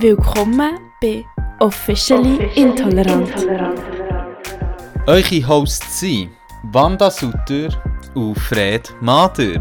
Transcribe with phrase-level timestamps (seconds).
[0.00, 1.26] Willkommen bei
[1.58, 3.30] Officially, Intolerant.
[5.06, 6.30] Eure Hosts sind
[6.72, 7.68] Wanda Sutter
[8.14, 9.60] und Fred Mader.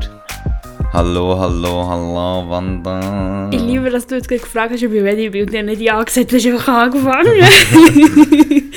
[0.93, 3.49] Hallo, hallo, hallo, Wanda.
[3.51, 5.81] Ich liebe, dass du jetzt gerade gefragt hast, ob ich ready bin und dir nicht
[5.81, 8.71] ja gesagt hast, hast einfach angefangen.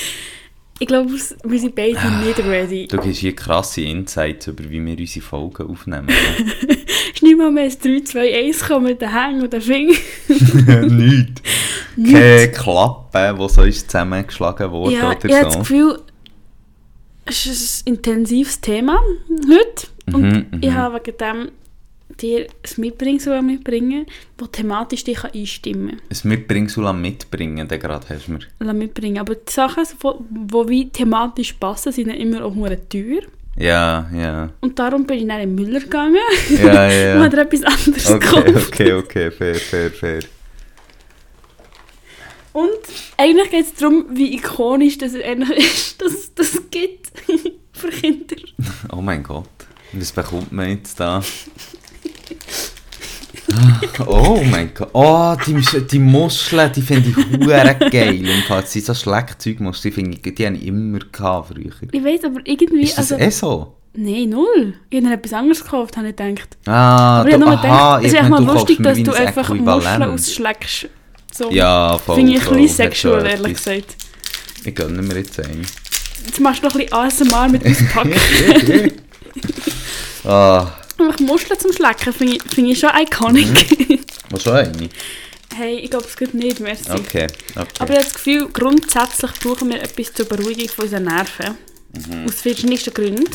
[0.80, 2.88] ich glaube, wir sind beide nicht ready.
[2.88, 6.08] Du gibst hier krasse Insights über, wie wir unsere Folgen aufnehmen.
[7.14, 9.96] Ist nicht mal mehr ein 3, 2, 1 kommen mit den Hängen und den Fingern.
[10.96, 11.42] Nichts.
[11.96, 15.58] Keine Klappe, die so ist zusammengeschlagen wurde Ja, oder ich habe das so.
[15.60, 15.98] Gefühl,
[17.24, 18.98] es ist ein intensives Thema
[19.28, 19.88] heute.
[20.12, 20.74] Und Mhm, ich mhm.
[20.74, 21.48] habe wegen dem
[22.20, 26.00] dir ein Mitbringsel mitbringen, das thematisch dich einstimmen kann.
[26.10, 28.74] Ein Mitbringsel mitbringen, den gerade hast du mir.
[28.74, 29.18] Mitbringen.
[29.18, 29.84] Aber die Sachen,
[30.68, 33.22] die thematisch passen, sind immer auch teuer.
[33.56, 34.50] Ja, ja.
[34.60, 36.16] Und darum bin ich dann in den Müller gegangen
[36.62, 38.68] Ja, ja, und habe etwas anderes Okay, gekauft.
[38.68, 40.20] okay, okay, fair, fair, fair.
[42.54, 42.70] Und
[43.16, 47.12] eigentlich geht es darum, wie ikonisch das ist, dass das gibt
[47.72, 48.36] für Kinder.
[48.90, 49.48] Oh mein Gott,
[49.92, 51.22] was bekommt man jetzt da?
[54.06, 58.20] Oh mein Gott, oh, die, die Muscheln, die finde ich hure geil.
[58.20, 61.72] Und falls sie so Schleckzeugmuscheln, die finde ich, die habe ich immer gehabt früher.
[61.90, 62.82] Ich weiß aber irgendwie...
[62.82, 63.74] Ist das also, eh so?
[63.94, 64.74] Nein, null.
[64.88, 66.56] Ich habe etwas anderes gekauft, habe ich gedacht.
[66.66, 69.48] Ah, Aber ich habe nur gedacht, es ist echt mal lustig, dass du ein einfach.
[69.50, 70.88] Muscheln ausschlägst.
[71.30, 71.50] So.
[71.50, 73.96] Ja, voll, Finde ich ein voll, bisschen hat schon sexuell, ehrlich gesagt.
[74.64, 75.66] Ich gönne mir jetzt einen.
[76.24, 78.12] Jetzt machst du noch ein bisschen ASMR mit uns packen.
[80.24, 80.66] ah,
[81.06, 83.98] Einfach Muscheln zum Schlecken finde ich, finde ich schon iconic.
[84.30, 84.88] was schon eine?
[85.54, 86.90] hey, ich glaube, es geht nicht, merci.
[86.90, 87.66] Okay, okay.
[87.78, 91.58] Aber ich habe das Gefühl, grundsätzlich brauchen wir etwas zur Beruhigung von unseren Nerven.
[91.92, 92.26] Mhm.
[92.26, 93.26] Aus verschiedensten Gründen.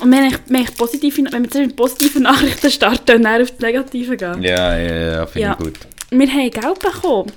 [0.00, 3.42] Und wenn ich, wenn ich positive, wenn wir zuerst mit positiven Nachrichten starten und dann
[3.42, 4.42] auf die negativen gehen.
[4.42, 5.52] ja, ja, ja, finde Ja.
[5.58, 5.78] ich gut.
[6.10, 7.32] Wir haben Geld bekommen.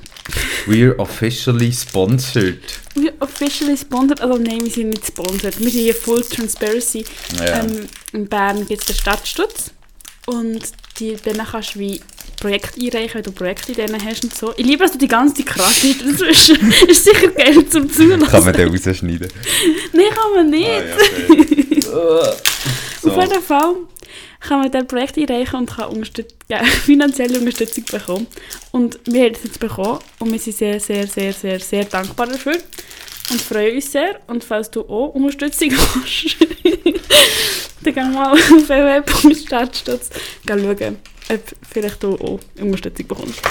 [0.66, 2.60] We're officially sponsored.
[2.96, 5.60] Wir officially sponsored, also nein, wir sind nicht sponsored.
[5.60, 7.06] Wir sind hier Full Transparency.
[7.40, 7.62] Ja.
[7.62, 9.72] Ähm, in Bern gibt es den Stadtstutz.
[10.26, 10.62] Und
[11.00, 12.00] die, dann kannst du wie
[12.40, 14.54] Projekte einreichen, wenn du Projektideen hast und so.
[14.56, 16.74] Ich liebe, dass du die ganze Zeit krass dazwischen.
[16.88, 18.26] ist sicher geil zum Zuhören.
[18.26, 19.28] Kann man den rausschneiden?
[19.92, 21.88] Nein, kann man nicht.
[21.90, 22.44] Auf
[23.06, 23.76] Auf jeden Fall
[24.44, 28.28] kann man dann Projekt einreichen und kann unterstüt ja, finanzielle Unterstützung bekommen.
[28.72, 32.28] Und wir haben das jetzt bekommen und wir sind sehr, sehr, sehr, sehr, sehr dankbar
[32.28, 32.58] dafür
[33.32, 34.20] und freuen uns sehr.
[34.28, 36.38] Und falls du auch Unterstützung hast,
[37.84, 40.10] dann geh mal auf www.stadtstutz
[40.48, 40.98] schauen,
[41.30, 41.40] ob
[41.72, 43.42] vielleicht du auch Unterstützung bekommst.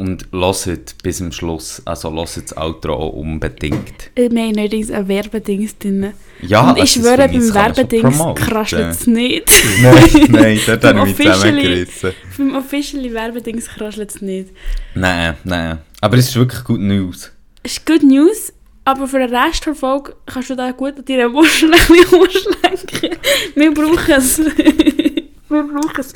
[0.00, 4.10] Und hört bis zum Schluss, also hört das Outro auch unbedingt.
[4.14, 6.14] Äh, Wir haben neuerdings ein Werbedings drin.
[6.40, 9.44] Ja, und ich schwöre, beim ich, Werbedings kraschelt es nicht.
[9.82, 12.12] Nein, nein, dort habe ich mich zusammengerissen.
[12.38, 14.48] Beim officially Werbedings kraschelt es nicht.
[14.94, 15.78] Nein, nein.
[16.00, 17.30] Aber es ist wirklich gut News.
[17.62, 18.54] Es ist good news,
[18.86, 22.20] aber für den Rest der Folge kannst du da gut an deiner Muschel ein bisschen
[22.20, 23.18] umschlenken.
[23.54, 24.38] Wir brauchen es.
[25.50, 26.14] Wir brauchen es.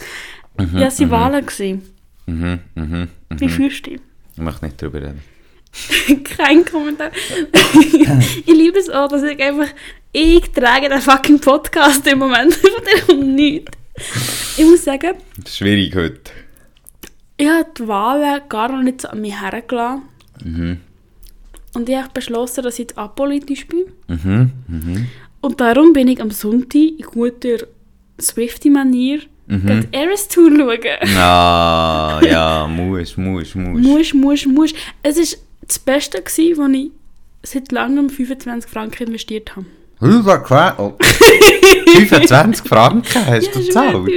[0.72, 1.44] ja, es waren Wahlen.
[1.44, 1.93] gewesen.
[2.26, 3.50] Mhm, mhm, Wie mhm.
[3.50, 4.00] fühlst du dich?
[4.34, 5.20] Ich möchte nicht drüber reden.
[6.24, 7.10] Kein Kommentar.
[8.46, 9.68] ich liebe es auch, dass ich einfach...
[10.12, 12.54] Ich trage den fucking Podcast im Moment.
[12.54, 13.72] Von dem kommt nichts.
[14.56, 15.14] Ich muss sagen,
[15.46, 16.30] schwierig heute.
[17.36, 20.02] ich habe die Wahlen gar noch nicht so an mich hergelassen.
[20.44, 20.78] Mhm,
[21.74, 23.84] Und ich habe beschlossen, dass ich jetzt apolitisch bin.
[24.08, 25.06] mhm, mhm.
[25.40, 27.66] Und darum bin ich am Sonntag in guter
[28.20, 29.86] Swifty-Manier Mhm.
[29.90, 31.16] die Eras Tour schauen.
[31.16, 33.82] Ah, ja, muss, muss, muss.
[33.82, 34.74] Muss, muss, muss.
[35.02, 36.90] Es war das Beste, gewesen, was ich
[37.42, 39.66] seit langem 25 Franken investiert habe.
[40.78, 40.92] Oh.
[41.94, 44.08] 25 Franken hast du das gezahlt?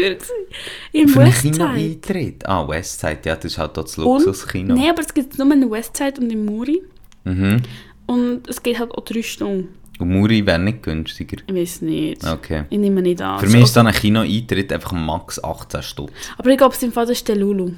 [0.92, 1.54] In Für einen Westside.
[1.54, 2.48] Kino-Eintritt?
[2.48, 4.76] Ah, Westside, ja, das ist halt auch das Luxuskino.
[4.76, 6.82] nein, aber es gibt nur in Westside und in Muri.
[7.24, 7.62] Mhm.
[8.08, 9.70] Und es geht halt auch drei Stunden.
[10.00, 11.38] Und Muri wäre nicht günstiger.
[11.48, 12.24] Ich weiß nicht.
[12.26, 12.66] Okay.
[12.70, 13.40] Ich nehme nicht an.
[13.40, 16.14] Für mich ist dann ein Kino-Eintritt einfach max 18 Stunden.
[16.38, 17.72] Aber ich glaube, es ist im Fall der Lulu.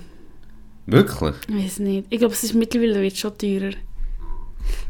[0.85, 1.35] Wirklich?
[1.47, 2.07] Ich weiß nicht.
[2.09, 3.71] Ich glaube, es ist mittlerweile wird schon teurer.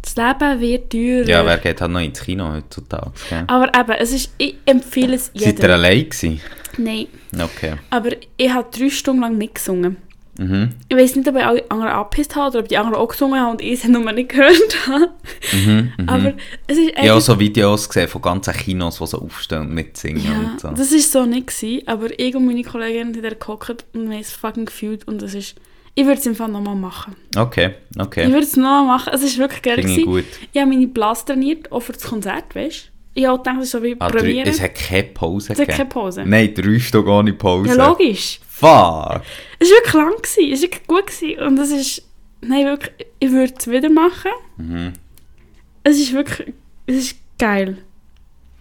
[0.02, 1.28] Das Leben wird teurer.
[1.28, 3.12] Ja, wer geht halt noch ins Kino heutzutage?
[3.30, 3.44] Gell?
[3.48, 5.72] Aber eben, es ist, ich empfehle es Seid ihr jedem.
[5.72, 6.42] allein gewesen?
[6.78, 7.08] Nein,
[7.40, 7.74] Okay.
[7.90, 9.98] aber ich habe drei Stunden lang mitgesungen.
[10.40, 10.70] Mhm.
[10.88, 13.40] Ich weiß nicht, ob ich alle anderen abgepisst habe oder ob die anderen auch gesungen
[13.42, 15.10] haben und ich es nur nicht gehört habe.
[15.52, 15.92] Mhm.
[15.98, 16.10] Mhm.
[16.10, 16.34] Aber
[16.68, 20.24] es ist Ich habe so Videos gesehen von ganzen Kinos, die so aufstehen und mitsingen
[20.24, 20.70] Ja, und so.
[20.70, 24.16] das war so nicht, gewesen, aber ich und meine Kollegin sind da gehockt und wir
[24.16, 25.56] haben es fucking gefühlt und es ist...
[25.96, 27.16] Ich würde es im Fall nochmal machen.
[27.36, 28.28] Okay, Ich okay.
[28.28, 30.24] würde es nochmal machen, es ist wirklich geil Finde ich gut.
[30.54, 33.84] Ich habe meine Blast trainiert, auch für das Konzert, weißt Ich gedacht, das ist so
[33.84, 34.50] wie Ah, drei, Premiere.
[34.50, 36.24] es hat keine Pause Es hat keine Pause.
[36.26, 37.70] Nein, drei Stück ohne Pause.
[37.76, 38.40] Ja, logisch.
[38.48, 39.22] Fuck!
[39.60, 40.54] Es war wirklich lang, gewesen.
[40.54, 41.08] es war wirklich gut.
[41.08, 41.40] Gewesen.
[41.42, 42.04] Und es ist,
[42.42, 44.32] nein, wirklich, ich würde es wieder machen.
[44.58, 44.94] Mhm.
[45.84, 46.54] Es ist wirklich,
[46.86, 47.78] es ist geil.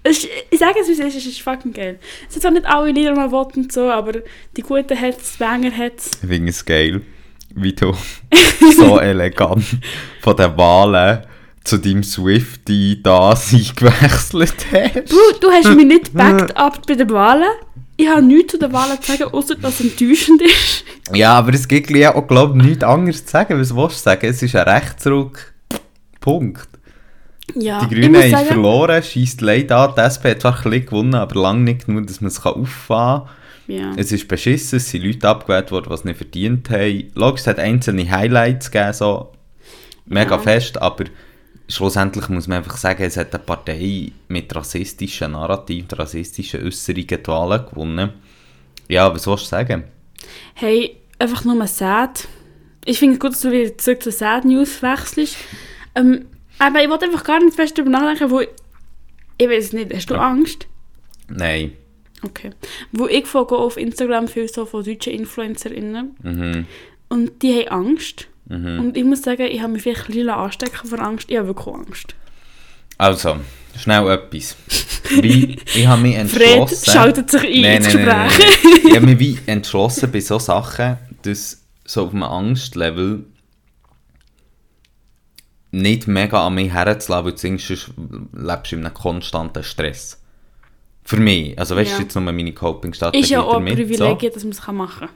[0.03, 1.99] Es ist, ich sage es, wie es ist, es ist fucking geil.
[2.27, 4.13] Es sind zwar nicht alle Lieder, die man will und so, aber
[4.57, 6.13] die guten hat es, die Banger hat es.
[6.23, 7.03] Ich finde es geil,
[7.55, 7.93] wie du
[8.77, 9.65] so elegant
[10.23, 11.25] von den Wahlen
[11.65, 15.11] zu deinem Swifty da gewechselt hast.
[15.13, 17.49] Du, du hast mich nicht backed up bei den Wahlen.
[17.97, 20.85] Ich habe nichts zu den Wahlen zu sagen, außer dass es enttäuschend ist.
[21.13, 23.59] Ja, aber es gibt ja auch, glaube ich, nichts anderes zu sagen.
[23.61, 24.27] Was willst du sagen?
[24.27, 25.53] Es ist ein Rechtsruck.
[26.21, 26.69] Punkt.
[27.55, 29.95] Ja, Die Grünen haben sagen, verloren, schießt leid an.
[29.97, 33.23] Die SP hat zwar ein bisschen gewonnen, aber lange nicht genug, dass man es auffahren
[33.67, 33.75] kann.
[33.75, 33.93] ja.
[33.97, 37.11] Es ist beschissen, es sind Leute abgewählt worden, die es nicht verdient haben.
[37.15, 39.33] Logisch, es hat einzelne Highlights gegeben, so
[40.07, 40.39] mega Ja.
[40.39, 41.05] fest, aber
[41.69, 47.27] schlussendlich muss man einfach sagen, es hat eine Partei mit rassistischen Narrativen, rassistischen Äußerungen die
[47.27, 48.13] Wahlen gewonnen.
[48.89, 49.85] Ja, was sollst du sagen?
[50.55, 52.27] Hey, einfach nur mal sad.
[52.85, 55.37] Ich finde es gut, dass du wieder zurück zu Sad News wechselst.
[55.95, 56.27] Ähm,
[56.59, 58.49] aber ich wollte einfach gar nicht fest darüber nachdenken, wo ich,
[59.37, 60.67] ich weiß nicht, hast du Angst?
[61.29, 61.73] Nein.
[62.23, 62.51] Okay.
[62.93, 66.67] Wo ich folge auf Instagram viel so von deutschen InfluencerInnen Mhm.
[67.11, 68.27] und die haben Angst.
[68.49, 68.81] Mhm.
[68.81, 71.31] Und ich muss sagen, ich habe mich vielleicht lila anstecken vor Angst.
[71.31, 72.15] Ich habe wirklich Angst.
[72.97, 73.37] Also,
[73.79, 74.57] schnell etwas.
[75.21, 76.91] Wie, ich habe mich Fred entschlossen...
[76.93, 78.49] schaltet sich ein Nein, ins nein, nein, Gespräch.
[78.65, 78.81] nein, nein.
[78.91, 83.25] Ich habe mich wie entschlossen bei solchen Sachen, dass so auf einem Angstlevel
[85.71, 87.91] nicht mega an mich herzulassen, weil sonst sonst
[88.33, 90.21] lebst du in einem konstanten Stress.
[91.05, 91.59] Für mich.
[91.59, 92.03] Also weißt du, Ja.
[92.03, 95.09] jetzt nur meine Coping-Strategie Ist ja auch ein Privileg, dass man es machen kann.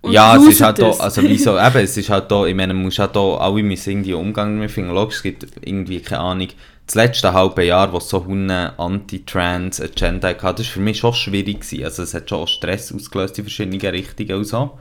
[0.00, 2.72] Und ja, es ist halt da, also wieso, eben, es ist halt da, ich meine,
[2.72, 4.92] man muss halt da, alle müssen irgendwie Umgang damit finden.
[4.92, 6.48] Logisch, es gibt irgendwie, keine Ahnung,
[6.86, 11.12] das letzte halbe Jahr, wo es so eine Anti-Trans-Agenda hatte, das war für mich schon
[11.12, 11.84] schwierig gewesen.
[11.84, 14.78] Also es hat schon auch Stress ausgelöst in verschiedenen Richtungen und so.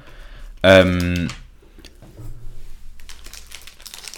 [0.63, 1.27] Ähm,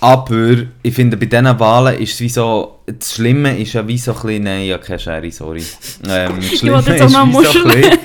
[0.02, 3.98] aber ich finde, bei diesen Wahlen ist es wie so, das Schlimme ist ja wie
[3.98, 5.64] so ein bisschen, nein, ja, keine Schere, sorry.
[6.08, 8.00] Ähm, das Schlimme ist wie so ein bisschen,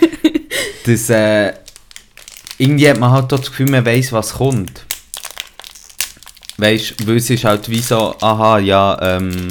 [0.87, 1.53] dass, äh,
[2.59, 4.85] irgendwie hat man halt das Gefühl, man weiss, was kommt.
[6.57, 9.49] Weißt du, weil es ist halt wie so, aha, ja, ähm,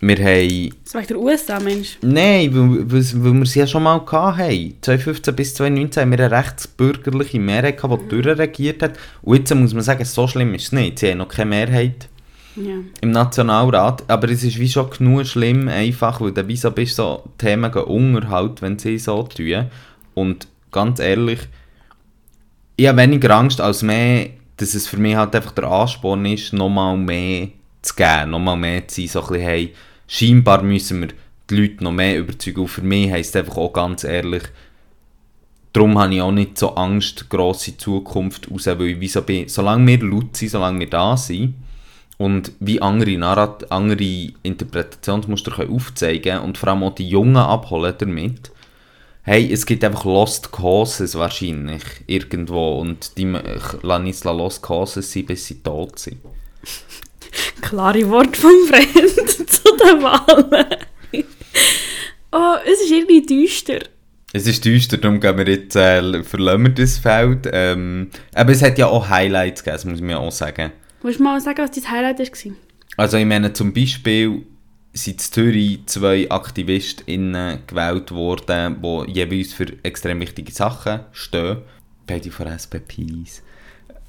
[0.00, 0.74] wir haben...
[0.84, 1.98] Das war der USA, Mensch.
[2.02, 4.74] Nein, weil, weil, weil wir es ja schon mal hatten.
[4.80, 8.92] 2015 bis 2019 haben wir eine rechtsbürgerliche Mehrheit gehabt, die durchregiert hat.
[9.22, 10.98] Und jetzt muss man sagen, so schlimm ist es nicht.
[11.00, 12.08] Sie haben noch keine Mehrheit
[12.56, 12.74] Ja.
[13.00, 16.96] im Nationalrat, aber es ist wie schon genug schlimm, einfach, weil dann wie so bist
[16.96, 19.66] so Themen gehen unter halt, wenn sie so tun.
[20.14, 21.40] Und ganz ehrlich,
[22.78, 26.52] ich habe weniger Angst als mehr, dass es für mich halt einfach der Ansporn ist,
[26.52, 27.48] nochmal mehr
[27.82, 29.74] zu geben, nochmal mehr zu sein, so ein bisschen, hey,
[30.06, 31.08] scheinbar müssen wir
[31.50, 32.60] die Leute noch mehr überzeugen.
[32.60, 34.44] Und für mich heisst es einfach auch ganz ehrlich,
[35.72, 39.48] darum habe ich auch nicht so Angst, grosse Zukunft raus, weil ich wie so bin,
[39.48, 41.54] solange wir laut sind, solange wir da sind,
[42.16, 47.94] und wie andere, Narrat andere Interpretationsmuster können aufzeigen und vor allem auch die Jungen abholen
[47.98, 48.52] damit.
[49.28, 53.30] Hey, es gibt einfach Lost Causes wahrscheinlich irgendwo und die
[54.06, 56.16] jetzt Lost Causes sein, bis sie tot sind.
[57.60, 60.66] Klare Wort vom Freund zu den Wahlen.
[62.32, 63.80] oh, es ist irgendwie düster.
[64.32, 67.50] Es ist düster, darum gehen wir jetzt, äh, verlassen wir das Feld.
[67.52, 70.72] Ähm, aber es hat ja auch Highlights gegeben, das muss man ja auch sagen.
[71.02, 72.52] Willst du mal sagen, was dein Highlight war?
[72.96, 74.46] Also ich meine zum Beispiel
[74.92, 81.58] sind in Zürich zwei AktivistInnen gewählt worden, die jeweils für extrem wichtige Sachen stehen.
[82.06, 83.42] Beide von SPPs.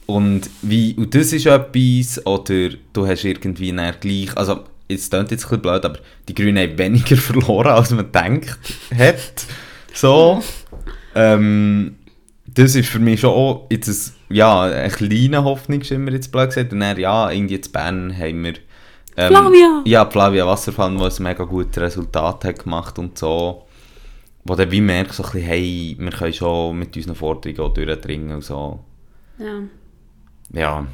[0.06, 5.30] Und, wie, und das ist etwas, oder du hast irgendwie dann gleich, also es klingt
[5.30, 8.58] jetzt ein blöd, aber die Grünen haben weniger verloren, als man denkt
[8.98, 9.46] hat.
[9.94, 10.44] So.
[11.14, 11.98] Ähm,
[12.48, 16.74] das ist für mich schon auch jetzt ein, ja, ein kleiner Hoffnungsschimmer, jetzt blöd gesagt.
[16.74, 18.54] Und dann, ja, irgendwie in Bern haben wir...
[19.20, 19.82] Ähm, Flavia!
[19.86, 23.66] Ja, Flavia Wasserfall, die ein mega gutes Resultat hat gemacht und so.
[24.46, 27.74] Wo dann wie merkst, so ein bisschen, hey, wir können schon mit unseren Forderungen auch
[27.74, 28.80] durchdringen und so.
[29.38, 29.62] Ja.
[30.54, 30.88] Ja.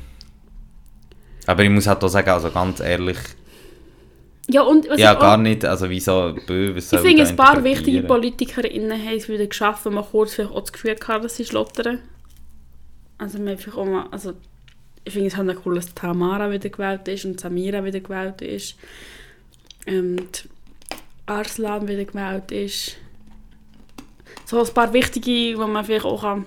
[1.46, 3.20] Aber ich muss halt auch sagen, also ganz ehrlich,
[4.48, 8.04] Ja, und was ja, gar nicht, also wieso, was Ich finde, ein paar wichtige?
[8.04, 11.46] PolitikerInnen haben es wieder geschafft, wenn man kurz vielleicht auch das Gefühl hatte, dass sie
[11.46, 12.00] schlottern.
[13.18, 14.34] Also, man vielleicht auch mal, also,
[15.06, 18.42] ich finde es halt auch cool, dass Tamara wieder gewählt ist und Samira wieder gewählt
[18.42, 18.76] ist.
[19.86, 20.50] Und
[21.28, 22.98] Arslan wieder gewählt ist.
[24.46, 26.46] So ein paar wichtige, wo man vielleicht auch kann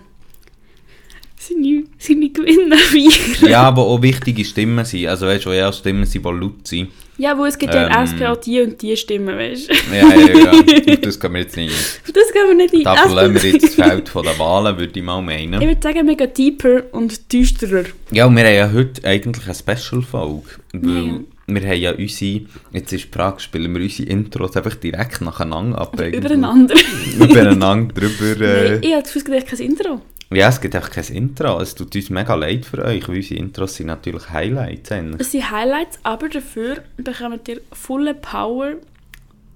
[1.36, 5.06] seine, seine Gewinne feiern Ja, aber auch wichtige Stimmen sind.
[5.06, 6.90] Also weißt du, ja, Stimmen sind, die laut sind.
[7.18, 8.04] Ja, wo es gibt ja Ähm.
[8.06, 9.74] SP auch die und die Stimmen, weißt du?
[9.92, 10.50] Ja, ja, ja.
[10.52, 10.64] Auf
[11.02, 12.12] das gehen wir jetzt nicht ein.
[12.14, 12.84] Das gehen wir nicht ein.
[12.84, 15.60] Da verlassen wir jetzt das Feld von den Wahlen, würde ich mal meinen.
[15.60, 17.84] Ich würde sagen, wir gehen deeper und düsterer.
[18.12, 20.42] Ja, und wir haben ja heute eigentlich eine Special-Folge.
[20.72, 21.20] Weil Ja.
[21.48, 22.40] wir haben ja unsere,
[22.72, 26.00] jetzt ist Frage, spielen wir unsere Intros einfach direkt nacheinander ab?
[26.00, 26.76] Übereinander.
[27.18, 28.44] Übereinander drüber.
[28.44, 30.00] Äh, Nein, ich habe das Gefühl, kein Intro.
[30.30, 31.60] Ja, es gibt einfach kein Intro.
[31.60, 34.92] Es tut uns mega leid für euch, weil unsere Intros sind natürlich Highlights.
[34.92, 35.20] eigentlich.
[35.20, 38.74] Es sind Highlights, aber dafür bekommt ihr volle Power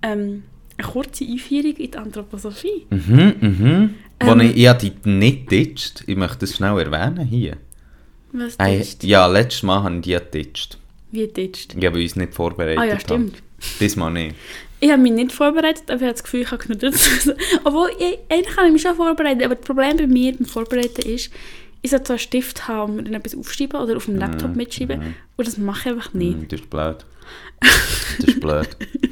[0.02, 0.44] ähm,
[0.78, 2.86] eine kurze Einführung in die Anthroposophie.
[2.90, 3.94] Mhm, mhm.
[4.20, 4.40] Wo Ähm.
[4.40, 6.04] ich, ich habe die nicht ditcht.
[6.06, 7.56] Ich möchte das schnell erwähnen hier.
[8.32, 10.78] Was ist ja, letztes Mal haben die ditcht.
[11.10, 11.74] Wie ditcht?
[11.82, 13.00] Ja, weil ich uns nicht vorbereitet Ah ja, habe.
[13.02, 13.42] stimmt.
[13.78, 14.34] Diesmal nicht.
[14.82, 17.32] Ich habe mich nicht vorbereitet, aber ich habe das Gefühl, ich habe genug dazu.
[17.62, 21.02] Obwohl, ich, eigentlich kann ich mich schon vorbereiten, aber das Problem bei mir beim Vorbereiten
[21.02, 21.30] ist,
[21.82, 24.56] ich soll so einen Stift haben und dann etwas aufschreiben oder auf dem Laptop Mhm,
[24.56, 25.14] mitschreiben mhm.
[25.36, 26.34] und das mache ich einfach nicht.
[26.34, 26.96] Hm, Das ist blöd.
[27.60, 28.68] Das ist blöd.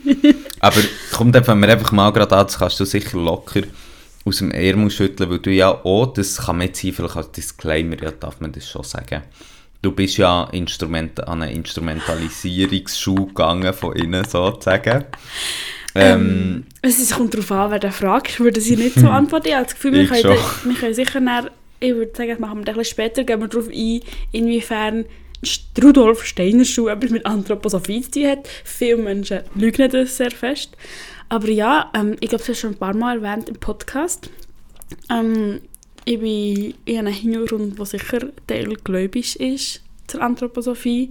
[0.60, 0.80] Aber
[1.12, 3.62] kommt einfach, wenn wir einfach mal gerade an, das kannst du sicher locker
[4.24, 7.30] aus dem Ärmel schütteln, weil du ja auch, das kann man jetzt hier vielleicht als
[7.30, 9.22] Disclaimer, ja darf man das schon sagen,
[9.82, 15.04] du bist ja Instrument, an eine Instrumentalisierungsschule gegangen von innen sozusagen.
[15.94, 18.28] Ähm, Es ist- kommt darauf an, wer den fragt.
[18.28, 19.48] Ich würde sie nicht so antworten.
[19.48, 21.46] Ich habe das Gefühl, wir Ich können, wir können sicher nach,
[21.80, 24.00] ich würde sagen, das machen wir ein bisschen später, gehen wir darauf ein,
[24.32, 25.04] inwiefern
[25.82, 28.48] Rudolf Steiner Schuh etwas mit Anthroposophie zu tun hat.
[28.62, 30.76] Viele Menschen lügen das sehr fest.
[31.28, 34.28] Aber ja, ähm, ich glaube, das hast du schon ein paar Mal erwähnt im Podcast.
[35.10, 35.60] Ähm,
[36.04, 41.10] ich bin in einem Hintergrund, der sicher teilgläubig ist zur Anthroposophie.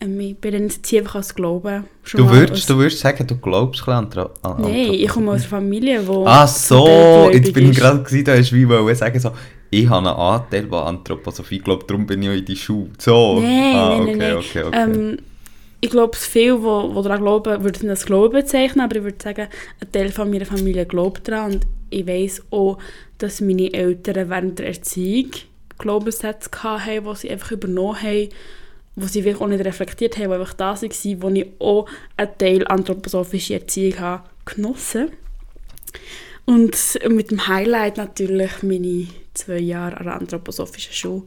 [0.00, 3.86] Ähm, ich bin jetzt hier einfach als Glauben du, würdest, du würdest sagen, du glaubst
[3.88, 4.10] an,
[4.42, 8.24] an Nein, ich komme aus einer Familie, wo Ah so, jetzt bin ich gerade gewesen,
[8.24, 9.30] da hast wie wollen sagen, so,
[9.70, 12.90] ich habe einen Anteil, der Anthroposophie glaubt, darum bin ich in die Schule.
[12.98, 13.40] So.
[13.40, 14.82] Nein, ah, nein, okay, nein, okay, okay.
[14.82, 15.18] Ähm,
[15.80, 19.48] ich glaube, viele, die daran glauben, würden das Glauben bezeichnen, aber ich würde sagen,
[19.80, 22.78] ein Teil von meiner Familie glaubt daran und ich weiss auch,
[23.18, 25.30] dass meine Eltern während der Erziehung
[25.78, 28.28] Glaubenssätze hatten, die sie einfach übernommen haben,
[28.96, 32.38] wo sie wirklich auch nicht reflektiert haben, die einfach da waren, wo ich auch einen
[32.38, 35.10] Teil anthroposophische Erziehung habe genossen
[36.44, 36.76] Und
[37.08, 41.22] mit dem Highlight natürlich meine zwei Jahre an der anthroposophischen Schule.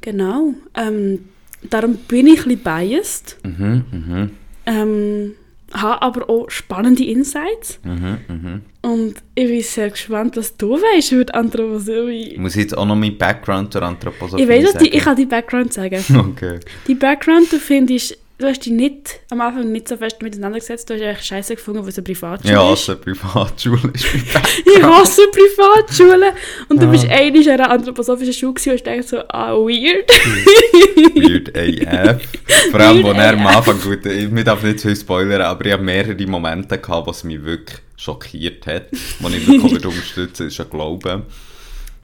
[0.00, 0.54] Genau.
[0.74, 1.28] Ähm,
[1.70, 3.38] darum bin ich ein bisschen biased.
[3.42, 4.30] Mhm, mhm,
[4.66, 5.34] Ähm,
[5.72, 7.80] habe aber auch spannende Insights.
[7.82, 8.62] mhm, mhm.
[8.82, 12.36] Und ich bin sehr gespannt, was du weißt über die Anthroposophie.
[12.38, 14.84] Muss ich jetzt auch noch meinen Background zur Anthroposophie Ich weiß, dass sagen?
[14.84, 16.04] die, ich kann die Background sagen.
[16.16, 16.60] Okay.
[16.86, 20.88] Die Background, du findest, du hast dich nicht, am Anfang nicht so fest miteinander gesetzt.
[20.90, 22.88] Du hast eigentlich scheiße gefunden, was eine Privatschule Ja, ist.
[22.88, 24.04] also eine Privatschule ist.
[24.14, 26.32] Ich hasse Privatschulen.
[26.68, 26.90] Und du Ja.
[26.92, 30.10] bist einmal in einer anthroposophischen Schule und hast gedacht so, ah, weird.
[31.14, 32.22] Weird AF.
[32.70, 33.46] Vor allem, wo Weird er am.
[33.46, 37.24] Anfang, gut, ich darf nicht zu viel spoilern, aber ich habe mehrere Momente gehabt, was
[37.24, 38.88] mich wirklich schockiert hat,
[39.20, 41.22] wo ich wirklich unterstützen, ist ein Glauben.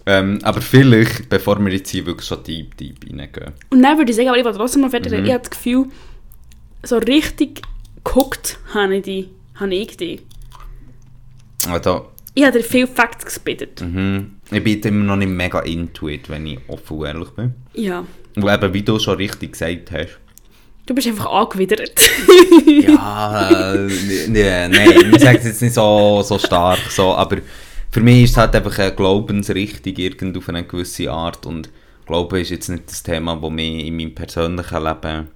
[0.04, 3.52] Ähm, aber vielleicht, bevor wir jetzt hier wirklich schon deep, deep reingehen.
[3.70, 5.24] Und dann würde ich sagen, aber ich will trotzdem mal fertig Mhm.
[5.26, 5.84] Ich habe das Gefühl,
[6.82, 7.62] so richtig
[8.04, 9.28] geguckt habe ich die.
[9.54, 10.20] Habe ich die.
[11.68, 13.80] Also, Ich habe dir viele Facts gespielt.
[13.80, 17.54] mhm, ich bin immer noch nicht mega into it, wenn ich offen und ehrlich bin.
[17.74, 18.04] Ja.
[18.34, 20.18] Und eben, wie du schon richtig gesagt hast,
[20.84, 21.92] Du bist einfach angewidert.
[22.66, 23.88] Ja, äh,
[24.28, 27.38] nee, nein, ich sage es jetzt nicht so, so stark, so, aber
[27.90, 31.70] für mich ist es halt einfach eine Glaubensrichtung irgend auf eine gewisse Art und
[32.06, 35.28] Glauben ist jetzt nicht das Thema, das mich in meinem persönlichen Leben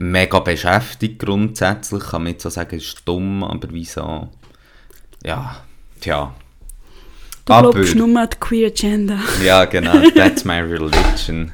[0.00, 4.28] mega beschäftigt grundsätzlich, kann man jetzt so sagen, es ist dumm, aber wieso,
[5.24, 5.62] ja,
[6.00, 6.34] tja.
[7.44, 9.18] Du Aber- glaubst nur an die Queer Agenda.
[9.44, 11.52] Ja, genau, that's my religion.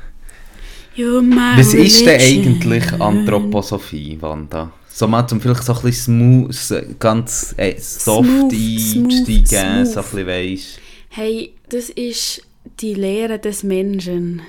[0.97, 2.55] You're my Was ist denn religion.
[2.55, 4.73] eigentlich Anthroposophie, Wanda?
[4.89, 10.01] So mal zum vielleicht so ein bisschen smooth, ganz äh, soft Smooth, einsteigen, smooth, so
[10.01, 10.79] ein bisschen weisst.
[11.11, 12.43] Hey, das ist
[12.81, 14.41] die Lehre des Menschen.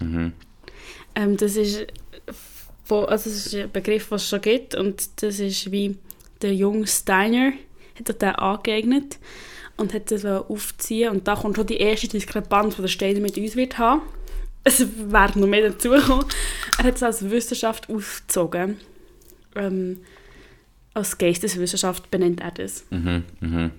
[0.00, 0.32] Mhm.
[1.14, 1.86] Ähm, das ist,
[2.88, 5.96] wo, also das ist ein Begriff, den es schon gibt und das ist wie
[6.42, 7.52] der junge Steiner
[7.98, 9.18] hat er den angeeignet
[9.76, 13.36] und hat das aufziehen und da kommt schon die erste Diskrepanz, die der Steiner mit
[13.36, 14.02] uns wird haben.
[14.64, 16.26] Es werden noch mehr dazukommen.
[16.78, 18.76] Er hat es als Wissenschaft aufgezogen.
[19.54, 20.00] Ähm,
[20.94, 22.84] als Geisteswissenschaft benennt er das.
[22.90, 23.70] Mhm, mhm.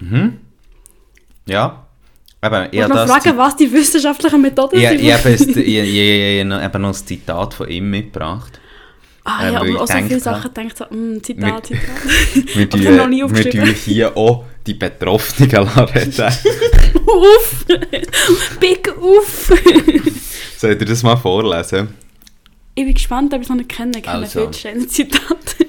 [0.00, 0.40] Mhm.
[1.46, 1.86] Ja.
[2.44, 5.00] Eben, Ich noch fragen, was die wissenschaftlichen Methoden ich, sind.
[5.00, 8.58] ich, habe es- ich, ich, noch- ein Zitat von ihm mitgebracht.
[9.24, 12.74] ah äh, ja, aber auch so viele Sachen denkt so, mm, Zitat, Zitat.
[12.74, 16.12] Wir habe noch nie tun, wir tun hier auch die Betroffenen reden.
[17.06, 17.64] Uff!
[18.58, 19.52] Big Uff!
[20.56, 21.88] Soll ich dir das mal vorlesen?
[22.74, 23.92] Ich bin gespannt, ob ich es noch nicht kenne.
[23.96, 24.40] Ich kenne Also.
[24.40, 25.66] viele schöne Zitate.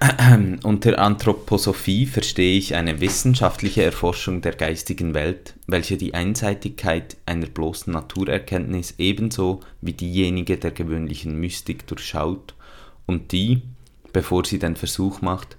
[0.64, 7.92] Unter Anthroposophie verstehe ich eine wissenschaftliche Erforschung der geistigen Welt, welche die Einseitigkeit einer bloßen
[7.92, 12.54] Naturerkenntnis ebenso wie diejenige der gewöhnlichen Mystik durchschaut
[13.06, 13.62] und die,
[14.12, 15.56] bevor sie den Versuch macht,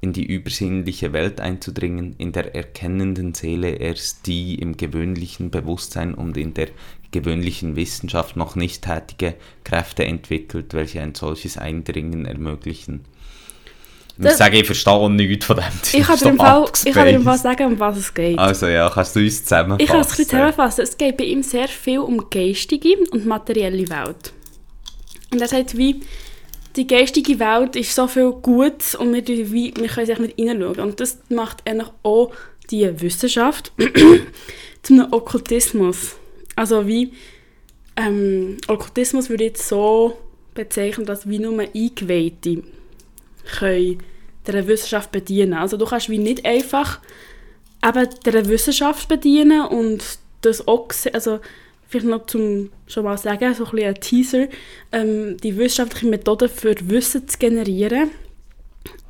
[0.00, 6.36] in die übersinnliche Welt einzudringen, in der erkennenden Seele erst die im gewöhnlichen Bewusstsein und
[6.36, 6.68] in der
[7.10, 13.00] gewöhnlichen Wissenschaft noch nicht tätige Kräfte entwickelt, welche ein solches Eindringen ermöglichen.
[14.20, 15.64] Ich sagen, ich verstehe nichts von dem.
[15.92, 18.38] Ich kann dir im Fall, ich kann dir im Fall sagen, um was es geht.
[18.38, 19.80] Also ja, kannst du uns zusammenfassen?
[19.80, 20.82] Ich kann es ein bisschen zusammenfassen.
[20.82, 24.32] Es geht bei ihm sehr viel um geistige und materielle Welt.
[25.32, 26.00] Und er sagt, wie
[26.74, 30.80] die geistige Welt ist so viel Gutes und wir, wie, wir können sich nicht hineinschauen.
[30.80, 32.32] Und das macht eigentlich auch
[32.70, 33.72] die Wissenschaft
[34.82, 36.16] zu einem Okkultismus.
[36.56, 37.12] Also wie
[37.96, 40.18] ähm, Okkultismus würde ich jetzt so
[40.54, 42.62] bezeichnen, dass wie nur Eingeweihte
[43.48, 44.02] können
[44.46, 45.54] dieser Wissenschaft bedienen.
[45.54, 47.00] Also du kannst wie nicht einfach
[47.84, 50.02] eben der Wissenschaft bedienen und
[50.40, 51.40] das auch, also
[51.88, 54.48] vielleicht noch zum schon mal sagen, so ein bisschen ein Teaser,
[54.92, 58.10] ähm, die wissenschaftliche Methode für Wissen zu generieren,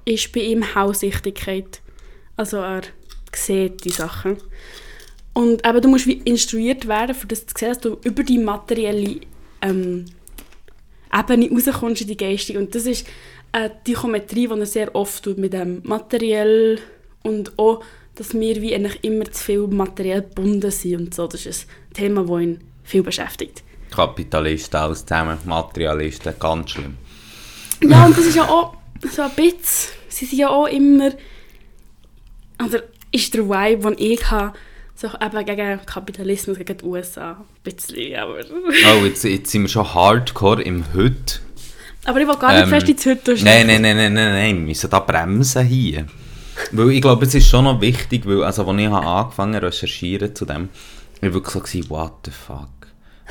[0.04, 1.80] ist bei ihm Hausichtigkeit.
[2.37, 2.83] Also er
[3.35, 4.38] sieht die Sachen.
[5.35, 8.38] Und eben, du musst wie instruiert werden, für das zu sehen, dass du über die
[8.38, 9.21] materielle
[9.62, 10.07] ähm,
[11.12, 12.59] Ebene rauskommst in die geistige.
[12.59, 13.07] Und das ist
[13.58, 16.78] eine Dichometrie, die er sehr oft tut mit dem materiell
[17.22, 17.82] und auch,
[18.14, 21.26] dass wir wie eigentlich immer zu viel materiell gebunden sind und so.
[21.26, 23.62] Das ist ein Thema, das ihn viel beschäftigt.
[23.90, 26.96] Kapitalisten, alles zusammen, Materialisten, ganz schlimm.
[27.82, 28.74] Ja, und das ist ja auch
[29.10, 31.12] so ein bisschen, sie sind ja auch immer,
[32.58, 32.78] also
[33.10, 34.56] ist der Vibe, den ich habe,
[34.94, 38.40] so eben gegen Kapitalismus, gegen die USA, ein bisschen, aber...
[38.50, 41.40] Oh, jetzt, jetzt sind wir schon hardcore im Heute.
[42.08, 44.56] Aber ich will gar nicht Ähm, fest ins Heute Nein, nein, nein, nein, nein, nein,
[44.56, 46.06] wir müssen da bremsen hier.
[46.72, 49.66] Weil ich glaube, es ist schon noch wichtig, weil, also, als ich habe angefangen habe
[49.66, 50.70] recherchieren zu dem,
[51.20, 52.68] ich wirklich so, gewesen, what the fuck.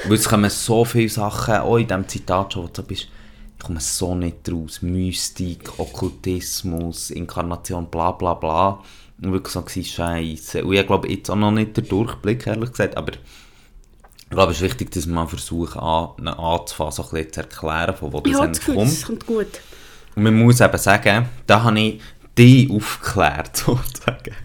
[0.06, 3.08] Weil es kommen so viele Sachen, auch in diesem Zitat schon, wo du bist,
[3.58, 4.82] ich komme so nicht raus.
[4.82, 8.84] Mystik, Okkultismus, Inkarnation, bla bla bla.
[9.22, 10.64] Und wirklich so gewesen, Scheiße.
[10.64, 13.14] Und ich glaube, jetzt auch noch nicht der Durchblick, ehrlich gesagt, aber
[14.30, 17.96] ich glaube, es ist wichtig, dass man versucht, an, anzufangen, so ein bisschen zu erklären,
[17.96, 18.92] von wo das eigentlich das kommt.
[18.92, 19.48] das kommt gut.
[20.16, 22.02] Und man muss eben sagen, da habe ich
[22.38, 24.36] dich aufgeklärt, sozusagen.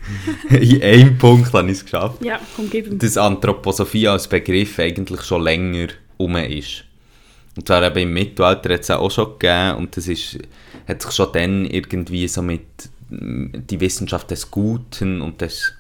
[0.51, 2.25] In einem Punkt habe ich es geschafft.
[2.25, 2.99] Ja, komm, gib ihm.
[2.99, 6.85] Dass Anthroposophie als Begriff eigentlich schon länger um ist.
[7.57, 10.38] Und zwar eben im Mittelalter hat es auch schon gegeben und das ist,
[10.88, 12.62] hat sich schon dann irgendwie so mit
[13.11, 15.75] die Wissenschaft des Guten und des,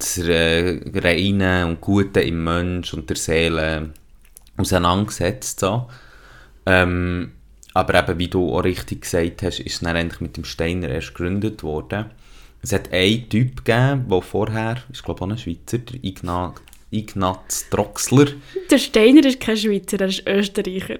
[0.00, 3.90] des äh, Reinen und Guten im Mensch und der Seele
[4.56, 5.60] auseinandergesetzt.
[5.60, 5.88] So.
[6.66, 7.32] Ähm,
[7.74, 10.88] aber eben, wie du auch richtig gesagt hast, ist es dann eigentlich mit dem Steiner
[10.88, 12.06] erst gegründet worden.
[12.62, 16.54] Es hat einen Typ gegeben, der vorher, ich glaube auch ein Schweizer, der Igna
[16.90, 18.26] Ignaz Droxler.
[18.70, 20.98] Der Steiner ist kein Schweizer, er ist Österreicher.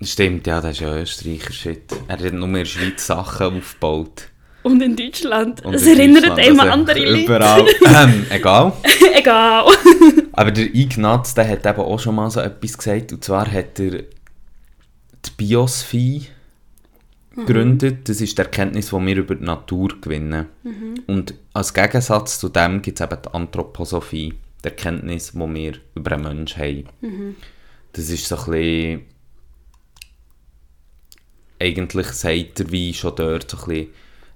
[0.00, 1.92] Stimmt, ja, das ist ja Österreicher Shit.
[2.08, 4.28] Er hat nur in der Schweiz Sachen aufgebaut.
[4.64, 5.62] Und in Deutschland.
[5.62, 7.24] Und es in erinnert Deutschland, an also andere Leute.
[7.24, 7.66] Überall.
[7.86, 8.72] Ähm, egal.
[9.14, 9.66] Egal.
[10.32, 13.12] Aber der Ignaz, der hat eben auch schon mal so etwas gesagt.
[13.12, 16.26] Und zwar hat er die Biosphie
[17.36, 18.08] gegründet.
[18.08, 20.46] Das ist die Erkenntnis, die wir über die Natur gewinnen.
[21.06, 24.32] Und als Gegensatz zu dem gibt es eben die Anthroposophie.
[24.64, 27.36] Die Erkenntnis, die wir über einen Menschen haben.
[27.92, 29.00] Das ist so ein bisschen...
[31.60, 33.88] Eigentlich sagt er wie schon dort so ein bisschen,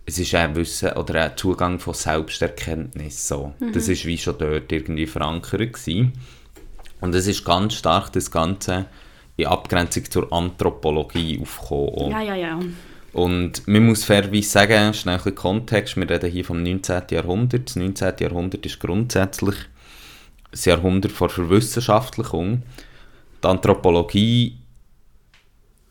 [0.09, 3.29] es ist ein Wissen oder ein Zugang von Selbsterkenntnis.
[3.29, 3.53] So.
[3.75, 6.15] Das ist wie schon dort irgendwie verankert gewesen.
[7.03, 8.87] Und es ist ganz stark das Ganze
[9.37, 12.11] in Abgrenzung zur Anthropologie aufgekommen.
[12.11, 12.59] ja, ja, ja.
[13.13, 17.03] Und man muss fairerweise sagen, schnell ein bisschen Kontext, wir reden hier vom 19.
[17.11, 17.69] Jahrhundert.
[17.69, 18.15] Das 19.
[18.21, 19.57] Jahrhundert ist grundsätzlich
[20.51, 22.63] das Jahrhundert vor Verwissenschaftlichung.
[23.43, 24.57] Die Anthropologie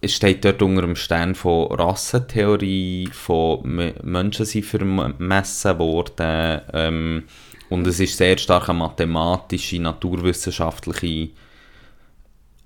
[0.06, 3.62] steht dort unter dem Stern von Rassentheorie, von
[4.04, 7.24] Menschen sind vermessen worden ähm,
[7.70, 11.30] und es ist sehr stark eine mathematische, naturwissenschaftliche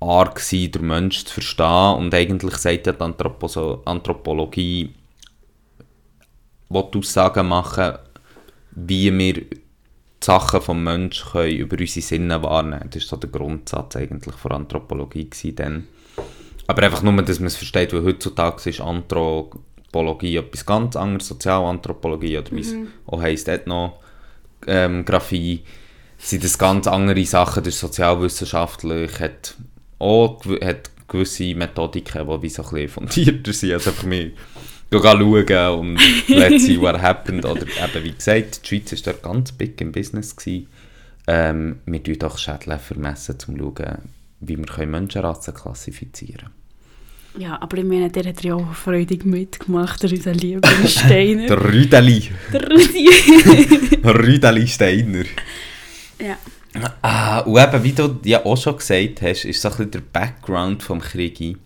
[0.02, 4.94] Art gewesen, den Menschen zu verstehen und eigentlich sagt ja die Anthroposo Anthropologie,
[6.70, 7.94] will die Aussagen machen,
[8.72, 9.62] wie wir die
[10.24, 12.90] Sachen vom Menschen über unsere Sinne wahrnehmen.
[12.92, 15.88] Das war so der Grundsatz eigentlich von Anthropologie dann.
[16.72, 22.38] Aber einfach nur, dass man es versteht, weil heutzutage ist Anthropologie etwas ganz anderes, Sozialanthropologie
[22.38, 22.74] oder wie es
[23.08, 25.64] auch heisst, Ethnographie,
[26.18, 29.58] sind das ganz andere Sachen, das sozialwissenschaftlich, hat
[30.00, 34.30] auch hat gewisse Methodiken, die wie so ein bisschen fundierter sind, als einfach mehr
[34.94, 37.44] schauen und let's see what happened.
[37.44, 40.38] Oder eben, wie gesagt, die Schweiz war dort ganz big im Business.
[40.38, 40.68] Gewesen.
[41.28, 43.98] Ähm, wir tun doch Schädel vermessen, um zu schauen,
[44.40, 46.61] wie wir Menschenrassen klassifizieren können.
[47.38, 51.48] Ja, aber ich meine, der hat ja auch freudig mitgemacht, der lieber Steiner.
[51.48, 52.30] der Rüdeli.
[52.52, 53.10] Der Rüdi.
[54.04, 55.24] Rüdeli Steiner.
[56.20, 56.38] ja.
[57.02, 60.00] Ah, und eben, wie du ja auch schon gesagt hast, ist so ein bisschen der
[60.00, 61.58] Background vom Kriegi.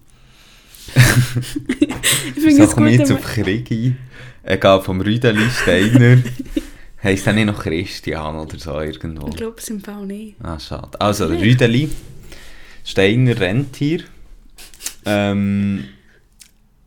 [2.36, 3.96] Ich finde es gut, jetzt auf Kriegi.
[4.44, 6.22] Egal, vom Rüdeli Steiner.
[7.04, 9.28] heisst er nicht noch Christian oder so irgendwo?
[9.30, 10.36] ich glaube es im Fall nicht.
[10.42, 11.00] Ah, schade.
[11.00, 11.90] Also, der Rüdeli
[12.84, 14.04] Steiner Rentier.
[15.06, 15.86] Ähm,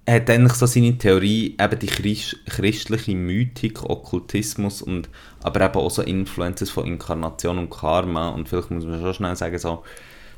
[0.08, 5.08] hat eigentlich so seine Theorie, eben die Christ christliche Mythik, Okkultismus und
[5.42, 9.36] aber eben auch so Influences von Inkarnation und Karma und vielleicht muss man schon schnell
[9.36, 9.84] sagen, so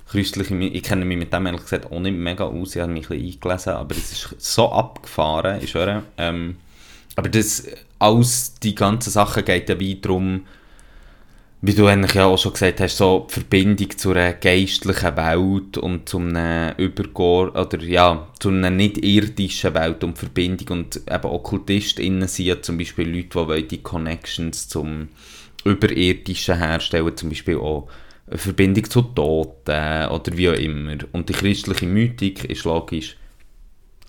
[0.09, 3.09] christliche ich kenne mich mit dem ehrlich gesagt auch nicht mega aus, ich habe mich
[3.11, 6.03] ein bisschen eingelesen, aber es ist so abgefahren, ich schwöre.
[6.19, 6.57] Ähm,
[7.15, 7.65] aber das,
[7.99, 10.47] alles, die ganzen Sachen geht ja wie darum,
[11.63, 15.77] wie du eigentlich ja auch schon gesagt hast, so die Verbindung zu einer geistlichen Welt
[15.77, 22.29] und zu einer Übergor oder ja, zu einer nicht-irdischen Welt und Verbindung und eben OkkultistInnen
[22.29, 25.09] sind ja zum Beispiel Leute, die wollen die Connections zum
[25.65, 27.89] Überirdischen herstellen, zum Beispiel auch
[28.27, 30.97] eine Verbindung zu Toten oder wie auch immer.
[31.13, 33.17] Und die christliche Mythik ist logisch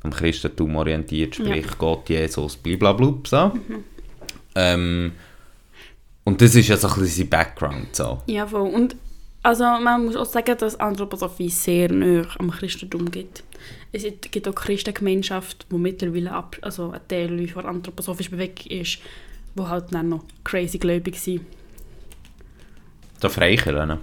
[0.03, 3.51] am Christentum orientiert, sprich Gott, Jesus, blablabla, so.
[4.55, 5.11] Ähm,
[6.23, 8.21] und das ist ja so ein bisschen sein Background, so.
[8.27, 8.69] Ja, voll.
[8.69, 8.95] Und
[9.43, 13.43] also man muss auch sagen, dass Anthroposophie sehr nah am Christentum gibt.
[13.91, 18.99] Es gibt auch Christengemeinschaft, die mittlerweile ab, also ein Teil von der anthroposophischen Bewegung ist,
[19.55, 21.41] wo halt dann noch crazy gläubig sind.
[23.19, 23.97] Da Freikirchen.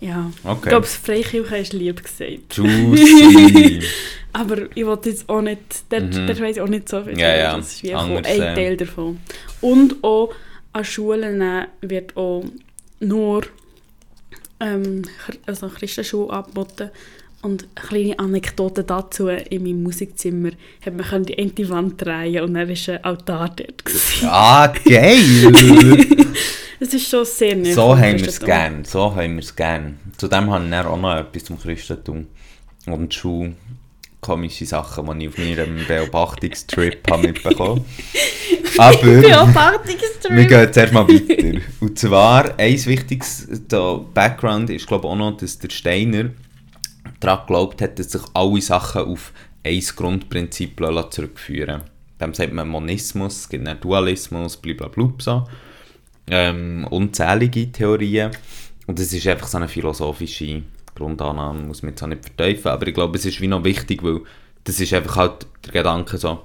[0.00, 0.54] Ja, Okay.
[0.56, 2.56] ich glaube, das Freikirche ist lieb gesagt.
[2.56, 3.80] Juicy.
[4.32, 6.28] Aber ich wollte jetzt auch nicht, dort, Mhm.
[6.40, 7.18] weiss ich auch nicht so viel.
[7.18, 9.20] Ja, ja, Das ist wie ein Teil davon.
[9.60, 10.34] Und auch
[10.74, 12.44] an Schulen wird auch
[13.00, 13.44] nur
[14.60, 15.02] ähm,
[15.46, 16.90] also Christenschule angeboten.
[17.42, 20.50] Und eine kleine Anekdote dazu, in meinem Musikzimmer
[20.84, 23.82] hat man die eine Wand drehen und dann war ein Altar dort.
[24.24, 25.52] ah, geil!
[26.80, 28.46] Es ist schon sehr nah so haben wir es Christentum.
[28.46, 28.84] gern.
[28.84, 29.98] So haben wir es gern.
[30.18, 32.26] Zudem habe ich auch noch etwas zum Christentum.
[32.86, 33.56] Und schon
[34.24, 37.84] komische Sachen, die ich auf meinem Beobachtungstrip habe mitbekommen
[38.78, 38.96] Aber...
[38.96, 40.30] Beobachtungstrip.
[40.30, 41.60] Wir gehen jetzt erstmal weiter.
[41.80, 46.30] Und zwar, ein wichtiges der Background ist, glaube ich, auch noch, dass der Steiner
[47.20, 49.32] daran geglaubt hat, dass sich alle Sachen auf
[49.62, 51.82] ein Grundprinzip lassen zurückführen
[52.20, 55.12] Dem sagt man Monismus, es gibt einen Dualismus, blablabla.
[55.18, 55.44] So.
[56.26, 58.30] Ähm, unzählige Theorien.
[58.86, 60.62] Und das ist einfach so eine philosophische
[60.94, 62.74] Grundannahme, muss man jetzt auch nicht verteufeln.
[62.74, 64.20] Aber ich glaube, es ist wie noch wichtig, weil
[64.64, 66.40] das ist einfach halt der Gedanke so,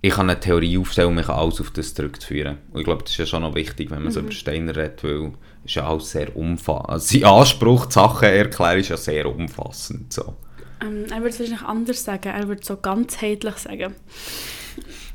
[0.00, 2.58] ich kann eine Theorie aufstellen und mich alles auf das zurückzuführen.
[2.72, 5.02] Und ich glaube, das ist ja schon noch wichtig, wenn man so über Steiner redet,
[5.02, 5.32] weil
[5.64, 6.88] es ist ja alles sehr umfassend.
[6.88, 10.12] Also sein Anspruch, die Sachen erklären, ist ja sehr umfassend.
[10.12, 10.34] So.
[10.80, 12.28] Ähm, er würde es wahrscheinlich anders sagen.
[12.28, 13.94] Er würde so ganzheitlich sagen.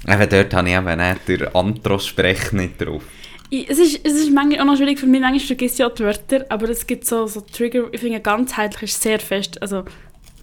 [0.05, 3.03] Eben dort habe ich eben nicht den Antro-Sprech nicht drauf.
[3.61, 6.03] Es, ist, es ist manchmal auch noch schwierig für mich, manchmal vergesse ich auch die
[6.03, 9.83] Wörter, aber es gibt so, so Trigger, ich finde ganzheitlich ist sehr fest, also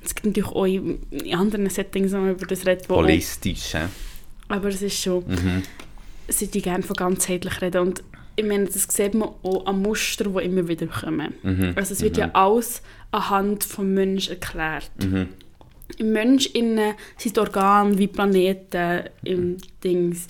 [0.05, 1.01] es gibt natürlich auch in,
[1.35, 3.75] anderen Settings, wo man über das redet, Holistisch.
[3.75, 3.87] hä?
[4.49, 5.63] aber es ist schon, Mhm.
[6.29, 8.03] sie die gerne von ganzheitlich reden und
[8.37, 11.35] ich meine, das sieht man auch an Mustern, die immer wieder kommen.
[11.43, 11.73] Mhm.
[11.75, 14.91] Also es wird ja alles anhand vom Mensch erklärt.
[15.03, 15.29] Mhm.
[15.99, 20.27] Im Mensch innen sind Organe wie Planeten im Dings.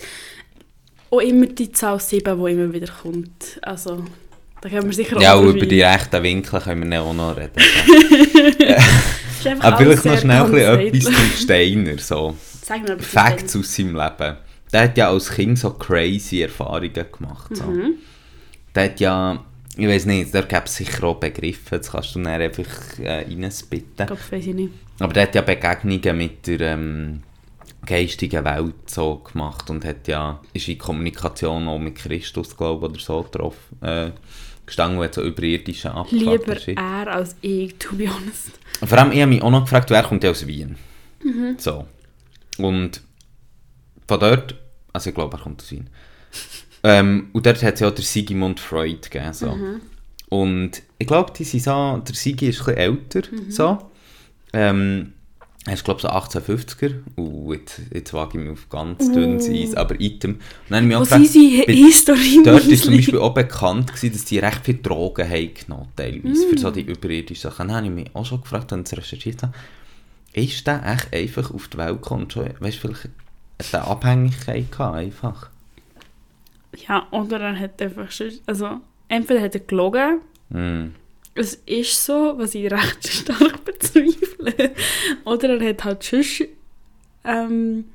[1.11, 3.59] Auch immer die Zahl 7, die immer wieder kommt.
[3.61, 4.03] Also,
[4.61, 7.51] da können wir sicher Ja, auch über die rechten Winkel können wir auch noch reden.
[9.59, 11.97] Aber vielleicht noch schnell etwas zum Steiner.
[11.97, 12.35] So.
[12.63, 14.37] Sag mir Facts aus seinem Leben.
[14.71, 17.55] Der hat ja als Kind so crazy Erfahrungen gemacht.
[17.55, 17.65] So.
[17.65, 17.95] Mhm.
[18.73, 19.43] Der hat ja,
[19.75, 23.25] ich weiß nicht, da gäbe es sicher auch Begriffe, das kannst du dann einfach äh,
[23.25, 23.91] reinspitten.
[23.99, 24.73] Ich glaube, weiß ich nicht.
[24.99, 27.23] Aber der hat ja Begegnungen mit der ähm,
[27.85, 32.91] geistigen Welt so gemacht und hat ja, ist in Kommunikation auch mit Christus, glaube ich,
[32.91, 34.11] oder so drauf äh,
[34.65, 38.51] gestanden, wo hat so überirdische abgefuckt Lieber er als ich, to be honest.
[38.83, 40.75] Vor allem, ich habe mich auch noch gefragt, wer kommt ja aus Wien?
[41.23, 41.55] Mhm.
[41.57, 41.85] So.
[42.57, 43.01] Und
[44.07, 44.55] von dort,
[44.93, 45.89] also ich glaube, er kommt aus Wien.
[46.83, 49.33] ähm, und dort hat es ja auch der Sigmund Freud gegeben.
[49.33, 49.55] So.
[49.55, 49.81] Mhm.
[50.29, 53.21] Und ich glaube, die sind so, der Sigi ist ein bisschen älter.
[53.31, 53.51] Mhm.
[53.51, 53.77] So.
[54.53, 55.13] Ähm,
[55.67, 56.93] er ist, glaube ich, so 1850er.
[57.17, 59.53] Uh, jetzt, jetzt wage ich mich auf ganz dünnes Uh.
[59.53, 59.75] Eis.
[59.75, 60.31] Aber Item.
[60.33, 64.25] Und dann habe ich sie bei- Historie Dort ist zum Beispiel auch bekannt, gewesen, dass
[64.25, 66.57] die recht viel Drogen haben genommen, teilweise, für Mm.
[66.57, 67.67] so die überirdischen Sachen.
[67.67, 69.53] Dann habe ich mich auch schon gefragt, wenn ich recherchiert habe,
[70.33, 72.29] ist der echt einfach auf die Welt gekommen?
[72.31, 75.49] Schon, weißt du, vielleicht hat er eine Abhängigkeit gehabt, einfach.
[76.87, 78.77] Ja, oder er hat einfach schon, also
[79.09, 80.21] entweder hat er gelogen,
[80.51, 80.93] Hm.
[81.35, 84.30] es ist so, was ich recht stark bezweifle,
[85.25, 86.23] oder er hat halt schon
[87.25, 87.85] ähm,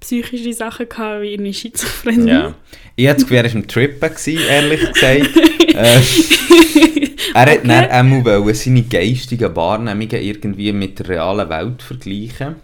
[0.00, 2.28] psychische Sachen gehabt, wie eine Schizophrenie.
[2.30, 2.54] Ja.
[2.96, 5.36] Ich hatte das Gefühl, er war am Trippen, gewesen, ehrlich gesagt.
[5.74, 6.00] äh,
[7.34, 7.66] er hat Okay.
[7.66, 12.56] dann wollen seine geistigen Wahrnehmungen irgendwie mit der realen Welt vergleichen.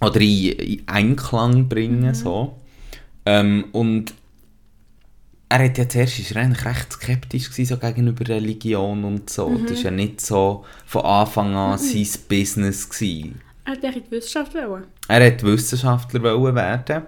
[0.00, 2.14] Oder in, in Einklang bringen, Mhm.
[2.14, 2.56] so.
[3.26, 4.12] Ähm, und
[5.48, 9.48] er hat ja zuerst ist er eigentlich recht skeptisch gewesen, so gegenüber Religion und so.
[9.48, 9.66] Mhm.
[9.66, 12.88] Das war ja nicht so von Anfang an sein Business.
[12.88, 13.40] Gewesen.
[13.64, 14.84] Er hat eigentlich in die Wissenschaft wollen.
[15.08, 17.02] Er wollte Wissenschaftler wollen werden.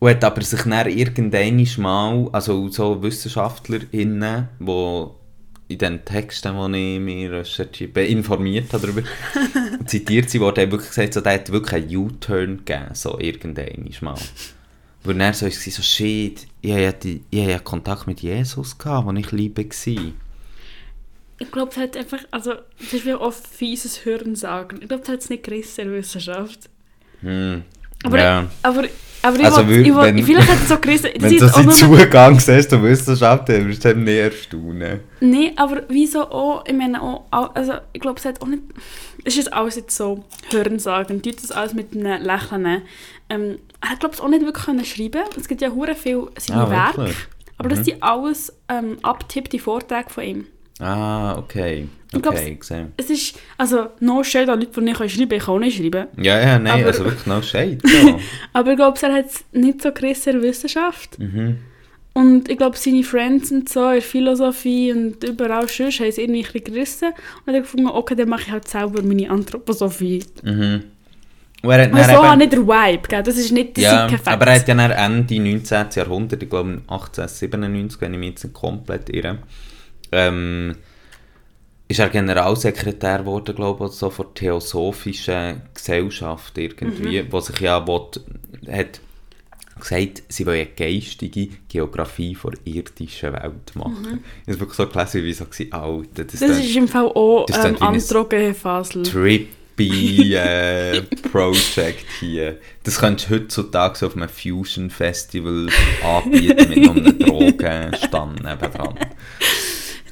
[0.00, 5.06] Und hat aber sich dann irgendwann mal, also so WissenschaftlerInnen, die
[5.68, 9.02] in den Texten, die ich mir recherchiert informiert habe darüber,
[9.86, 13.90] zitiert sie worden, haben wirklich gesagt, so, der hat wirklich einen U-Turn gegeben, so irgendwann
[14.00, 14.14] mal.
[15.08, 18.20] Wo er so war, so shit, ich hatte, ja die- ich hatte ja Kontakt mit
[18.20, 20.12] Jesus, gehabt, wo ich Liebe war.
[21.40, 24.78] Ich glaube, es hat einfach, also, das ist wie oft fieses Hören sagen.
[24.82, 26.68] Ich glaube, es hat es nicht gerissen in der Wissenschaft.
[27.20, 27.62] Hm.
[28.04, 28.46] Aber, ja.
[28.62, 28.84] aber,
[29.22, 31.10] aber ich Also, will, ich will, wenn- vielleicht hat es so gerissen.
[31.18, 35.00] Wenn du seinen Zugang siehst zur Wissenschaft, dann wirst du nicht erstaunen.
[35.20, 38.62] Nee, aber wieso auch, ich meine auch, also ich glaube, es hat auch nicht,
[39.28, 42.82] ist jetzt alles jetzt so Hören sagen, tut das alles mit einem Lächeln.
[43.30, 46.26] Ähm, er hat glaube ich auch nicht wirklich können schreiben, es gibt ja hure viel
[46.38, 47.16] seine Ah, Werke, wirklich?
[47.58, 50.46] aber das sind alles ähm, abtippte Vorträge von ihm.
[50.80, 51.88] Ah, okay.
[52.12, 52.92] Ich glaub, Okay, gesehen.
[52.96, 55.76] Es ist, also, no shade an Leute, die nicht können schreiben ich kann auch nicht
[55.76, 56.06] schreiben.
[56.16, 57.78] Ja, ja, nein, Aber- also wirklich no shade.
[57.84, 58.18] So.
[58.54, 61.18] Aber ich glaube, er hat es nicht so gerissen in der Wissenschaft.
[61.18, 61.58] mhm.
[62.18, 66.18] Und ich glaube, seine Friends und so, in der Philosophie und überall sonst haben es
[66.18, 67.08] irgendwie ein bisschen gerissen.
[67.46, 70.24] Und dann gefunden, okay, dann mache ich halt selber meine Anthroposophie.
[70.42, 70.82] Mhm.
[71.62, 73.22] Und er hat Aber so eben- nicht der Vibe, gell?
[73.22, 74.26] das ist nicht das ja, Facts.
[74.26, 75.86] aber er hat ja dann Ende 19.
[75.94, 79.38] Jahrhundert, ich glaube 1897, wenn ich mich jetzt komplett irre,
[80.12, 80.76] ähm,
[81.88, 87.32] ist er Generalsekretär geworden, glaube ich, so von der Theosophischen Gesellschaft irgendwie, Mhm.
[87.32, 88.02] wo sich ja will,
[88.70, 89.00] hat
[89.78, 94.24] gesagt, sie wollen eine geistige Geografie der irdischen Welt machen.
[94.46, 96.46] Ich habe wirklich so gelesen, wie so gewesen, Alter, das, Mhm.
[96.46, 99.02] das dann- ist im Fall auch das ähm, Androgenfasel.
[99.04, 99.48] trippy
[100.34, 102.58] äh, Project hier.
[102.84, 105.68] Das könntest du heutzutage auf einem Fusion Festival
[106.04, 108.94] anbieten mit einem Drogenstand nebendran.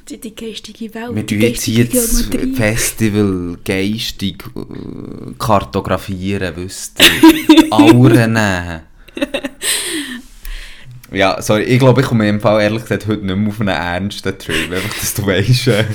[0.09, 1.13] Die, die geistige Welt.
[1.15, 2.29] Wir tun jetzt hier das.
[2.55, 7.67] Festival geistig äh, kartografieren, wisst ihr.
[7.71, 8.81] Auren nehmen.
[11.11, 13.69] Ja, sorry, ich glaube, ich komme im Fall ehrlich gesagt heute nicht mehr auf einen
[13.69, 15.67] ernsten Trip, einfach, dass du weißt.
[15.67, 15.85] Äh.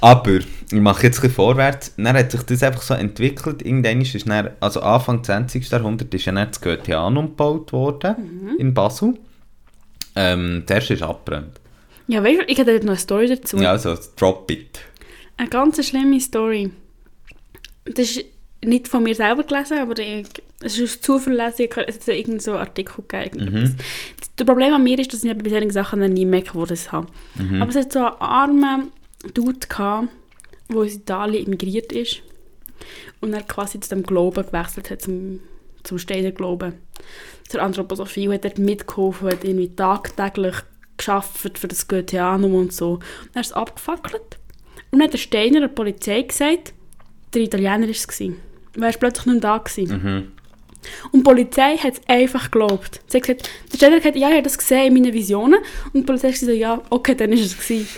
[0.00, 4.00] Aber, ich mache jetzt ein bisschen vorwärts, dann hat sich das einfach so entwickelt, irgendwann
[4.00, 5.68] ist dann, also Anfang 20.
[5.68, 9.18] Jahrhundert ist ja dann das Goetheanum gebaut worden, in Basel.
[10.14, 11.60] Ähm, der erste ist abgebrannt.
[12.06, 13.56] Ja, weißt du, ich hätte noch eine Story dazu.
[13.58, 14.80] Ja, also, drop it.
[15.36, 16.70] Eine ganz schlimme Story.
[17.84, 18.24] Das ist
[18.64, 20.26] nicht von mir selber gelesen, aber ich,
[20.62, 23.40] es ist habe es hat irgendeinen so Artikel gegeben.
[23.40, 23.76] irgendetwas.
[24.36, 27.06] Das Problem an mir ist, dass ich bei solchen Sachen nie merke, wo das habe.
[27.60, 28.92] Aber es hat so einen armen
[29.34, 30.08] Dude gehabt,
[30.68, 32.22] der aus Italien emigriert ist
[33.20, 35.40] und er quasi zu dem Glauben gewechselt hat, zum,
[35.82, 36.74] zum Steiner Glauben,
[37.48, 40.56] zur Anthroposophie und hat dort mitgeholfen, hat irgendwie tagtäglich
[40.96, 42.92] geschafft für das Goetheanum und so.
[42.92, 44.38] Und er ist es abgefackelt.
[44.90, 46.74] Und dann hat der Steiner der Polizei gesagt,
[47.34, 48.20] der Italiener war es.
[48.20, 48.36] Und
[48.76, 49.58] er war plötzlich nicht mehr da.
[49.58, 50.02] Gewesen.
[50.02, 50.32] Mhm.
[51.12, 53.00] Und die Polizei hat es einfach geglaubt.
[53.06, 55.60] Sie hat gesagt, der Steiner hat gesagt, ja, ich habe das gesehen in meinen Visionen.
[55.92, 57.88] Und die Polizei hat gesagt, ja, okay, dann ist es gewesen.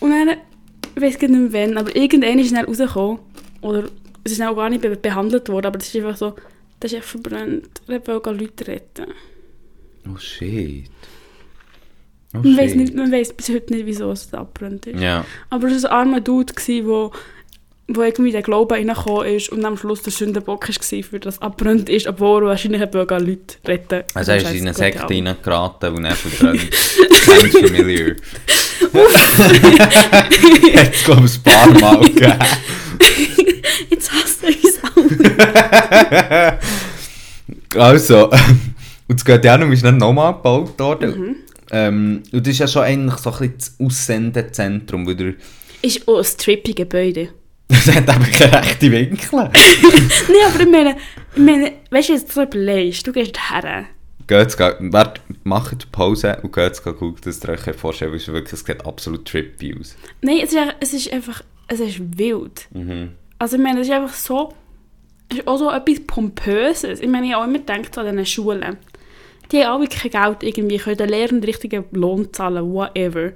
[0.00, 0.36] Und dann,
[0.94, 3.18] ich weiß nicht mehr wann, aber irgendwann ist er rausgekommen.
[3.60, 3.88] Oder
[4.24, 6.34] es ist auch gar nicht be behandelt worden, aber das ist einfach so,
[6.80, 7.80] das ist echt verbrannt.
[7.86, 9.06] Er wollte Leute retten.
[10.08, 10.90] Oh shit.
[12.34, 15.00] Oh, man weiß bis heute nicht, wieso es abbrannt ist.
[15.00, 15.24] Ja.
[15.48, 17.10] Aber es war ein armer Dude, der
[17.88, 21.40] wo, irgendwie in den Glauben reingekommen ist und am Schluss der Sündenbock war, für das
[21.40, 25.00] abbrannt ist, obwohl er wahrscheinlich eben auch Leute retten Also er ist in eine Sekte
[25.00, 25.06] ja.
[25.06, 26.60] reingeraten und er verbrannt.
[27.24, 28.14] Sounds familiar.
[30.74, 32.38] Es glaube ich ein paar Mal gegeben.
[33.90, 36.58] Jetzt hasst er uns alle.
[37.76, 38.30] Also,
[39.08, 41.36] und das Göttianum ist dann nochmal gebaut worden.
[41.70, 45.34] Ähm, und das ist ja schon eigentlich so ein bisschen das Aussendezentrum, weil der,
[45.82, 47.28] ist auch ein trippy Gebäude.
[47.86, 49.30] das hat eben keine rechte Winkel.
[49.32, 49.50] Nein,
[50.52, 50.96] aber ich meine,
[51.34, 53.84] ich meine weißt du, jetzt so überlegst, du gehst her.
[54.26, 58.34] Geht's, geht, warte, macht Pause und geht's gucken, dass ihr euch vorstellen könnt, weil es
[58.34, 59.96] wirklich, es sieht absolut trippy aus.
[60.20, 62.68] Nein, es ist, einfach- es ist einfach, es ist wild.
[62.72, 63.12] Mhm.
[63.38, 64.52] Also ich meine, es ist einfach so
[65.30, 67.00] ist auch so etwas Pompöses.
[67.00, 68.78] Ich meine, ich habe auch immer gedacht an diesen Schulen.
[69.52, 73.32] Die haben alle kein Geld irgendwie, können den Lehrern den richtigen Lohn zahlen, whatever.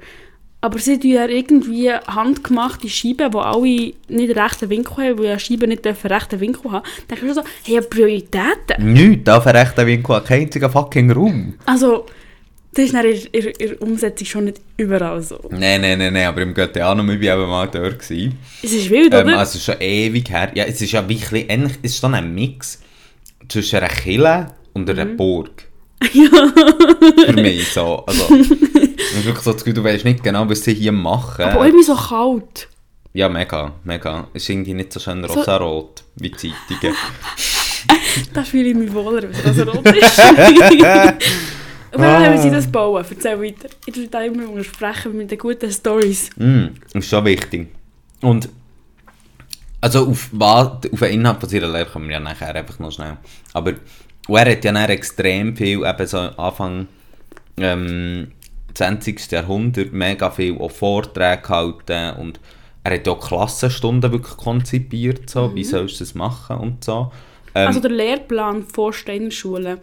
[0.65, 5.39] Aber sie tun ja irgendwie handgemachte Scheiben, die alle nicht rechten Winkel haben, weil ja
[5.39, 6.85] Scheiben nicht einen rechten Winkel haben.
[7.09, 8.93] Dann denkst du so, hey, Prioritäten.
[8.93, 11.55] Nichts, da für rechten Winkel kein einziger fucking Raum.
[11.67, 12.07] Also,
[12.75, 13.21] das ist dann in,
[13.59, 15.41] der Umsetzung schon nicht überall so.
[15.51, 17.99] Nein, nein, nein, nein, aber im GTA noch, ich war mal dort.
[17.99, 18.39] Gewesen.
[18.63, 19.39] Es ist wild, Ähm, oder?
[19.41, 20.53] also schon ewig her.
[20.55, 22.81] Ja, es ist ja wirklich, ähnlich, es ist dann ein Mix
[23.49, 25.17] zwischen einer Kille und einer Mhm.
[25.17, 25.65] Burg.
[27.27, 28.05] Für mich so.
[28.07, 28.29] Also,
[29.13, 31.45] ich habe wirklich so das Gefühl, du weißt nicht genau, was sie hier machen.
[31.45, 32.69] Aber irgendwie so kalt.
[33.13, 34.27] Ja, mega, mega.
[34.33, 36.97] Es ist irgendwie nicht so schön So- rosarot wie die Zeitungen.
[38.35, 40.19] Da fühle ich mich wohler, wenn es also rot ist.
[41.93, 43.05] Und dann haben sie das bauen.
[43.09, 43.69] Erzähl weiter.
[43.87, 46.31] Ich tue da immer untersprechen mit den guten Stories.
[46.37, 47.69] Mm, ist schon wichtig.
[48.21, 48.49] Und
[49.81, 52.93] also auf, was, auf den Inhalt von ihrer Lehre kommen wir ja nachher einfach noch
[52.93, 53.17] schnell.
[53.53, 53.73] Aber
[54.29, 56.87] er hat ja dann extrem viel, eben so Anfang
[57.57, 58.31] ähm,
[58.75, 59.31] 20.
[59.31, 62.41] Jahrhundert, mega viel auch Vorträge gehalten und
[62.85, 67.13] er hat ja auch Klassenstunden wirklich konzipiert, so, wie sollst du das machen und so.
[67.55, 69.79] Ähm, also der Lehrplan vor Steiner Schulen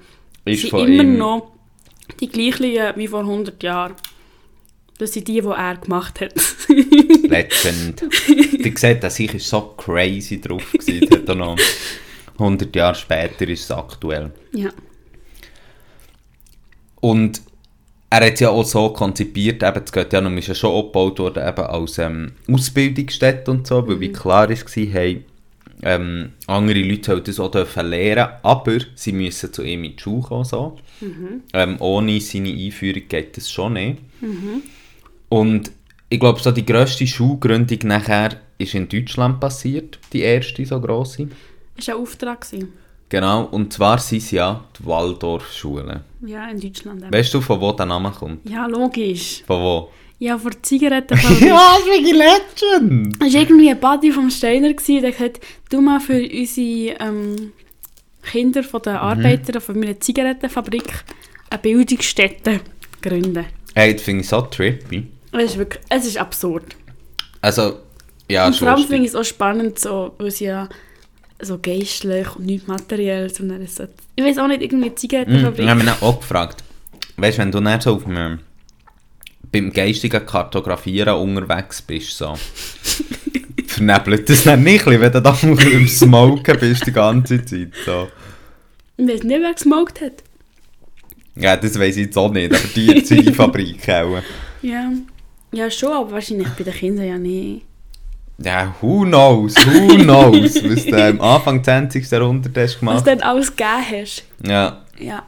[0.45, 1.52] ist sind immer ihm- noch
[2.19, 2.63] die gleichen
[2.95, 3.93] wie vor 100 Jahren.
[4.97, 6.34] Das sind die, die er gemacht hat.
[6.67, 8.04] Legend.
[8.28, 10.63] Die sieht, dass ich so crazy drauf
[11.36, 11.58] noch
[12.38, 14.32] 100 Jahre später ist es aktuell.
[14.52, 14.69] ja.
[17.02, 17.41] Und
[18.10, 21.19] er hat ja auch so konzipiert, eben, das geht ja noch, ist ja schon abgebaut
[21.19, 25.24] worden, eben als ähm, Ausbildungsstätte und so, weil wie klar war, hey,
[25.82, 30.02] ähm, andere Leute sollten das auch dürfen lernen, aber sie müssen zu ihm in die
[30.02, 30.78] Schule kommen, so.
[31.54, 34.00] Ähm, ohne seine Einführung geht das schon nicht.
[35.30, 35.72] Und
[36.10, 41.30] ich glaube, so die grösste Schulgründung nachher ist in Deutschland passiert, die erste so grosse.
[41.78, 42.41] Das war ein Auftrag.
[42.41, 42.74] gewesen.
[43.10, 46.02] Genau, und zwar sind es ja die Waldorfschulen.
[46.26, 47.02] Ja, in Deutschland.
[47.02, 47.12] eben.
[47.13, 48.48] Weißt du, von wo der Name kommt?
[48.48, 49.43] Ja, logisch.
[49.48, 49.89] Von wo?
[50.19, 51.41] Ja, vor Zigarettenfabrik.
[51.48, 53.15] Ja, ist Legend!
[53.24, 57.54] Es war irgendwie ein Buddy vom Steiner, gewesen, der gesagt du mal für unsere ähm,
[58.24, 58.84] Kinder von Mhm.
[58.84, 61.06] den Arbeiter von meiner Zigarettenfabrik
[61.50, 62.60] eine Bildungsstätte
[63.02, 63.45] gründen.
[63.74, 65.08] Hey, das finde ich so trippy.
[65.32, 66.76] Es ist wirklich, es ist absurd.
[67.41, 67.78] Also,
[68.30, 70.67] ja, und schon vor allem finde ich es auch spannend, so, weil sie ja
[71.41, 75.60] so geistlich und nicht materiell, sondern es so, ich weiß auch nicht, irgendwie Zigarettenfabrik.
[75.60, 76.63] ich habe mich auch gefragt,
[77.17, 78.39] weißt du, wenn du nicht so auf einem,
[79.52, 82.36] beim geistigen Kartografieren unterwegs bist, so,
[83.67, 88.10] vernebelt das dann nicht, wenn du da im Smoken bist die ganze Zeit, so.
[88.97, 90.23] Ich weiß nicht, wer gesmoked hat.
[91.36, 94.21] Ja, das weiß ich jetzt auch nicht, aber die Ziegefabrik auch.
[94.62, 94.91] Ja.
[95.54, 97.62] ja, schon, aber wahrscheinlich bei den Kindern ja nicht.
[98.43, 102.10] Ja, who knows, who knows, was du am Anfang 20.
[102.10, 103.02] Jahrhundert hast Was gemacht.
[103.08, 104.23] du dann alles gegeben hast.
[104.45, 104.86] Ja.
[104.99, 105.23] Ja.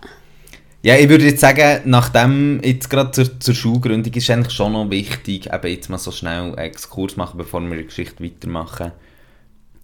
[0.84, 4.90] Ja, ich würde jetzt sagen, nachdem jetzt gerade zur, zur Schulgründung ist eigentlich schon noch
[4.90, 8.92] wichtig, eben jetzt mal so schnell einen Exkurs machen, bevor wir die Geschichte weitermachen.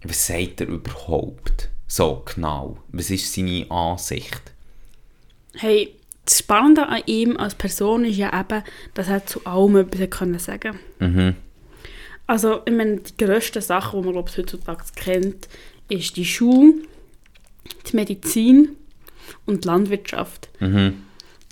[0.04, 1.70] Was sagt er überhaupt?
[1.88, 2.78] So genau.
[2.92, 4.42] Was ist seine Ansicht?
[5.56, 5.94] Hey,
[6.26, 8.64] das Spannende an ihm als Person ist ja eben,
[8.96, 11.36] dass er zu allem etwas sagen Mhm.
[12.28, 15.48] Also, ich meine, die grössten Sachen, die man glaub heutzutage kennt,
[15.90, 16.74] ist die Schule,
[17.90, 18.76] die Medizin
[19.46, 20.50] und die Landwirtschaft.
[20.60, 21.04] Mhm.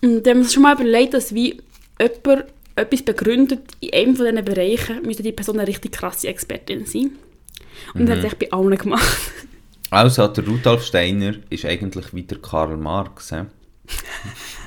[0.04, 1.62] Und wenn man sich schon mal überlegt, dass wie
[2.00, 6.86] jemand etwas begründet in einem von diesen Bereichen, müsste die Person eine richtig krasse Expertin
[6.86, 7.12] sein.
[7.94, 9.32] Und das hat er echt bei allen gemacht.
[9.92, 13.30] Also, der Rudolf Steiner ist eigentlich wie der Karl Marx.
[13.30, 13.44] He?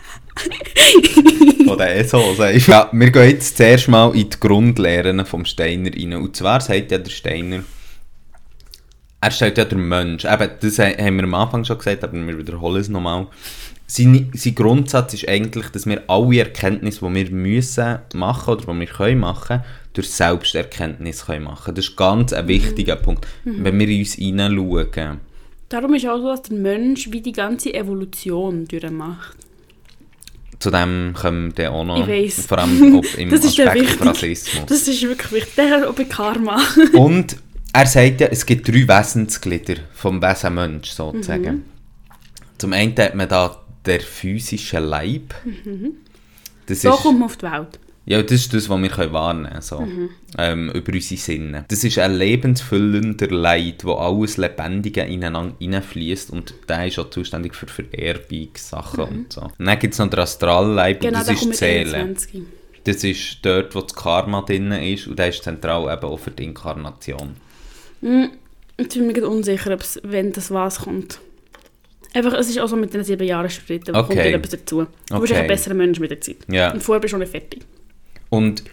[1.67, 2.67] Von der sagt.
[2.67, 6.15] Ja, wir gehen jetzt zuerst mal in die Grundlehren vom Steiner rein.
[6.15, 7.63] Und zwar sagt ja der Steiner,
[9.21, 10.25] er stellt ja den Mensch.
[10.25, 13.27] Eben, das ha- haben wir am Anfang schon gesagt, aber wir wiederholen es nochmal.
[13.91, 18.81] Sein, sein Grundsatz ist eigentlich, dass wir alle Erkenntnisse, die wir müssen machen oder die
[18.81, 19.63] wir können machen,
[19.95, 21.75] durch Selbsterkenntnis können machen.
[21.75, 23.27] Das ist ganz ein wichtiger Punkt.
[23.45, 25.21] Wenn wir in uns hineinschauen.
[25.71, 29.37] Darum ist auch so, dass der Mensch wie die ganze Evolution durchmacht.
[30.59, 32.09] Zu dem kommen wir auch noch.
[32.09, 32.47] Ich weiss.
[32.47, 34.05] Vor allem ob im Das Aspekt.
[34.05, 34.67] Rassismus.
[34.67, 35.55] Das ist wirklich wichtig.
[35.57, 36.61] Der bei Karma.
[36.95, 37.37] Und
[37.73, 41.55] er sagt ja, es gibt drei Wesensglieder vom Wesen Mensch sozusagen.
[41.57, 41.63] Mhm.
[42.59, 43.57] Zum einen hat man da
[43.87, 45.35] der physische Leib.
[46.67, 47.79] Das so ist, kommt man auf die Welt.
[48.11, 49.87] Ja, das ist das, was wir wahrnehmen können, so,
[50.39, 51.65] ähm, über unsere Sinne.
[51.69, 57.55] Das ist ein lebensfüllender Leid, wo alles Lebendige ineinander hineinfließt und der ist auch zuständig
[57.55, 59.43] für Vererbungssachen und so.
[59.43, 61.95] Und dann gibt es noch den Astralleib Genau, das kommt ist Seele.
[61.97, 62.43] 21.
[62.85, 66.31] Das ist dort, wo das Karma drin ist und der ist zentral eben auch für
[66.31, 67.35] die Inkarnation.
[68.01, 68.25] Mm,
[68.79, 71.21] Ich bin mir gerade unsicher, ob's, wenn das was kommt.
[72.15, 74.29] Einfach, es ist auch so mit den sieben Jahren Schritten, da kommt Okay.
[74.29, 74.87] wieder etwas dazu.
[75.11, 75.43] Du bist Okay.
[75.43, 76.37] ein besserer Mensch mit der Zeit.
[76.49, 76.73] Ja.
[76.73, 77.63] Und vorher bist du noch nicht fertig.
[78.31, 78.65] Und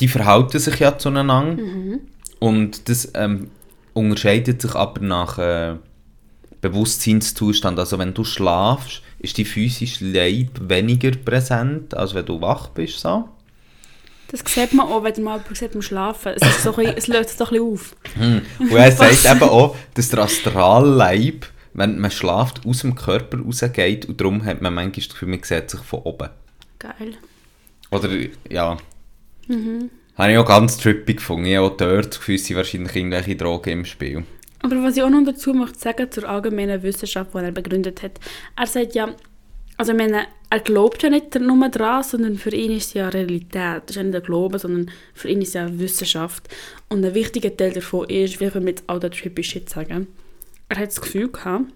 [0.00, 1.62] die verhalten sich ja zueinander.
[1.62, 2.00] Mhm.
[2.38, 3.50] Und das ähm,
[3.92, 5.76] unterscheidet sich aber nach äh,
[6.60, 7.78] Bewusstseinszustand.
[7.78, 13.00] Also wenn du schlafst, ist die physische Leib weniger präsent, als wenn du wach bist.
[13.00, 13.28] So.
[14.28, 16.32] Das sieht man auch, wenn man mal sieht beim Schlafen.
[16.34, 17.96] Es, ist so bisschen, es löst sich doch ein bisschen auf.
[18.58, 24.06] Und er sagt eben auch, dass der Astralleib, wenn man schlaft, aus dem Körper rausgeht
[24.06, 26.30] und darum hat man manchmal das Gefühl, man sieht sich von oben.
[26.78, 27.14] Geil.
[27.90, 28.08] Oder,
[28.50, 28.76] ja.
[29.48, 29.90] Mhm.
[30.16, 31.46] Habe ich auch ganz trippy gefunden.
[31.46, 34.24] Ich habe auch dort das Gefühl, wahrscheinlich irgendwelche Drogen im Spiel.
[34.60, 38.18] Aber was ich auch noch dazu möchte sagen, zur allgemeinen Wissenschaft, die er begründet hat.
[38.56, 39.14] Er sagt ja,
[39.76, 43.08] also ich meine, er glaubt ja nicht nur daran, sondern für ihn ist es ja
[43.08, 43.82] Realität.
[43.82, 46.48] Das ist ja nicht der Glaube, sondern für ihn ist es ja Wissenschaft.
[46.88, 50.06] Und ein wichtiger Teil davon ist, wie wir mit all der trippy Shit sagen,
[50.68, 51.66] er hat das Gefühl gehabt,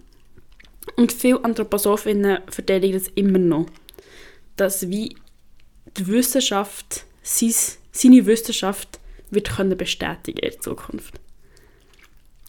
[0.97, 3.66] und viele Anthroposophinnen verteidigen das immer noch,
[4.57, 5.16] dass wie
[5.97, 7.55] die Wissenschaft, sein,
[7.93, 8.99] seine Wissenschaft
[9.31, 11.20] wird können bestätigen in Zukunft.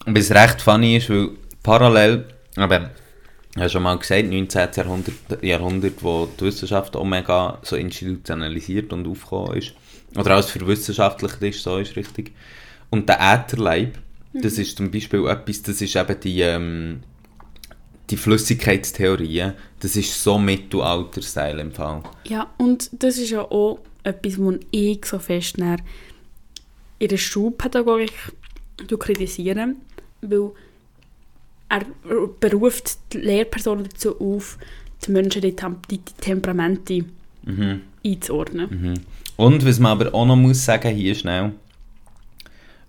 [0.06, 1.30] Und was recht funny ist, weil
[1.62, 2.24] parallel,
[2.56, 2.90] aber
[3.54, 4.68] ich habe schon mal gesagt, 19.
[4.74, 9.74] Jahrhundert, Jahrhundert, wo die Wissenschaft auch mega so institutionalisiert und aufgekommen ist.
[10.16, 12.32] Oder alles verwissenschaftlicht ist, so ist richtig.
[12.88, 13.98] Und der Ätherleib,
[14.32, 17.02] das ist zum Beispiel etwas, das ist eben die, ähm,
[18.08, 22.02] die Flüssigkeitstheorie, das ist so Mittelalter-Style im Fall.
[22.24, 28.12] Ja, und das ist ja auch etwas, was ich so fest in der Schulpädagogik
[28.86, 29.76] du kritisieren,
[30.22, 30.50] weil
[31.68, 31.86] er
[32.40, 34.58] beruft die Lehrpersonen dazu auf,
[35.06, 37.04] die Menschen die, Tem die, die Temperamente
[37.42, 37.80] Mhm.
[38.04, 38.68] einzuordnen.
[38.70, 38.94] Mhm.
[39.36, 41.52] Und was man aber auch noch muss sagen, hier schnell,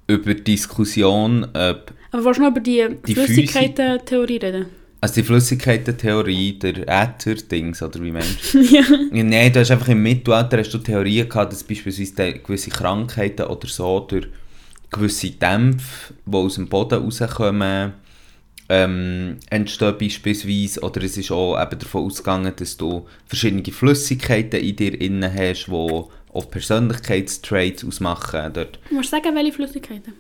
[0.08, 4.66] über die Diskussion, ob Aber willst du noch über die, Die Flüssigkeiten-Theorie reden?
[5.02, 8.60] Also die Flüssigkeiten-Theorie, der Äther-Dings, oder wie meinst du?
[8.62, 8.84] ja.
[9.12, 13.48] ja, Nein, du hast einfach im Mittelalter hast du Theorien gehabt, dass beispielsweise gewisse Krankheiten
[13.48, 14.28] oder so durch
[14.92, 17.94] gewisse Dämpfe, die aus dem Boden rauskommen,
[18.70, 20.82] ähm, entstehen beispielsweise.
[20.82, 25.66] Oder es ist auch eben davon ausgegangen, dass du verschiedene Flüssigkeiten in dir innen hast,
[25.66, 28.54] die auch Persönlichkeitstraits ausmachen.
[28.54, 30.14] Dort Musst du sagen, welche Flüssigkeiten?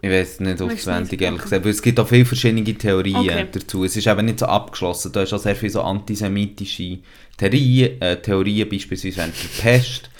[0.00, 3.46] Ich weiß nicht auswendig, ehrlich gesagt, weil es gibt auch viele verschiedene Theorien Okay.
[3.50, 3.84] dazu.
[3.84, 5.10] Es ist eben nicht so abgeschlossen.
[5.10, 6.98] Du hast auch sehr viele so antisemitische
[7.36, 10.10] Theorien, äh, Theorien beispielsweise während der Pest.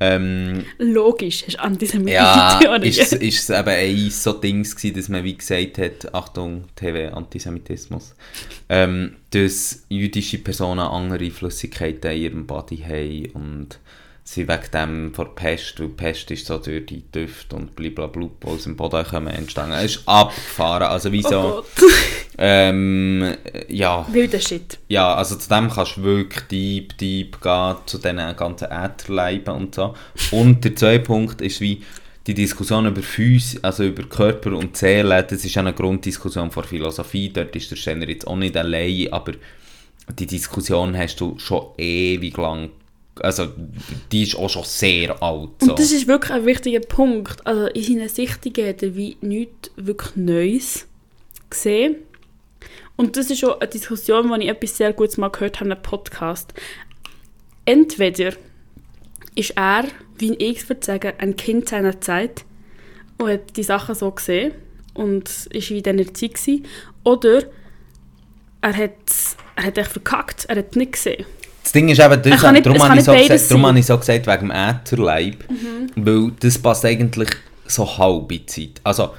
[0.00, 2.82] Ähm, Logisch, hast antisemitische ja, Theorien.
[2.84, 7.14] ist, ist es eben ein so Dings gewesen, dass man wie gesagt hat, Achtung, TV,
[7.14, 8.14] Antisemitismus,
[8.68, 13.78] ähm, dass jüdische Personen andere Flüssigkeiten in ihrem Body haben und
[14.24, 18.46] sie wegen dem vor Pest, weil Pest ist so durch die Düfte und blablabla, die
[18.46, 19.76] aus dem Boden kommen, entstanden.
[19.76, 21.90] Es ist abgefahren, also wie oh so, Gott.
[22.38, 23.34] ähm,
[23.68, 24.78] ja, Wilder Shit.
[24.88, 29.74] ja, also zu dem kannst du wirklich deep, deep gehen, zu diesen ganzen Ätherleiben und
[29.74, 29.94] so.
[30.30, 31.82] Und der zweite Punkt ist wie
[32.26, 37.28] die Diskussion über Phys also über Körper und Seele, das ist eine Grunddiskussion vor Philosophie,
[37.28, 39.32] dort ist der Steiner jetzt auch nicht allein, aber
[40.18, 42.70] die Diskussion hast du schon ewig lang,
[43.20, 43.48] also
[44.10, 45.50] die ist auch schon sehr alt.
[45.60, 45.70] So.
[45.70, 47.46] Und das ist wirklich ein wichtiger Punkt.
[47.46, 50.86] Also in seinen Sichtungen hat er wie nichts wirklich Neues
[51.50, 51.96] gesehen.
[52.96, 55.72] Und das ist auch eine Diskussion, wo ich etwas sehr Gutes mal gehört habe, in
[55.72, 56.54] einem Podcast.
[57.64, 58.34] Entweder
[59.34, 59.84] ist er,
[60.18, 62.44] wie ich es würde sagen, ein Kind seiner Zeit
[63.18, 64.52] und hat die Sachen so gesehen
[64.94, 66.66] und ist wie in dieser Zeit gewesen.
[67.02, 67.44] Oder
[68.60, 68.92] er hat,
[69.56, 71.26] er hat echt verkackt, er hat es nicht gesehen.
[71.64, 73.98] Das Ding ist eben, das, darum, es habe ich so gesagt, darum habe ich so
[73.98, 75.50] gesagt, wegen dem Ätherleib.
[75.50, 75.90] Mhm.
[75.96, 77.30] Weil das passt eigentlich
[77.66, 78.80] so halbe Zeit.
[78.84, 79.14] Also,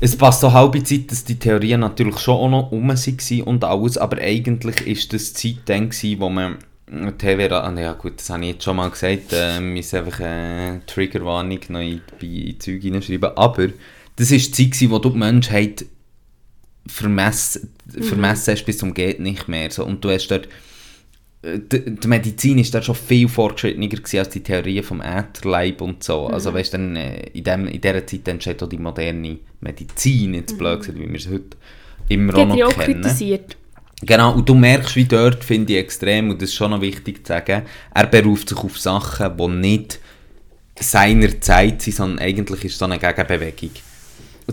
[0.00, 3.64] es passt so halbe Zeit, dass die Theorien natürlich schon auch noch rum waren und
[3.64, 6.58] alles, aber eigentlich ist das die Zeit dann gewesen, wo man
[7.18, 10.20] TV, ah, ja gut, das habe ich jetzt schon mal gesagt, äh, wir müssen einfach
[10.20, 13.68] eine Triggerwarnung noch in, bei in Zeug hineinschreiben, aber
[14.14, 15.86] das ist die Zeit gewesen, wo du die Menschheit
[16.86, 19.70] vermessen, vermessen hast bis zum geht nicht mehr.
[19.70, 19.84] So.
[19.84, 20.48] Und du hast dort, äh,
[21.46, 26.02] die, die Medizin ist dort schon viel fortschrittlicher gewesen als die Theorie vom Ätherleib und
[26.02, 26.26] so.
[26.26, 30.58] Also weißt dann, äh, in, dem, in dieser Zeit entsteht auch die moderne Medizin, jetzt
[30.58, 31.56] blöd gesagt, wie wir es heute
[32.08, 33.02] immer auch noch auch kennen.
[33.02, 33.56] kritisiert.
[34.02, 37.26] Genau, und du merkst, wie dort, finde ich extrem, und das ist schon noch wichtig
[37.26, 37.62] zu sagen,
[37.94, 40.00] er beruft sich auf Sachen, die nicht
[40.78, 43.70] seiner Zeit sind, sondern eigentlich ist es so eine Gegenbewegung.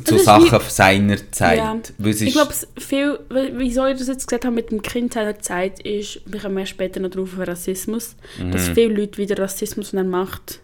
[0.04, 1.58] Zu ist Sachen wie- seiner Zeit.
[1.60, 1.80] Ja.
[2.04, 3.20] Ich glaube, viel,
[3.58, 6.72] wieso ich das jetzt gesagt habe mit dem Kind seiner Zeit, ist, wir kommen erst
[6.72, 8.16] später noch drauf auf Rassismus,
[8.52, 8.74] dass Mhm.
[8.74, 10.60] viele Leute wieder Rassismus, den er macht,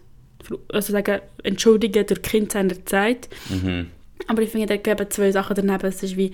[0.72, 3.28] also sagen, entschuldigen durch Kind seiner Zeit.
[3.48, 3.86] Mhm.
[4.26, 5.86] Aber ich finde, da geben zwei Sachen daneben.
[5.86, 6.32] Es ist wie,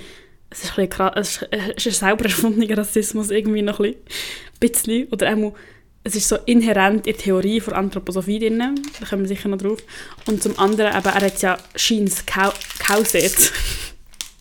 [0.48, 1.42] es ist ein, krass- es
[1.76, 3.94] ist, ein selber erfundener Rassismus irgendwie noch ein
[4.58, 5.06] bisschen.
[5.08, 5.52] Oder einmal,
[6.06, 8.58] es ist so inhärent in der Theorie von Anthroposophie drin.
[9.00, 9.80] Da kommen wir sicher noch drauf.
[10.26, 13.52] Und zum anderen, eben, er hat ja scheins gehauset.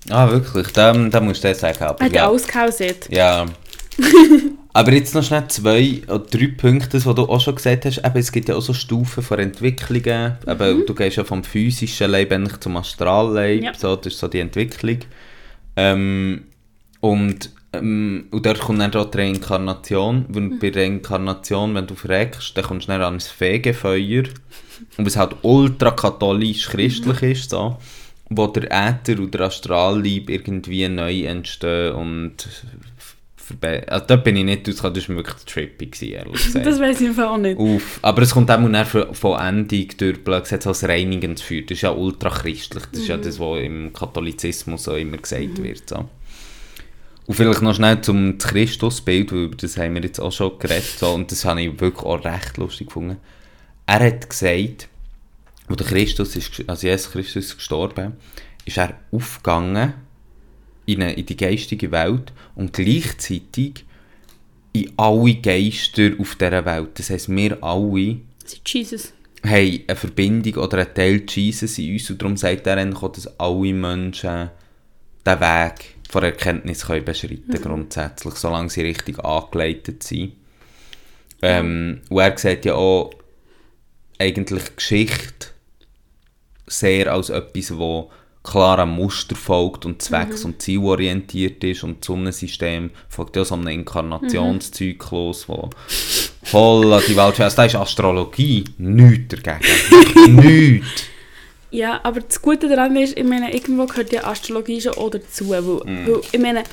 [0.08, 0.68] Ah, wirklich?
[0.68, 1.84] Da, da musst du das sagen.
[1.84, 3.10] Aber Er hat ja alles gehauset.
[3.10, 3.48] Ja.
[4.74, 7.98] Aber jetzt noch schnell zwei oder drei Punkte, die du auch schon gesagt hast.
[7.98, 10.38] Eben, es gibt ja auch so Stufen von Entwicklungen.
[10.46, 13.64] Eben, du gehst ja vom physischen Leib eigentlich zum Astralleib.
[13.64, 13.74] Ja.
[13.74, 15.00] So, das ist so die Entwicklung.
[15.76, 16.44] Ähm,
[17.00, 17.50] und,
[17.80, 20.26] ähm, und dort kommt dann auch die Reinkarnation.
[20.30, 24.24] Weil bei Reinkarnation, wenn du fragst, dann kommst du dann ans Fegefeuer.
[24.98, 27.78] Und es halt ultra katholisch-christlich ist, so,
[28.30, 32.48] wo der Äther und der Astralleib irgendwie neu entstehen und
[33.88, 36.66] also dort bin ich nicht rausgekommen, das war wirklich trippy, gewesen, ehrlich gesagt.
[36.66, 37.60] Das weiß ich einfach auch nicht.
[37.60, 41.62] Uff, aber es kommt auch dann von, von Endung durch, gesagt, als reinigendes Feuer.
[41.62, 42.84] Das ist ja ultra christlich.
[42.92, 45.90] Das ist ja das, was im Katholizismus so immer gesagt wird.
[45.90, 46.10] So.
[47.28, 50.96] Und vielleicht noch schnell zum Christusbild, weil über das haben wir jetzt auch schon geredet.
[51.00, 53.18] So, und das habe ich wirklich auch recht lustig gefunden.
[53.88, 54.88] Er hat gesagt,
[55.70, 58.14] der Christus ist, also Jesus Christus ist gestorben,
[58.66, 59.94] ist er aufgegangen
[60.86, 63.86] in, eine, in die geistige Welt und gleichzeitig
[64.74, 67.00] in alle Geister auf dieser Welt.
[67.00, 68.18] Das heisst, wir alle
[68.66, 69.14] Jesus.
[69.44, 73.40] haben eine Verbindung oder einen Teil Jesus in uns und darum sagt er auch, dass
[73.40, 74.50] alle Menschen
[75.26, 80.34] den Weg von Erkenntnis können beschreiten grundsätzlich, solange sie richtig angeleitet sind.
[81.42, 83.12] Ähm, und er sagt ja auch,
[84.20, 85.48] eigentlich Geschichte
[86.68, 88.12] sehr als etwas, wo
[88.44, 93.56] klar einem Muster folgt und zwecks- und zielorientiert ist und das Sonnensystem folgt ja so
[93.56, 95.70] einem Inkarnationszyklus, wo
[96.54, 101.06] holla die Welt also das ist Astrologie, nichts dagegen, nichts.
[101.72, 105.50] Ja, aber das Gute daran ist, ich meine, irgendwo gehört ja Astrologie schon auch dazu.
[105.50, 106.64] Weil, weil, ich meine,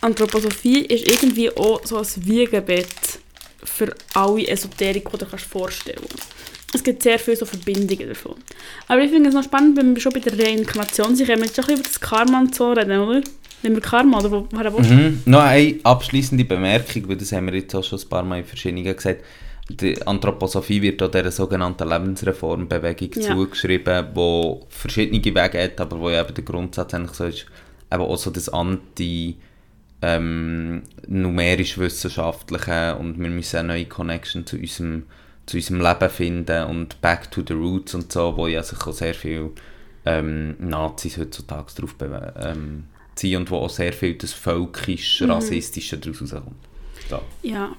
[0.00, 2.86] Anthroposophie ist irgendwie auch so ein Wiegenbett
[3.62, 6.02] für alle Esoterik, die du dir kannst vorstellen
[6.72, 8.36] Es gibt sehr viele so Verbindungen davon.
[8.86, 11.46] Aber ich finde es noch spannend, wenn wir schon bei der Reinkarnation sind, können wir
[11.46, 13.20] jetzt schon ein bisschen über das Karma und so reden, oder?
[13.62, 14.80] Nehmen wir Karma, oder wo, woher du?
[14.80, 15.22] Mhm.
[15.26, 18.44] Noch eine abschließende Bemerkung, weil das haben wir jetzt auch schon ein paar Mal in
[18.44, 19.24] verschiedenen gesagt.
[19.70, 23.34] Die Anthroposophie wird auch dieser sogenannten Lebensreformbewegung Ja.
[23.34, 27.46] zugeschrieben, wo verschiedene Wege hat, aber wo ja eben der Grundsatz eigentlich so ist,
[27.92, 29.36] eben auch so das anti
[30.00, 35.04] ähm, numerisch-wissenschaftliche und wir müssen eine neue Connection zu unserem,
[35.46, 38.92] zu unserem Leben finden und back to the roots und so, wo ja sich auch
[38.92, 39.50] sehr viel
[40.06, 42.84] ähm, Nazis heutzutage drauf be- ähm,
[43.16, 46.54] ziehen und wo auch sehr viel das völkisch-rassistische daraus rauskommt.
[47.10, 47.20] So.
[47.42, 47.70] Ja.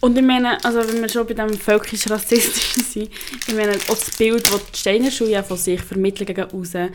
[0.00, 3.10] Und ich meine, also wenn wir schon bei dem völkisch-rassistischen sind,
[3.46, 6.90] ich meine, auch das Bild, das die Steiner Schule ja von sich vermitteln gegen außen,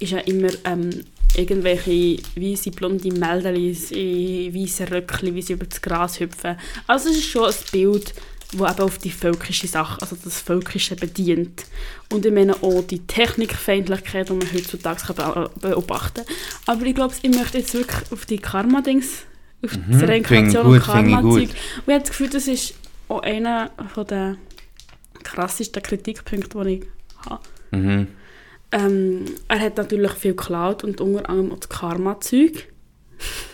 [0.00, 1.04] ist ja immer ähm,
[1.36, 6.56] irgendwelche weisse blonde Meldelis in weißen Röckchen, wie sie über das Gras hüpfen.
[6.86, 8.14] Also es ist schon ein Bild,
[8.52, 11.66] das eben auf die völkische Sache, also das Völkische bedient.
[12.10, 16.36] Und ich meine auch die Technikfeindlichkeit, die man heutzutage beobachten kann.
[16.66, 19.26] Aber ich glaube, ich möchte jetzt wirklich auf die Karma-Dings,
[19.64, 21.22] auf Mhm, das Reinkarnation und Karma-Zeug.
[21.32, 21.50] Und
[21.86, 22.74] ich habe das Gefühl, das ist
[23.08, 23.70] auch einer
[24.08, 24.36] der
[25.22, 26.84] krassesten Kritikpunkte, die ich
[27.28, 27.42] habe.
[27.70, 28.08] Mhm.
[28.70, 32.68] Ähm, er hat natürlich viel geklaut und unter anderem auch das Karma-Zeug.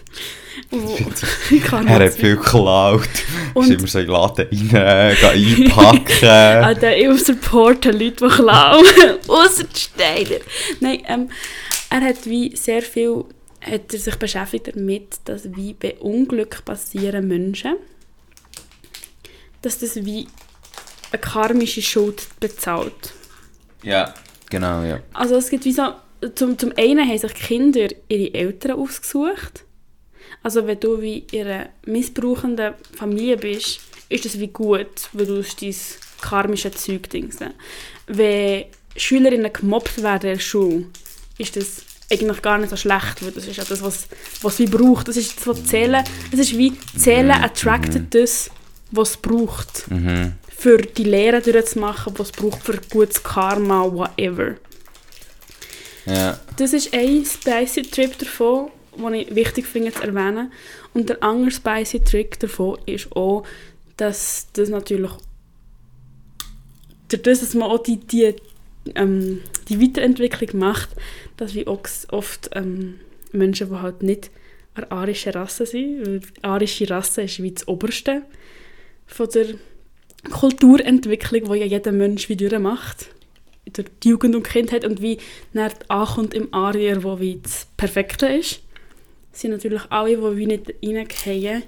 [0.70, 3.08] Er hat viel geklaut.
[3.54, 6.28] Und- ist immer so in den Laden rein, gehen einpacken.
[6.28, 8.84] Alter, ich supporte Leute, die klauen.
[9.28, 10.40] Ausser die Steiner.
[10.80, 11.28] Nein, ähm,
[11.90, 13.24] er hat wie sehr viel
[13.64, 17.76] hat er sich beschäftigt damit, dass wie bei Unglück passieren Menschen,
[19.62, 20.26] dass das wie
[21.10, 23.12] eine karmische Schuld bezahlt.
[23.82, 24.14] ja,
[24.50, 25.00] genau, ja.
[25.12, 25.94] Also es gibt wie so,
[26.34, 29.64] zum, zum einen haben sich Kinder ihre Eltern ausgesucht.
[30.42, 35.42] Also wenn du wie in einer missbrauchenden Familie bist, ist das wie gut, weil du
[35.42, 35.74] dein
[36.20, 37.54] karmische Zeug dingsen.
[38.06, 40.86] Wenn Schülerinnen gemobbt werden in der Schule,
[41.38, 44.06] ist das eigentlich gar nicht so schlecht, weil das ist ja das, was,
[44.42, 45.08] was wie braucht.
[45.08, 48.50] Das ist das, was Zählen, das ist wie Zählen attracted das,
[48.90, 50.32] was es braucht Mhm.
[50.48, 54.54] für die Lehre durchzumachen, was es braucht für gutes Karma, whatever.
[56.06, 56.38] Ja.
[56.58, 60.52] Das ist ein spicy Trip davon, den ich wichtig finde zu erwähnen.
[60.92, 63.44] Und der andere spicy Trick davon ist auch,
[63.96, 65.10] dass das natürlich
[67.08, 68.34] durch das, dass man auch die, die,
[68.94, 70.90] ähm, die Weiterentwicklung macht,
[71.36, 73.00] dass wir auch oft ähm,
[73.32, 74.30] Menschen, die halt nicht
[74.74, 78.22] eine arische Rasse sind, weil die arische Rasse ist wie das Oberste
[79.06, 79.46] von der
[80.30, 83.08] Kulturentwicklung, die ja jeder Mensch wie durchmacht.
[83.68, 85.18] oder die Jugend und Kindheit und wie
[85.52, 88.60] dann ankommt im Arier, wo wie das Perfekte ist.
[89.32, 90.74] sind natürlich alle, die wie nicht
[91.26, 91.62] reingehen,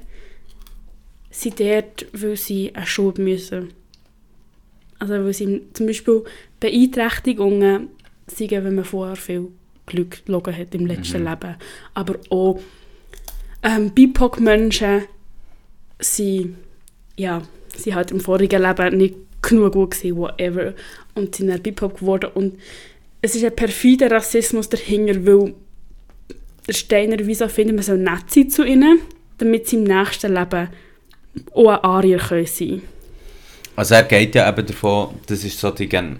[1.31, 3.75] sind dort, weil sie eine Schule müssen.
[4.99, 6.25] Also weil sie zum Beispiel
[6.61, 7.89] Beeinträchtigungen
[8.27, 9.49] sagen, wenn man vorher viel
[9.87, 11.29] Glück gelogen hat im letzten Mhm.
[11.29, 11.57] Leben.
[11.95, 12.61] Aber auch
[13.63, 15.03] ähm, BIPOC-Menschen
[16.01, 16.57] sind,
[17.17, 17.43] ja,
[17.77, 20.75] sind halt im vorigen Leben nicht genug gut gewesen, whatever.
[21.15, 22.31] Und sind dann BIPOC geworden.
[22.35, 22.59] Und
[23.23, 25.55] es ist ein perfider Rassismus dahinter, weil
[26.67, 28.99] der Steiner wieso findet, man soll nett sein zu ihnen,
[29.39, 30.69] damit sie im nächsten Leben
[31.55, 32.83] auch ein Arier können sein
[33.77, 36.19] Also er geht ja eben davon, das ist so die, gen-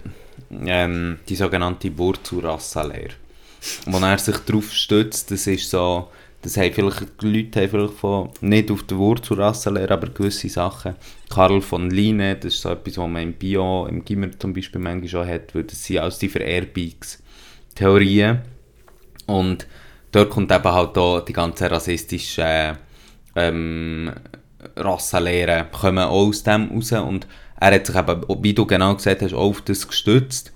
[0.51, 3.15] ähm, die sogenannte Wurzelrassenlehre.
[3.85, 6.09] Wo er sich darauf stützt, das ist so,
[6.41, 10.95] das haben vielleicht die Leute haben vielleicht von, nicht auf der Wurzelrassenlehre, aber gewisse Sachen.
[11.29, 14.81] Karl von Line, das ist so etwas, was man im Bio, im Gimmer zum Beispiel
[14.81, 18.41] manchmal schon hat, weil das sind alles die Vererbungstheorien.
[19.25, 19.67] Und
[20.11, 22.77] dort kommt eben halt auch die ganze rassistische
[23.35, 24.13] ähm,
[24.75, 27.27] Rassenlehre kommen auch aus dem raus und
[27.59, 30.51] er hat sich eben, wie du genau gesagt hast, auf das gestützt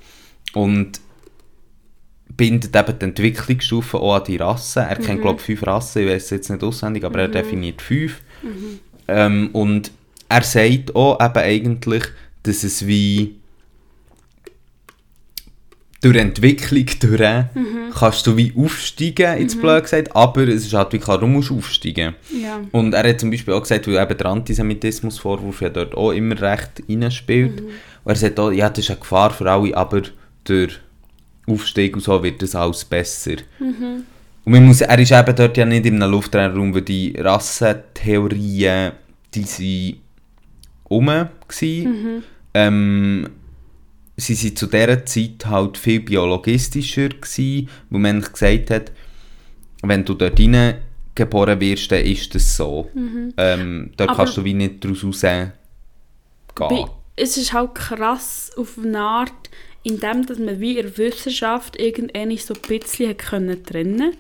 [0.54, 1.00] und
[2.38, 4.84] bindet eben die Entwicklungsstufen auch an die Rassen.
[4.84, 7.82] Er kennt, glaube ich, fünf Rassen, ich weiß es jetzt nicht auswendig, aber er definiert
[7.82, 8.22] fünf.
[9.08, 9.92] Ähm, und
[10.30, 12.04] er sagt auch eben eigentlich,
[12.44, 13.41] dass es wie
[16.02, 17.46] durch Entwicklung durch
[17.94, 21.52] kannst du wie aufsteigen, jetzt blöd gesagt, aber es ist halt wie klar, du musst
[21.52, 22.16] aufsteigen.
[22.32, 22.60] Ja.
[22.72, 26.42] Und er hat zum Beispiel auch gesagt, weil eben der Antisemitismusvorwurf ja dort auch immer
[26.42, 27.62] recht reinspielt.
[27.62, 30.02] Und er sagt auch, ja, das ist eine Gefahr für alle, aber
[30.44, 30.80] durch
[31.46, 33.36] Aufstieg und so wird das alles besser.
[34.44, 38.94] Und man muss, er ist eben dort ja nicht in einem luftleeren weil die Rassentheorien,
[39.36, 39.98] die sind
[40.90, 41.12] rum
[41.48, 42.24] gewesen.
[42.54, 43.30] Ähm,
[44.22, 48.92] sie sind zu dieser Zeit halt viel biologistischer gewesen, wo man gesagt hat,
[49.84, 50.76] wenn du dort rein
[51.16, 52.90] geboren wirst, dann ist das so.
[53.38, 55.54] Ähm, dort Aber- kannst du wie nicht daraus rausgehen.
[57.16, 59.50] Es ist halt krass auf eine Art,
[59.84, 64.14] indem dass man wie in der Wissenschaft irgendwann so ein bisschen können trennen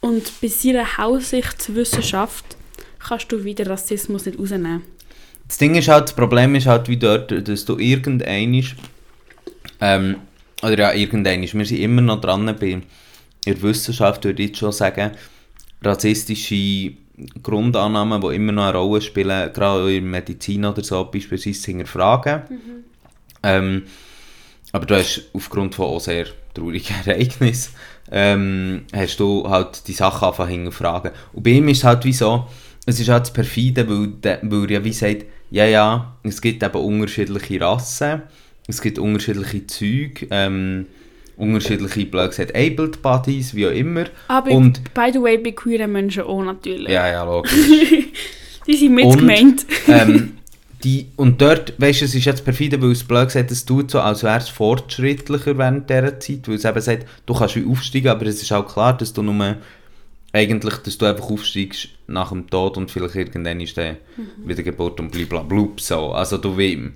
[0.00, 2.56] Und bei seiner Hausichtswissenschaft
[2.98, 4.82] kannst du wieder Rassismus nicht rausnehmen.
[5.48, 8.62] Das Ding ist halt, das Problem ist halt wie dort, dass du irgendein
[9.80, 10.16] ähm,
[10.62, 12.80] oder ja, irgendein wir sind immer noch dran bei
[13.44, 15.12] in der Wissenschaft, würde ich jetzt schon sagen,
[15.82, 16.92] rassistische
[17.42, 22.42] Grundannahmen, die immer noch eine Rolle spielen, gerade in der Medizin oder so, beispielsweise hinterfragen.
[23.42, 23.84] Ähm,
[24.72, 27.74] aber du hast aufgrund von auch sehr traurigen Ereignissen,
[28.10, 31.12] ähm, hast du halt die Sachen zu hinterfragen.
[31.32, 32.46] Und bei ihm ist es halt wie so,
[32.86, 36.62] es ist halt das perfide, weil, weil er ja wie sagt, ja, ja, es gibt
[36.62, 38.22] eben unterschiedliche Rassen,
[38.68, 40.86] es gibt unterschiedliche Züge, ähm,
[41.36, 44.04] unterschiedliche, blöd gesagt, Abled Bodies, wie auch immer.
[44.28, 46.88] Aber Und, by the way, bei queeren Menschen auch natürlich.
[46.88, 47.52] ja, ja, logisch.
[48.66, 49.66] Die sind mit Und- gemeint.
[49.88, 50.34] ähm,
[50.84, 53.90] die, und dort, weißt du, es ist jetzt perfide, weil es blöd gesagt es tut
[53.90, 57.66] so, als wäre es fortschrittlicher während dieser Zeit, weil es eben sagt, du kannst wie
[57.66, 59.56] aufsteigen, aber es ist auch klar, dass du nur
[60.32, 63.96] eigentlich, dass du einfach aufsteigst nach dem Tod und vielleicht irgendwann ist dann
[64.44, 66.12] wieder Geburt und blablabla so.
[66.12, 66.90] Also du wie,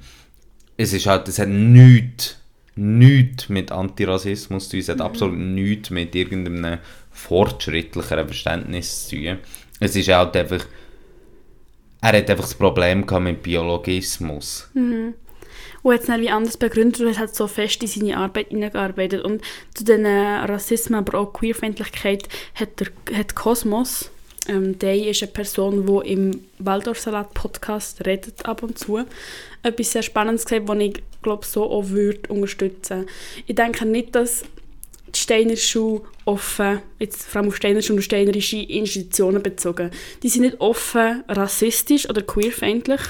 [0.76, 2.38] es ist halt, es hat nichts,
[2.74, 6.78] nichts mit Antirassismus zu tun, es hat absolut nichts mit irgendeinem
[7.10, 9.38] fortschrittlicheren Verständnis zu tun.
[9.80, 10.64] Es ist halt einfach,
[12.00, 14.68] er hat einfach das Problem gehabt mit Biologismus.
[15.82, 19.24] Und hat es dann wie anders begründet und hat so fest in seine Arbeit hineingearbeitet.
[19.24, 19.42] Und
[19.74, 24.10] zu diesen Rassismus, aber auch Queerfeindlichkeit hat der hat Kosmos,
[24.48, 29.04] ähm, der ist eine Person, die im Waldorfsalat-Podcast redet ab und zu,
[29.62, 33.06] etwas sehr Spannendes gesagt, was ich glaube so auch würde unterstützen.
[33.46, 34.44] Ich denke nicht, dass
[35.14, 39.90] die Steiner Schule offen, jetzt vor allem auf Steiner Schule und steinerische Institutionen bezogen,
[40.22, 43.00] die sind nicht offen rassistisch oder queerfeindlich,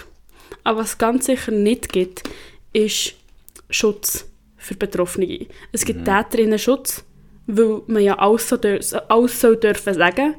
[0.65, 2.25] aber was es ganz sicher nicht gibt,
[2.73, 3.15] ist
[3.71, 4.27] Schutz
[4.57, 5.47] für Betroffene.
[5.73, 7.05] Es gibt Täterinnen-Schutz,
[7.47, 8.57] weil man ja alles, so
[9.09, 10.35] alles soll dürfen sagen,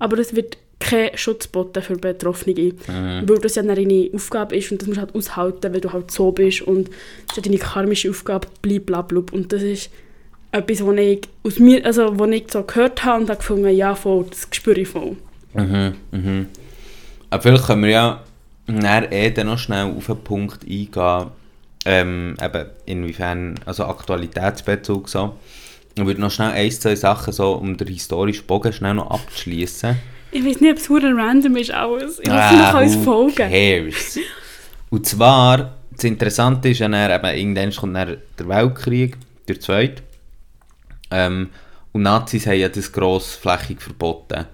[0.00, 4.72] aber es wird kein Schutz geboten für Betroffene, weil das ja dann deine Aufgabe ist
[4.72, 7.42] und das musst du halt aushalten, weil du halt so bist und das ist ja
[7.42, 9.22] deine karmische Aufgabe, blablabla.
[9.30, 9.90] Und das ist
[10.52, 13.94] etwas, was ich, aus mir, also, was ich so gehört habe und habe gefunden, ja,
[13.94, 15.16] voll, das spüre ich voll.
[15.54, 16.46] Mhm, mhm.
[17.28, 18.24] Aber vielleicht können wir ja
[18.66, 21.26] nachher eh dann noch schnell auf einen Punkt eingehen,
[21.84, 25.34] ähm, eben inwiefern, also Aktualitätsbezug so.
[26.00, 29.96] Ich würde noch schnell ein, zwei Sachen so, um den historischen Bogen schnell noch abzuschließen.
[30.32, 32.20] Ich weiß nicht, ob es verdammt random ist alles.
[32.20, 33.34] Ich lasse noch alles who folgen.
[33.34, 34.18] cares?
[34.90, 39.16] Und zwar, das Interessante ist ja dann, eben, irgendwann kommt dann der Weltkrieg,
[39.48, 40.02] der zweite.
[41.10, 41.50] Ähm,
[41.92, 44.46] und Nazis haben ja das grossflächig verboten.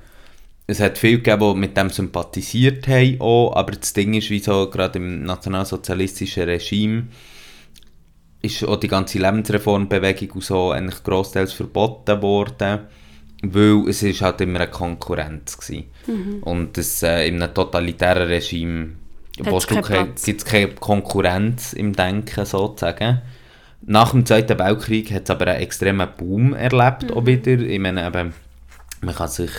[0.66, 4.68] Es hat viele gegeben, die mit dem sympathisiert haben, auch, aber das Ding ist, wieso
[4.68, 7.04] gerade im nationalsozialistischen Regime
[8.46, 12.80] ist auch die ganze Lebensreformbewegung und so eigentlich grossteils verboten worden,
[13.42, 16.14] weil es ist halt immer eine Konkurrenz war.
[16.14, 16.42] Mhm.
[16.42, 18.92] Und das, äh, in einem totalitären Regime
[19.36, 19.52] gibt
[20.26, 23.20] es keine Konkurrenz im Denken sozusagen.
[23.82, 27.52] Nach dem Zweiten Weltkrieg hat es aber einen extremen Boom erlebt auch wieder.
[27.52, 28.32] Ich meine, eben,
[29.02, 29.50] man kann sich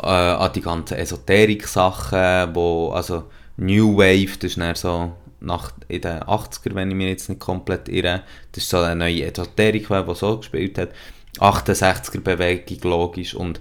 [0.00, 3.24] äh, an die ganzen Esoterik-Sachen, wo, also
[3.56, 5.12] New Wave, das ist dann so
[5.44, 8.22] nach, in den 80er, wenn ich mich jetzt nicht komplett irre,
[8.52, 10.90] das ist so eine neue Esoterik-Wave, die so gespielt hat.
[11.38, 13.60] 68er-Bewegung, logisch, und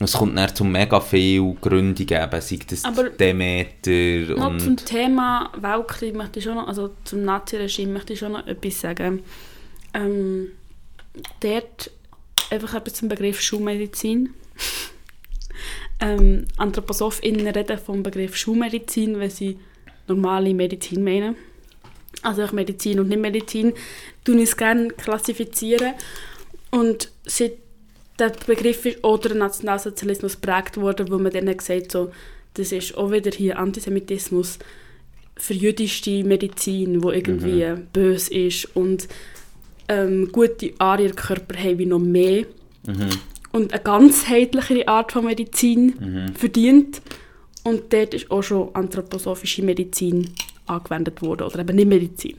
[0.00, 4.86] es kommt dann zu mega viel Gründungen, eben, sei das Aber Demeter Noch zum und...
[4.86, 9.22] Thema Weltkrieg möchte ich schon noch, also zum Nazi-Regime möchte ich schon noch etwas sagen.
[9.94, 10.48] Ähm,
[11.40, 11.92] dort
[12.50, 14.34] einfach etwas zum Begriff Schulmedizin.
[16.00, 19.60] ähm, AnthroposophInnen reden vom Begriff Schulmedizin, wenn sie
[20.08, 21.36] normale Medizin meinen.
[22.22, 23.72] Also auch Medizin und nicht Medizin,
[24.24, 25.94] tun es gerne klassifizieren.
[26.70, 27.52] Und seit
[28.18, 32.12] der Begriff ist auch der Nationalsozialismus geprägt worden, wo man dann gesagt so,
[32.54, 34.58] das ist auch wieder hier Antisemitismus
[35.36, 39.08] für jüdische Medizin, wo irgendwie böse ist und
[39.88, 42.44] ähm, gute Arierkörper haben wie noch mehr
[42.86, 43.08] Mhm.
[43.52, 45.94] und eine ganzheitlichere Art von Medizin
[46.36, 47.00] verdient.
[47.64, 50.30] Und dort ist auch schon anthroposophische Medizin
[50.66, 52.36] angewendet worden, oder eben nicht Medizin.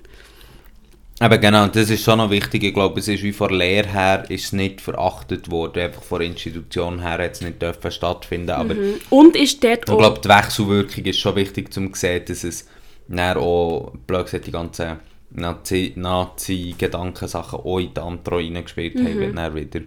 [1.19, 2.63] Aber genau, das ist schon noch wichtig.
[2.63, 5.83] Ich glaube, es ist wie von der Lehre her ist nicht verachtet worden.
[5.83, 8.49] Einfach von der Institution her hat es nicht dürfen stattfinden.
[8.51, 8.95] Aber Mhm.
[9.09, 12.67] Und ist dort ich glaube, die Wechselwirkung ist schon wichtig, um zu sehen, dass es
[13.07, 14.97] dann auch, blöd gesagt, die ganzen
[15.31, 19.81] Nazi- Nazi-Gedankensachen auch in die Antro reingespielt haben, wird dann wieder.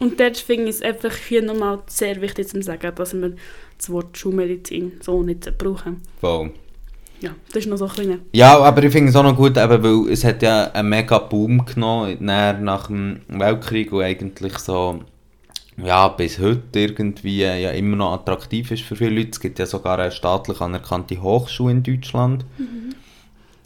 [0.00, 3.34] Und dort finde ich es einfach hier nochmal sehr wichtig zu sagen, dass wir
[3.84, 6.00] das Wort Schulmedizin so nicht brauchen.
[6.20, 6.50] Voll.
[7.20, 8.18] Ja, das ist noch so ein kleiner...
[8.32, 11.18] Ja, aber ich finde es auch noch gut, eben, weil es hat ja einen mega
[11.18, 15.00] Boom genommen nach dem Weltkrieg und eigentlich so,
[15.82, 19.30] ja, bis heute irgendwie ja immer noch attraktiv ist für viele Leute.
[19.30, 22.44] Es gibt ja sogar eine staatlich anerkannte Hochschule in Deutschland,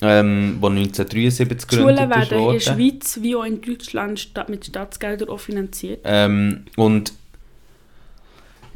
[0.00, 2.60] ähm, die 1973 Die Schulen gegründet ist werden in der.
[2.60, 6.00] Schweiz wie auch in Deutschland mit Staatsgeldern auch finanziert.
[6.04, 7.12] Ähm, und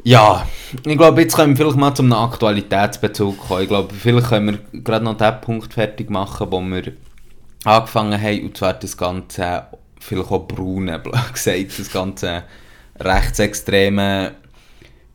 [0.03, 0.45] ja,
[0.85, 3.61] ich glaube, jetzt können wir vielleicht mal zum Aktualitätsbezug kommen.
[3.63, 6.93] Ich glaube, vielleicht können wir gerade noch den Punkt fertig machen, wo wir
[7.63, 9.63] angefangen haben, und zwar das ganze,
[9.99, 11.01] vielleicht auch braune,
[11.33, 12.43] gesagt, das ganze
[12.99, 14.31] rechtsextreme,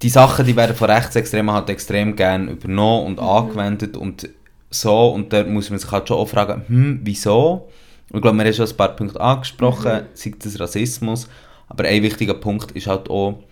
[0.01, 4.28] die Sachen, die werden von Rechtsextremen halt extrem gerne übernommen und angewendet und
[4.70, 7.68] so, und da muss man sich halt schon auch fragen, hm, wieso?
[8.12, 11.28] Ich glaube, wir haben schon ein paar Punkte angesprochen, sei das Rassismus,
[11.68, 13.43] aber ein wichtiger Punkt ist halt auch,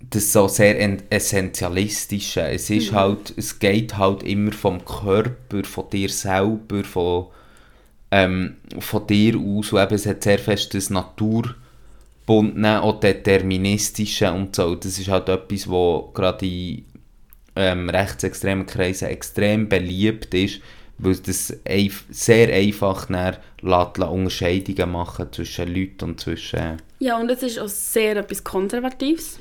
[0.00, 2.42] das so sehr en- essentialistische.
[2.42, 7.26] Es ist halt, es geht halt immer vom Körper, von dir selber, von,
[8.10, 9.72] ähm, von dir aus.
[9.72, 14.74] Und eben, es hat sehr fest das Naturbundene, auch deterministische und so.
[14.74, 16.84] Das ist halt etwas, wo gerade in
[17.56, 20.60] ähm, rechtsextremen Kreisen extrem beliebt ist,
[20.98, 26.76] weil das eif sehr einfach lässt Unterscheidungen machen zwischen Leuten und zwischen...
[26.98, 29.40] Ja, und es ist auch sehr etwas Konservatives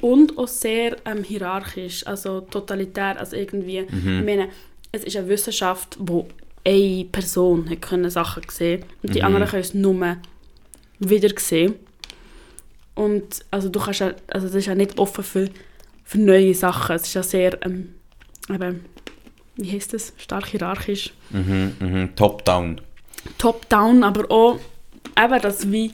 [0.00, 4.48] und auch sehr ähm, hierarchisch, also totalitär, also irgendwie, ich meine,
[4.92, 6.28] es ist eine Wissenschaft, wo
[6.64, 10.16] eine Person hat können Sachen sehen und die anderen können es nur
[10.98, 11.74] wieder sehen.
[12.94, 15.48] Und also du kannst ja, also das ist ja nicht offen für,
[16.04, 17.94] für neue Sachen, es ist ja sehr, ähm,
[18.48, 18.84] eben,
[19.56, 21.12] wie heißt das, stark hierarchisch.
[21.30, 22.80] Mhm, mhm, Top-down.
[23.38, 24.58] top-down, aber auch
[25.16, 25.92] eben, dass wie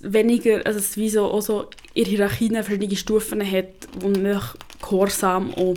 [0.00, 4.40] weniger, also es wie so, auch so in Hierarchien verschiedene Stufen hat, wo man
[4.80, 5.74] Gehorsam auch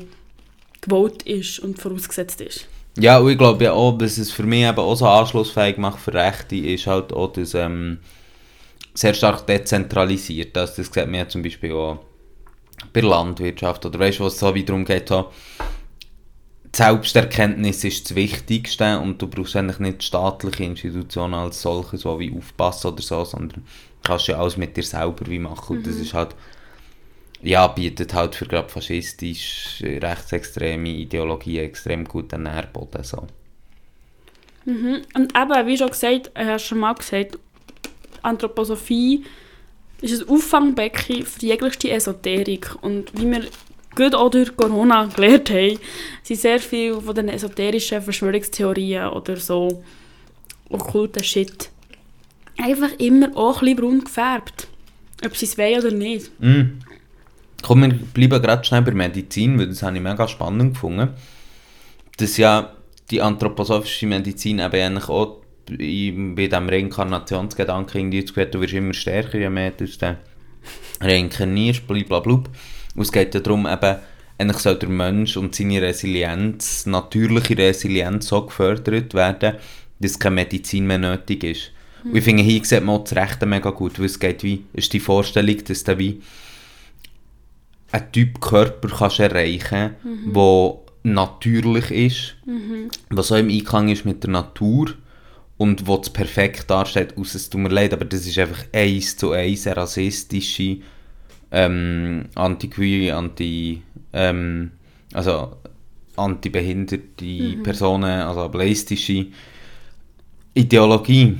[0.79, 2.67] gewollt ist und vorausgesetzt ist.
[2.99, 5.99] Ja, und ich glaube ja auch, was es für mich eben auch so anschlussfähig macht
[5.99, 7.97] für Rechte, ist halt auch das ähm,
[8.93, 10.55] sehr stark dezentralisiert.
[10.55, 11.99] Also das sieht man ja zum Beispiel auch
[12.93, 15.31] bei der Landwirtschaft oder weißt du, was so wiederum geht, so,
[16.65, 22.19] die Selbsterkenntnis ist das Wichtigste und du brauchst eigentlich nicht staatliche Institutionen als solche, so
[22.19, 23.65] wie aufpassen oder so, sondern
[24.01, 26.35] du kannst ja alles mit dir selber wie machen und das ist halt
[27.43, 33.03] ja, bietet halt für gerade faschistisch, äh, rechtsextreme Ideologien extrem guten Nährboden.
[33.03, 33.27] So.
[34.65, 35.01] Mhm.
[35.15, 37.39] Und eben, wie schon gesagt, äh, hast du schon mal gesagt,
[38.21, 39.25] Anthroposophie
[40.01, 42.75] ist ein Auffangbecken für jeglichste Esoterik.
[42.81, 43.45] Und wie wir
[43.95, 45.79] gut auch durch Corona gelernt haben,
[46.23, 49.83] sind sehr viele von den esoterischen Verschwörungstheorien oder so
[50.69, 51.70] okkulten Shit
[52.57, 54.67] einfach immer auch ein bisschen braun gefärbt.
[55.25, 56.31] Ob sie es wollen oder nicht.
[56.39, 56.79] Mm.
[57.61, 61.09] Komm, wir bleiben gerade schnell bei Medizin, weil das habe ich mega spannend gefunden.
[62.17, 62.73] Dass ja
[63.11, 69.37] die anthroposophische Medizin eben eigentlich auch bei diesem Reinkarnationsgedanken irgendwie Gefühl, du wirst immer stärker,
[69.37, 69.85] je mehr du
[70.99, 72.43] reinkarnierst, blablabla.
[72.95, 73.97] Und es geht ja darum, eben,
[74.37, 79.55] eigentlich soll der Mensch und seine Resilienz, natürliche Resilienz so gefördert werden,
[79.99, 81.71] dass keine Medizin mehr nötig ist.
[82.03, 84.65] Und ich finde, hier sieht man auch das Rechte mega gut, weil es geht wie,
[84.73, 86.21] ist die Vorstellung, dass du wie
[87.91, 92.35] einen Typ Körper kannst erreichen kannst, der natürlich ist,
[93.09, 94.93] was so im Einklang ist mit der Natur
[95.57, 99.17] und wo es perfekt darstellt, aus es tut mir leid, aber das ist einfach eins
[99.17, 100.77] zu eins eine rassistische,
[101.51, 103.81] ähm, anti anti,
[104.13, 104.71] ähm,
[105.13, 105.57] also
[106.15, 109.27] antibehinderte Personen, also ableistische
[110.53, 111.37] Ideologie.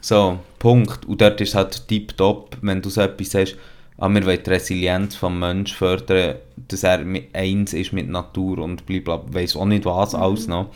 [0.00, 1.04] So, Punkt.
[1.06, 3.56] Und dort ist es halt tipptopp, wenn du so etwas sagst,
[3.98, 6.36] ah, wir wollen die Resilienz des Menschen fördern,
[6.68, 10.72] dass er eins ist mit Natur und blablabla, weiss auch nicht was alles noch.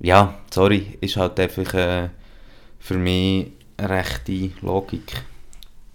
[0.00, 2.08] Ja, sorry, ist halt einfach äh,
[2.78, 3.46] für mich
[3.76, 5.12] eine rechte Logik.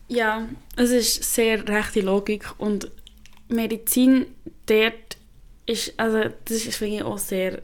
[0.08, 0.48] Ja,
[0.78, 2.90] es ist sehr rechte Logik und
[3.50, 4.26] Medizin
[4.66, 5.18] dort
[5.66, 7.62] ist, also das ist finde ich auch sehr,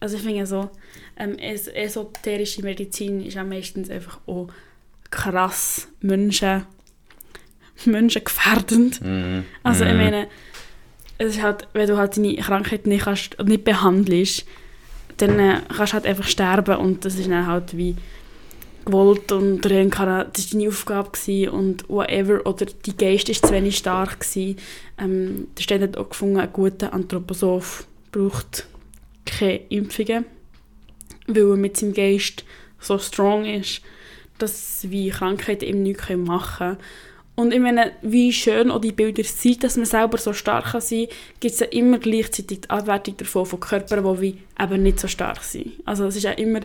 [0.00, 0.70] also ich finde so,
[1.16, 4.48] ähm, es, esoterische Medizin ist auch meistens einfach auch
[5.10, 6.64] krass Menschen,
[7.84, 9.00] menschengefährdend.
[9.02, 9.44] Mhm.
[9.62, 9.98] Also ich Mhm.
[9.98, 10.28] meine,
[11.18, 14.44] es ist halt, wenn du halt deine Krankheit nicht, kannst, nicht behandelst,
[15.16, 17.96] dann äh, kannst du halt einfach sterben und das ist dann halt wie
[18.84, 23.52] gewollt und Reinkarnation, das war deine Aufgabe gewesen und whatever, oder die Geist ist zu
[23.52, 24.56] wenig stark gewesen.
[24.98, 28.66] Ähm, der Stein hat auch gefunden, ein guter Anthroposoph braucht
[29.28, 30.24] keine Impfungen,
[31.26, 32.44] weil er mit seinem Geist
[32.80, 33.82] so strong ist,
[34.38, 36.78] dass wie Krankheiten ihm nichts machen können.
[37.34, 40.80] Und ich meine, wie schön auch die Bilder sind, dass man selber so stark kann
[40.80, 44.82] sein kann, gibt es ja immer gleichzeitig die Abwertung davon von Körpern, die wie eben
[44.82, 45.74] nicht so stark sind.
[45.84, 46.60] Also es ist ja immer...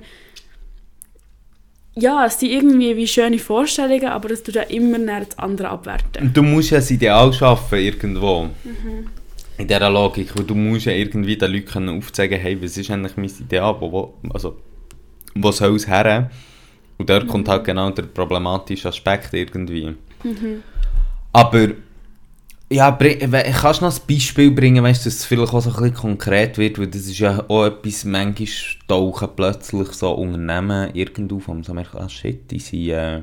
[1.95, 5.69] Ja, es sind irgendwie wie schöne Vorstellungen, aber es tut ja immer näher das andere
[5.69, 6.23] abwerten.
[6.23, 8.49] Und du musst ja ein Ideal schaffen irgendwo.
[9.57, 10.35] In dieser Logik.
[10.35, 13.75] Weil du musst ja irgendwie den Leuten aufzeigen hey, was ist eigentlich mein Ideal?
[13.79, 14.57] Wo, wo, also,
[15.35, 16.29] wo soll es her?
[16.97, 19.95] Und dort kommt halt genau der problematische Aspekt irgendwie.
[21.33, 21.69] Aber,
[22.71, 25.75] ja, bring, kannst du noch ein Beispiel bringen, weißt dass es vielleicht auch so ein
[25.75, 28.47] bisschen konkret wird, weil das ist ja auch etwas, manchmal
[28.87, 33.21] tauchen plötzlich so Unternehmen irgendwo auf und so merken, ah shit, die sind äh,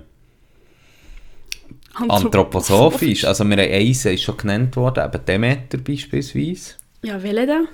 [1.95, 3.25] anthroposophisch.
[3.31, 6.75] Also wir haben eins, ist schon genannt worden, eben Demeter beispielsweise.
[7.03, 7.65] Ja, Veleda.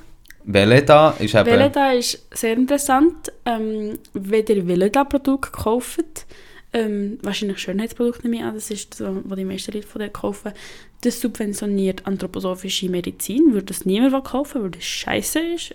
[0.44, 1.46] Veleda ist eben...
[1.46, 3.32] Veleda ist sehr interessant.
[3.44, 6.26] Ähm, wenn ihr Veleda-Produkte kauft,
[6.72, 10.12] ähm, wahrscheinlich Schönheitsprodukte nehme ich an, das ist so, was die meisten Leute von denen
[10.12, 10.52] kaufen,
[11.02, 15.74] das subventioniert anthroposophische Medizin, würde das niemand kaufen, weil das scheiße ist.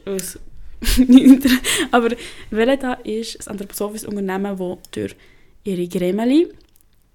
[1.92, 2.10] Aber
[2.50, 5.16] Veleda ist ein anthroposophisches Unternehmen, das durch
[5.64, 6.48] ihre Gremeli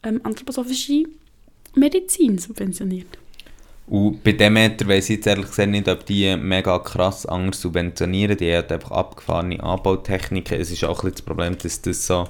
[0.03, 1.05] ähm, anthroposophische
[1.74, 3.18] Medizin subventioniert.
[3.86, 8.36] Und bei Demeter weiss ich jetzt ehrlich gesagt nicht, ob die mega krass anders subventionieren.
[8.36, 10.61] Die haben einfach abgefahrene Anbautechniken.
[10.61, 12.28] Es ist auch ein bisschen das Problem, dass das so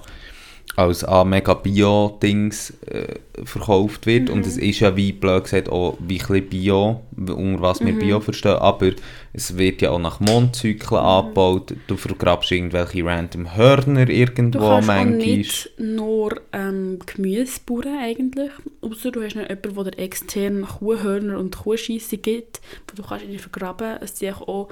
[0.77, 3.14] als ah, mega Bio-Dings äh,
[3.45, 4.29] verkauft wird.
[4.29, 8.20] Und es ist ja, wie blöd gesagt, auch wie ein Bio, unter was wir Bio
[8.20, 8.57] verstehen.
[8.57, 8.91] Aber
[9.33, 11.74] es wird ja auch nach Mondzyklen angebaut.
[11.87, 15.16] Du vergrabst irgendwelche random Hörner Du irgendwo kannst auch manchmal.
[15.16, 18.51] nicht nur ähm, Gemüse bauen eigentlich,
[18.83, 23.24] außer du hast noch jemanden, der dir extern Kuhhörner und Kuhscheisse gibt, wo du kannst
[23.24, 23.97] ihn vergraben.
[24.03, 24.68] Es sind auch,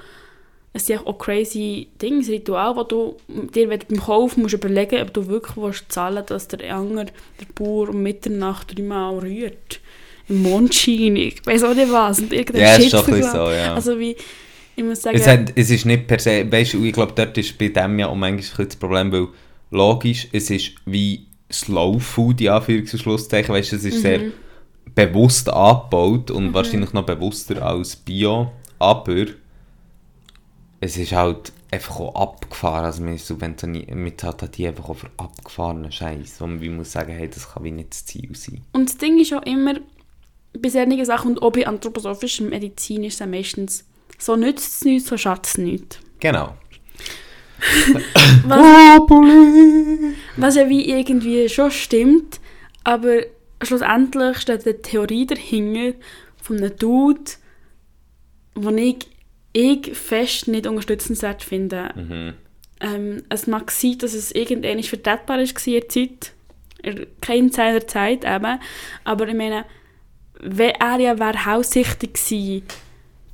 [0.75, 5.25] es sind auch crazy Dinge, Ritual, wo du dir beim Kauf musst überlegen, ob du
[5.25, 9.79] wirklich willst zahlen dass der Anger, der Bauer um Mitternacht dreimal rührt.
[10.27, 12.19] Im Mondschein, ich weiß auch nicht was.
[12.19, 13.73] Und irgendein Ja, ist Shit schon ein so, ja.
[13.73, 14.17] Also wie,
[14.75, 15.15] ich muss sagen...
[15.15, 17.97] Es, hat, es ist nicht per se, weißt du, ich glaube, dort ist bei dem
[17.97, 19.29] ja auch manchmal das Problem, weil
[19.71, 24.19] logisch, es ist wie Slow Food, in Anführungs- und Schlusszeichen, weißt du, es ist sehr
[24.93, 29.27] bewusst angebaut und wahrscheinlich noch bewusster als Bio, aber
[30.85, 34.95] es ist halt einfach auch abgefahren, also man subventioniert, man zahlt halt die einfach auch
[34.95, 38.61] für abgefahrenen Scheiß und man muss sagen, hey, das kann wie nicht das Ziel sein.
[38.71, 39.75] Und das Ding ist auch immer,
[40.57, 43.85] bei solchen Sachen und auch bei anthroposophischer Medizin ist es meistens,
[44.17, 45.99] so nützt es nichts, so schadet es nichts.
[46.19, 46.55] Genau.
[48.45, 48.99] Was,
[50.37, 52.39] was ja wie irgendwie schon stimmt,
[52.83, 53.21] aber
[53.61, 55.97] schlussendlich steht eine Theorie dahinter
[56.41, 57.31] von einem Dude,
[58.53, 59.07] wo ich,
[59.55, 61.89] ich fest nicht unterstützenswert finde.
[61.95, 62.33] Mhm.
[62.81, 66.33] Ähm, es mag sein, dass es irgendwann vertretbar war in der Zeit,
[66.83, 68.59] in keiner seiner Zeit eben,
[69.05, 69.63] aber ich meine,
[70.41, 72.63] wenn er ja wäre haussichtig gewesen,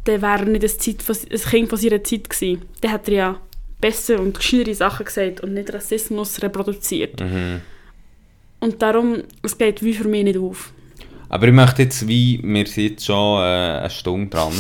[0.03, 2.61] dann wäre er nicht ein, Zeit von, ein Kind von seiner Zeit gewesen.
[2.81, 3.41] Dann hat er ja
[3.79, 7.19] besser und gescheitere Sachen gesagt und nicht Rassismus reproduziert.
[7.19, 7.61] Mhm.
[8.59, 10.71] Und darum, es geht wie für mich nicht auf.
[11.29, 14.53] Aber ich möchte jetzt, wie wir sind jetzt schon äh, eine Stunde dran,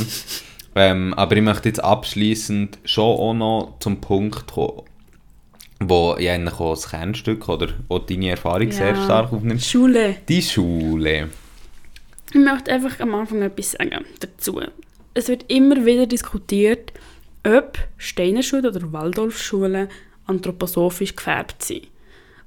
[0.75, 4.83] ähm, aber ich möchte jetzt abschließend schon auch noch zum Punkt kommen,
[5.79, 9.03] wo ich eigentlich auch das Kernstück oder auch deine Erfahrung sehr Ja.
[9.03, 9.61] stark aufnimmt.
[9.63, 10.15] Schule.
[10.29, 11.29] Die Schule.
[12.33, 14.61] Ich möchte einfach am Anfang etwas sagen dazu.
[15.13, 16.93] Es wird immer wieder diskutiert,
[17.45, 19.89] ob Steinerschule oder Waldorfschulen
[20.27, 21.87] anthroposophisch gefärbt sind.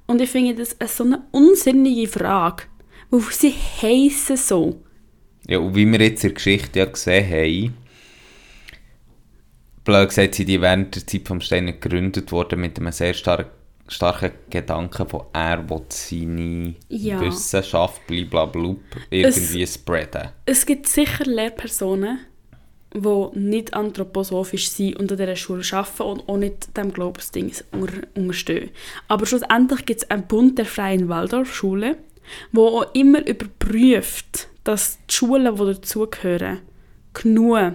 [0.06, 2.64] Und ich finde das eine so eine unsinnige Frage,
[3.10, 3.52] weil sie
[3.82, 4.80] heissen so.
[5.46, 7.74] Ja, und wie wir jetzt in der Geschichte ja gesehen haben,
[9.84, 13.46] blöd gesagt, sind die während der Zeit vom Steiner gegründet worden mit einem sehr star
[13.86, 17.20] starken Gedanken von er will seine Ja.
[17.20, 18.76] Wissenschaft blablabla
[19.10, 20.30] irgendwie spreaden.
[20.46, 22.20] Es gibt sicher Lehrpersonen,
[22.94, 28.06] die nicht anthroposophisch sind und an dieser Schule arbeiten und auch nicht dem Glaubensding unter-
[28.14, 28.70] unterstehen.
[29.08, 31.96] Aber schlussendlich gibt es einen Bund der freien Waldorfschulen,
[32.52, 36.60] wo auch immer überprüft, dass die Schulen, die dazugehören,
[37.12, 37.74] genug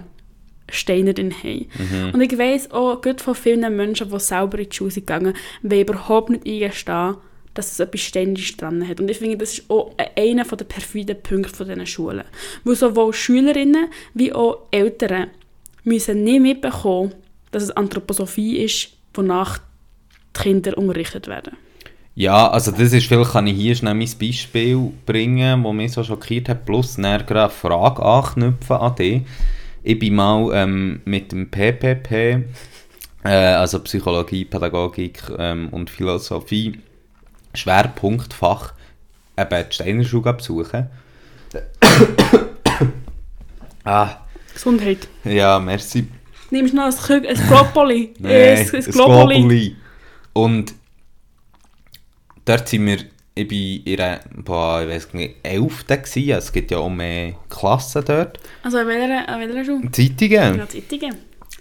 [0.70, 1.66] Steine drin haben.
[2.12, 5.34] Und ich weiss auch gerade von vielen Menschen, die selber in die Schule sind gegangen,
[5.62, 7.16] die überhaupt nicht eingestehen,
[7.54, 9.00] dass es etwas Ständiges dran hat.
[9.00, 12.24] Und ich finde, das ist auch einer der perfiden Punkte von diesen Schulen.
[12.64, 15.28] Wo sowohl Schülerinnen wie auch Eltern
[15.84, 17.14] müssen nicht mitbekommen,
[17.50, 19.58] dass es Anthroposophie ist, wonach
[20.36, 21.56] die Kinder unterrichtet werden.
[22.14, 26.04] Ja, also das ist, vielleicht kann ich hier schnell mein Beispiel bringen, das mich so
[26.04, 29.22] schockiert hat, plus dann gerade eine Frage anknüpfen an dich.
[29.82, 32.44] Ich bin mal ähm, mit dem PPP,
[33.24, 36.78] äh, also Psychologie, Pädagogik ähm, und Philosophie,
[37.54, 38.74] Schwerpunktfach,
[39.38, 40.88] eben die Steinerschule besuchen.
[43.84, 44.16] ah,
[44.52, 45.08] Gesundheit.
[45.24, 46.06] ja, merci.
[46.50, 48.14] Nimmst du noch ein, ein Globuli?
[48.18, 48.82] Nein, Ein, ein.
[48.82, 49.76] Globuli.
[50.32, 50.74] Und
[52.44, 52.98] dort sind wir,
[53.34, 55.86] ich bin in einer, boah, ich weiß nicht, 11.
[55.86, 56.30] gewesen.
[56.30, 58.38] Es gibt ja auch mehr Klassen dort.
[58.62, 59.90] Also an welcher, an welcher Schule?
[59.92, 60.58] Zeitungen.
[60.58, 61.14] Ja, Zeitungen.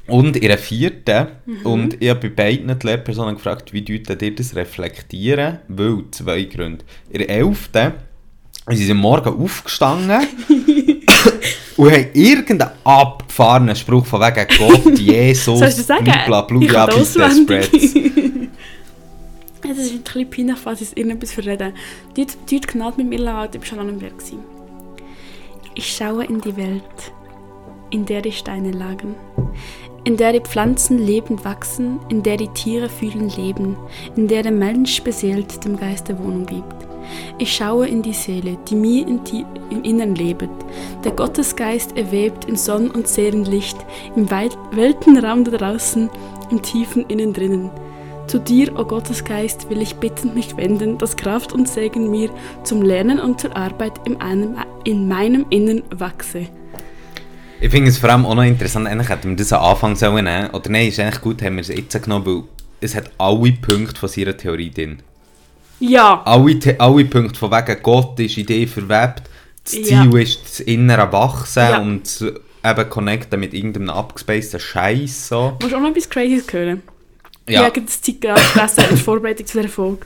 [0.07, 1.27] Und in der vierten.
[1.45, 1.65] Mhm.
[1.65, 5.59] Und ich habe bei beiden die Lehrpersonen gefragt, wie deuten ihr das reflektieren?
[5.67, 6.83] Weil, zwei Gründe.
[7.11, 7.93] In der elften
[8.67, 10.27] sind sie am Morgen aufgestanden
[11.77, 16.11] und haben irgendeinen abgefahrenen Spruch von wegen Gott, Jesus, Soll ich dir sagen?
[16.25, 17.29] blablabla, Ich ja,
[19.71, 21.73] Es ist ein bisschen peinlich, falls ich irgendetwas verrede.
[22.17, 24.13] Die hat Gnade mit mir laut, ich war schon lange im Berg.
[25.75, 26.81] Ich schaue in die Welt,
[27.91, 29.13] in der die Steine lagen,
[30.05, 33.77] in der die Pflanzen lebend wachsen, in der die Tiere fühlen leben,
[34.15, 36.87] in der der Mensch beseelt dem Geiste Wohnung gibt.
[37.37, 40.49] Ich schaue in die Seele, die mir in die, im Innern lebt.
[41.03, 43.77] Der Gottesgeist erwebt in Sonn- und Seelenlicht,
[44.15, 46.09] im Weltenraum da draußen,
[46.49, 47.69] im tiefen Innen drinnen.
[48.29, 52.29] Zu dir, o Gottesgeist, will ich bittend mich wenden, dass Kraft und Segen mir
[52.63, 56.45] zum Lernen und zur Arbeit in, einem, in meinem Innen wachse.
[57.59, 60.25] Ich finde es vor allem auch noch interessant, eigentlich hätten wir das am Anfang sollen
[60.25, 62.43] nehmen Oder nein, ist eigentlich gut, haben wir es jetzt genommen, weil
[62.81, 64.99] es hat alle Punkte von seiner Theorie drin.
[65.79, 69.23] Ja, Alle, alle Punkte von wegen Gott ist Idee verwebt,
[69.63, 70.03] das Ja.
[70.03, 71.79] Ziel ist das innere Wachsen Ja.
[71.79, 72.31] und
[72.63, 75.57] eben connecten mit irgendeinem abgespaceden Scheiß so.
[75.59, 76.83] musst du auch noch etwas Crazyes hören?
[77.49, 77.61] Ja.
[77.61, 80.05] Ich habe das gerade gelesen in Vorbereitung zu dieser Folge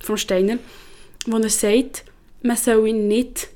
[0.00, 0.56] von Steiner,
[1.26, 2.04] wo er sagt,
[2.42, 3.48] man soll ihn nicht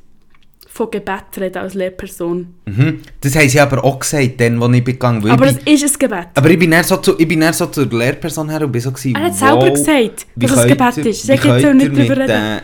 [0.73, 2.55] von Gebet reden als Lehrperson.
[2.67, 3.01] Mhm.
[3.21, 5.31] Das haben sie aber auch gesagt, dann, als ich begangen bin.
[5.33, 6.29] Aber es ist ein Gebet.
[6.35, 8.81] aber ich bin dann so, zu, ich bin dann so zur Lehrperson her und bin
[8.81, 11.27] so gewesen, Er hat selber wow, gesagt, wie dass es ein Gebet ihr- ist.
[11.43, 12.31] könnt auch nicht ihr drüber reden.
[12.31, 12.61] äh,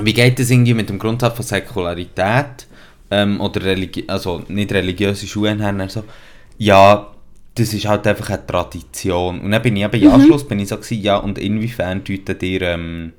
[0.00, 2.66] Wie geht das irgendwie mit dem Grundsatz von Säkularität
[3.10, 5.88] ähm, oder religi also nicht religiöse Schulen her?
[5.88, 6.04] So,
[6.58, 7.13] ja,
[7.54, 9.40] das ist halt einfach eine Tradition.
[9.40, 10.06] Und dann bin ich eben Mhm.
[10.06, 13.12] im Anschluss bin ich so gewesen, ja, und inwiefern deutet ihr ähm,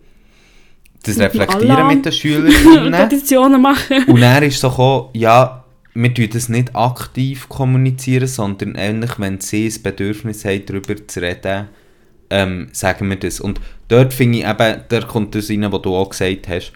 [1.04, 2.92] das reflektieren mit den Schülern?
[2.92, 4.04] Traditionen machen.
[4.08, 5.64] Und er ist so gekommen, ja,
[5.94, 11.22] wir tun das nicht aktiv kommunizieren, sondern ähnlich, wenn sie das Bedürfnis haben, darüber zu
[11.22, 11.70] reden,
[12.30, 13.40] ähm, sagen wir das.
[13.40, 16.74] Und dort finde ich eben, da kommt das rein, was du auch gesagt hast.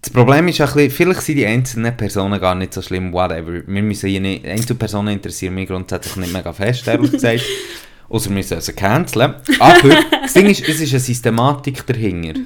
[0.00, 3.52] Das Problem ist ein bisschen, vielleicht sind die einzelnen Personen gar nicht so schlimm, whatever.
[3.66, 7.42] Wir müssen hier nicht, Einzelpersonen interessieren mich grundsätzlich nicht mega fest, ehrlich gesagt.
[8.08, 9.34] Außer wir müssen sie canceln.
[9.58, 12.40] Aber das Ding ist, es ist eine Systematik dahinter.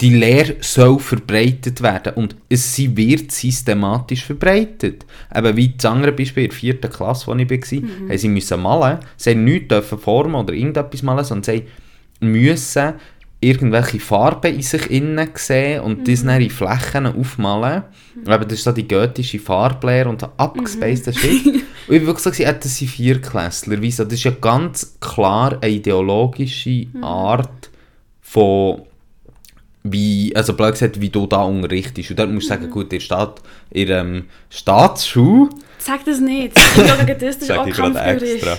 [0.00, 5.04] die Lehre soll verbreitet werden und es sie wird systematisch verbreitet.
[5.34, 8.16] Eben wie das andere Beispiel in der vierten Klasse, wo ich war, mhm.
[8.16, 11.64] sie müssen malen, sie haben nichts dürfen formen oder irgendetwas malen, sondern sie
[12.20, 12.94] müssen
[13.40, 16.04] irgendwelche Farben in sich innen sehen und mhm.
[16.04, 17.84] das dann in Flächen aufmalen.
[18.14, 18.32] Mhm.
[18.32, 21.12] Eben, das ist so die goethische Farblehre und so abgespaced mhm.
[21.18, 21.46] Shit.
[21.46, 21.54] und
[21.94, 23.80] ich habe wirklich ja, das sind Vierklässler.
[23.80, 24.04] Wieso?
[24.04, 27.04] Das ist ja ganz klar eine ideologische mhm.
[27.04, 27.70] Art
[28.20, 28.82] von
[29.84, 32.10] wie, also blöd gesagt, wie du da unterrichtest.
[32.10, 32.70] Und dort musst du sagen, mhm.
[32.70, 33.30] gut, ihr steht
[33.70, 35.50] in ähm, Staatsschule.
[35.78, 36.58] Sag das nicht.
[36.58, 38.58] Ich das ist auch extra.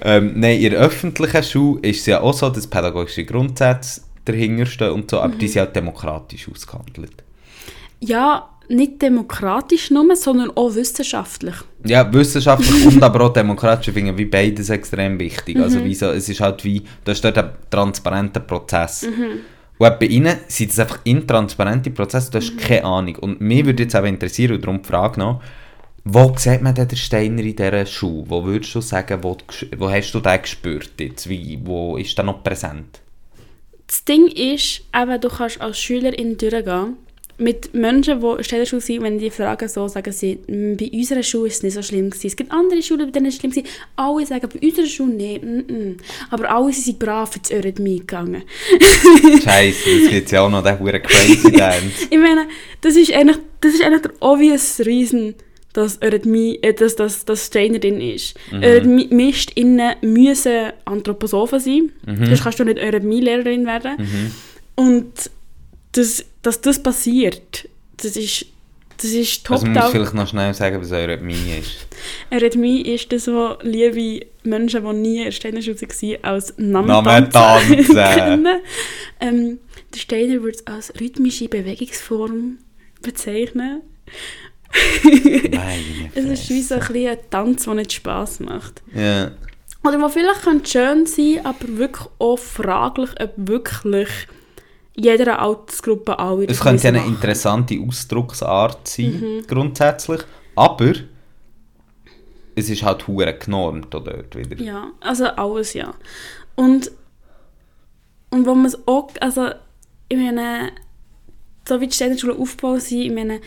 [0.00, 4.02] Ähm, nein, in der öffentlichen Schule ist es ja auch so, dass pädagogische Grundsätze
[4.32, 5.38] dahinter stehen und so, aber mhm.
[5.38, 7.24] die sind auch demokratisch ausgehandelt.
[8.00, 11.54] Ja, nicht demokratisch nur, sondern auch wissenschaftlich.
[11.84, 13.88] Ja, wissenschaftlich und aber auch demokratisch.
[13.88, 15.56] Ich finde wie beides extrem wichtig.
[15.56, 15.84] Also mhm.
[15.84, 19.02] Also wie so, es ist halt wie, da ist dort ein transparenter Prozess.
[19.04, 19.40] Mhm.
[19.78, 22.58] Und bei ihnen sind das einfach intransparente Prozesse, du hast mhm.
[22.58, 23.16] keine Ahnung.
[23.16, 25.40] Und mich würde jetzt auch interessieren, und darum die Frage noch,
[26.04, 28.24] wo sieht man denn den Steiner in dieser Schule?
[28.28, 29.36] Wo würdest du sagen, wo,
[29.76, 31.28] wo hast du den gespürt jetzt?
[31.28, 33.00] Wie, wo ist der noch präsent?
[33.88, 36.96] Das Ding ist, eben, du kannst als Schülerin durchgehen
[37.38, 41.48] mit Menschen, die Stellenschule sind, wenn die fragen so, sagen sie, mm, bei unserer Schule
[41.48, 42.26] ist es nicht so schlimm gewesen.
[42.26, 43.62] Es gibt andere Schulen, bei denen es schlimm war.
[43.96, 45.44] Alle sagen, bei unserer Schule nicht.
[45.44, 45.96] Mm -mm.
[46.30, 48.42] Aber alle sind brav ins Eurythmie gegangen.
[49.44, 52.08] Scheiße, das gibt ja auch noch huren crazy Dance.
[52.10, 52.48] ich meine,
[52.80, 55.34] das ist eigentlich, das ist eigentlich der obvious reason,
[55.78, 58.34] dass Eurythmie, äh, dass, dass, dass Steiner drin ist.
[58.50, 58.62] Mhm.
[58.64, 61.92] Eurythmist innen müssen Anthroposophen sein.
[62.04, 62.26] Mhm.
[62.26, 63.92] Sonst kannst du nicht Eurythmie-Lehrerin werden.
[63.98, 64.34] Mhm.
[64.74, 65.30] Und
[65.92, 68.46] das, dass das passiert, das ist,
[68.96, 69.54] das ist top.
[69.54, 71.86] Also man muss vielleicht noch schnell sagen, was Eurythmie ist.
[72.32, 78.46] Eurythmie ist das, was liebe Menschen, die nie in der Steinerschule waren, als Namen kennen.
[79.20, 79.58] Ähm,
[79.94, 82.58] der Steiner würde es als rhythmische Bewegungsform
[83.00, 83.82] bezeichnen.
[85.04, 88.82] Nein, es ist wie so ein, ein Tanz, der nicht Spass macht.
[88.94, 89.00] Ja.
[89.00, 89.32] Yeah.
[89.84, 94.08] Oder der vielleicht schön sein aber wirklich auch fraglich, ob wirklich
[94.94, 99.46] jeder Altersgruppe auch Es könnte eine interessante Ausdrucksart sein, mhm.
[99.46, 100.22] grundsätzlich,
[100.56, 100.92] aber
[102.56, 104.60] es ist halt hure genormt dort wieder.
[104.60, 105.94] Ja, also alles ja.
[106.56, 106.90] Und,
[108.30, 109.50] und wo man es auch, also
[110.08, 110.72] ich meine,
[111.66, 113.40] so wie die Steinerschule aufgebaut sind, ich meine,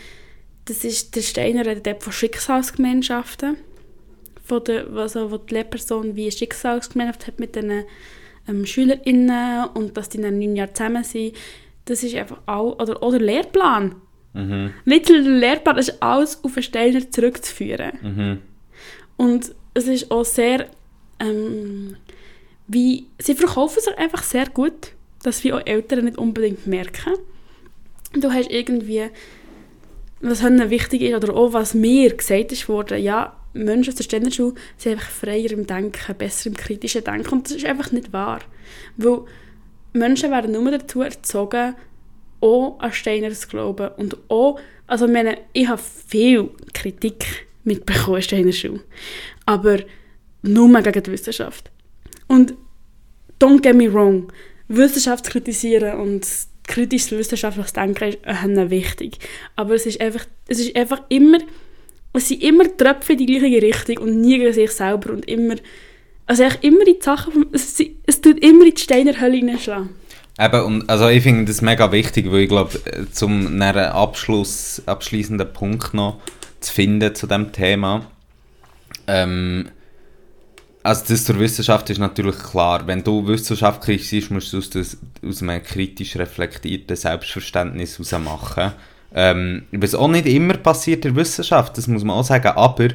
[0.66, 3.56] das ist, der Steiner redet von Schicksalsgemeinschaften,
[4.44, 7.84] von der, also wo die Lehrperson wie eine Schicksalsgemeinschaft hat mit den
[8.48, 11.36] ähm, SchülerInnen und dass die dann neun Jahre zusammen sind,
[11.84, 13.96] das ist einfach auch, oder, oder Lehrplan.
[14.34, 14.72] Mhm.
[14.84, 17.92] Nicht der Lehrplan, ist alles auf den Steiner zurückzuführen.
[18.02, 18.38] Mhm.
[19.16, 20.68] Und es ist auch sehr,
[21.18, 21.96] ähm,
[22.66, 24.92] wie, sie verkaufen sich einfach sehr gut,
[25.22, 27.14] dass wir auch Eltern nicht unbedingt merken.
[28.14, 29.08] Du hast irgendwie,
[30.22, 34.54] was wichtig ist, oder auch was mir gesagt ist worden, ja, Menschen aus der Ständerschule
[34.76, 37.28] sind einfach freier im Denken, besser im kritischen Denken.
[37.28, 38.40] Und das ist einfach nicht wahr.
[38.96, 39.22] Weil
[39.92, 41.74] Menschen werden nur dazu erzogen,
[42.40, 43.90] auch an Steiner zu glauben.
[43.96, 48.80] Und auch, also ich meine, ich habe viel Kritik mitbekommen in Steiner Schule.
[49.44, 49.78] Aber
[50.42, 51.70] nur gegen die Wissenschaft.
[52.26, 52.54] Und
[53.38, 54.32] don't get me wrong,
[54.68, 56.26] Wissenschaft kritisieren und
[56.72, 59.18] kritisches wissenschaftliches Denken ist äh, wichtig.
[59.56, 61.38] Aber es ist einfach, es ist einfach immer
[62.12, 65.54] es sind immer Tröpfe in die gleiche Richtung und nie gegen sich selber und immer,
[66.26, 69.90] also immer in die Sachen, es, es tut immer in die Steinerhölle hineinschlagen.
[70.38, 72.78] Eben, und also ich finde das mega wichtig, weil ich glaube,
[73.12, 76.20] zum einen Abschluss, abschließenden Punkt noch
[76.60, 78.06] zu finden zu dem Thema,
[79.06, 79.68] ähm,
[80.82, 82.86] also das zur Wissenschaft ist natürlich klar.
[82.86, 88.72] Wenn du Wissenschaft kritisierst, musst du es aus, aus einem kritisch reflektierten Selbstverständnis heraus machen.
[89.14, 92.88] Ähm, was auch nicht immer passiert in der Wissenschaft, das muss man auch sagen, aber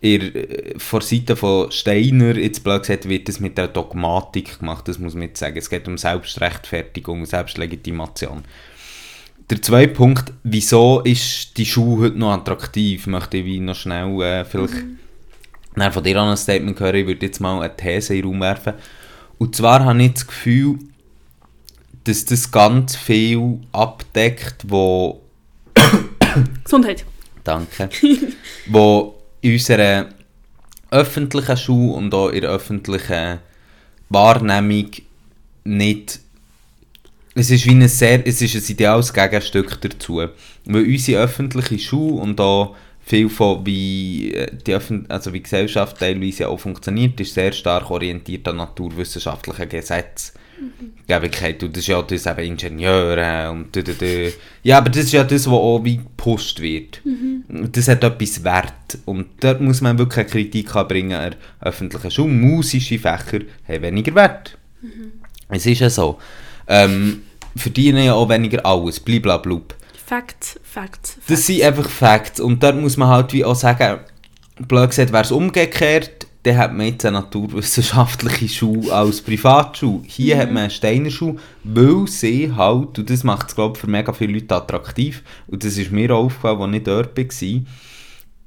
[0.00, 4.88] ihr, äh, vor Seite von Steiner, jetzt blöd gesagt, wird das mit der Dogmatik gemacht,
[4.88, 5.56] das muss man jetzt sagen.
[5.56, 8.44] Es geht um Selbstrechtfertigung, Selbstlegitimation.
[9.50, 14.44] Der zweite Punkt, wieso ist die Schule heute noch attraktiv, möchte ich noch schnell äh,
[14.44, 14.98] vielleicht mhm.
[15.74, 18.40] Von dir an ein Statement hören, ich würde jetzt mal eine These in den Raum
[18.40, 18.74] werfen.
[19.38, 20.78] Und zwar habe ich das Gefühl,
[22.04, 25.22] dass das ganz viel abdeckt, wo
[26.64, 27.04] Gesundheit.
[27.44, 27.88] Danke.
[28.66, 30.08] wo in unserer
[30.90, 33.38] öffentlichen Schule und auch in der öffentlichen
[34.08, 34.90] Wahrnehmung
[35.64, 36.20] nicht
[37.34, 40.16] es ist wie ein sehr, es ist ein ideales Gegenstück dazu.
[40.16, 42.76] Weil unsere öffentliche Schule und auch
[43.12, 44.74] viel von wie äh, die,
[45.08, 50.32] also wie Gesellschaft teilweise auch funktioniert, ist sehr stark orientiert an naturwissenschaftlichen Gesetzen.
[51.08, 51.62] Gebigkeit.
[51.62, 54.32] Und das ist ja das eben Ingenieure und du, du, du.
[54.62, 57.02] Ja, aber das ist ja das, was auch wie gepusht wird.
[57.48, 58.98] Das hat etwas Wert.
[59.04, 62.32] Und dort muss man wirklich eine Kritik anbringen an öffentlichen Schule.
[62.32, 64.56] Musische Fächer haben weniger Wert.
[65.48, 66.18] Es ist ja so.
[66.68, 67.22] Ähm,
[67.56, 69.00] verdienen ja auch weniger alles.
[69.00, 69.74] Bliblablub.
[70.12, 71.26] Facts, Facts, Facts.
[71.26, 72.38] Das sind einfach Facts.
[72.38, 74.00] Und dort muss man halt wie auch sagen,
[74.58, 80.02] blöd gesagt, wäre es umgekehrt, dann hat man jetzt eine naturwissenschaftliche Schule als Privatschule.
[80.06, 83.80] Hier hat man eine Steiner Schule, weil sie halt, und das macht es glaube ich
[83.80, 87.24] für mega viele Leute attraktiv, und das ist mir auch aufgefallen, als ich dort war,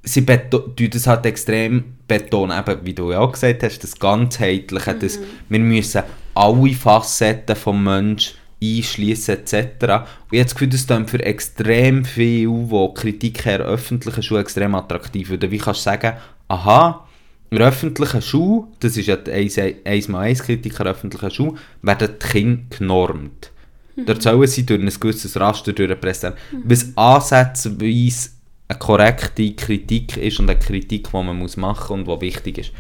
[0.04, 3.98] sie beto- tun das halt extrem betonen, eben, wie du ja auch gesagt hast, das
[3.98, 5.18] Ganzheitliche, das,
[5.50, 6.04] wir müssen
[6.36, 10.06] alle Facetten des Menschen einschließen etc.
[10.32, 15.30] Und das Gefühl, das klingt für extrem viel, wo Kritik her öffentlichen Schule extrem attraktiv
[15.30, 15.50] wird.
[15.52, 16.14] Wie kannst du sagen,
[16.48, 17.06] aha,
[17.52, 21.54] in der öffentlichen Schule, das ist ja die 1 mal 1 Kritik an öffentlichen Schule,
[21.82, 23.52] werden die Kinder genormt.
[23.98, 26.34] Dort sollen sie durch ein gewisses Raster durchpressen.
[26.66, 28.32] Was ansatzweise
[28.68, 32.72] eine korrekte Kritik ist und eine Kritik, die man muss machen und die wichtig ist.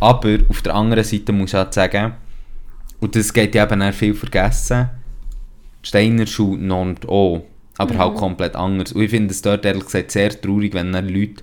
[0.00, 2.14] Aber auf der anderen Seite muss ich halt sagen,
[3.00, 5.01] und das geht ja eben auch viel vergessen, die
[5.82, 7.44] Steiner Schule normt auch,
[7.78, 8.92] aber halt komplett anders.
[8.92, 11.42] Und ich finde es dort ehrlich gesagt sehr traurig, wenn dann Leute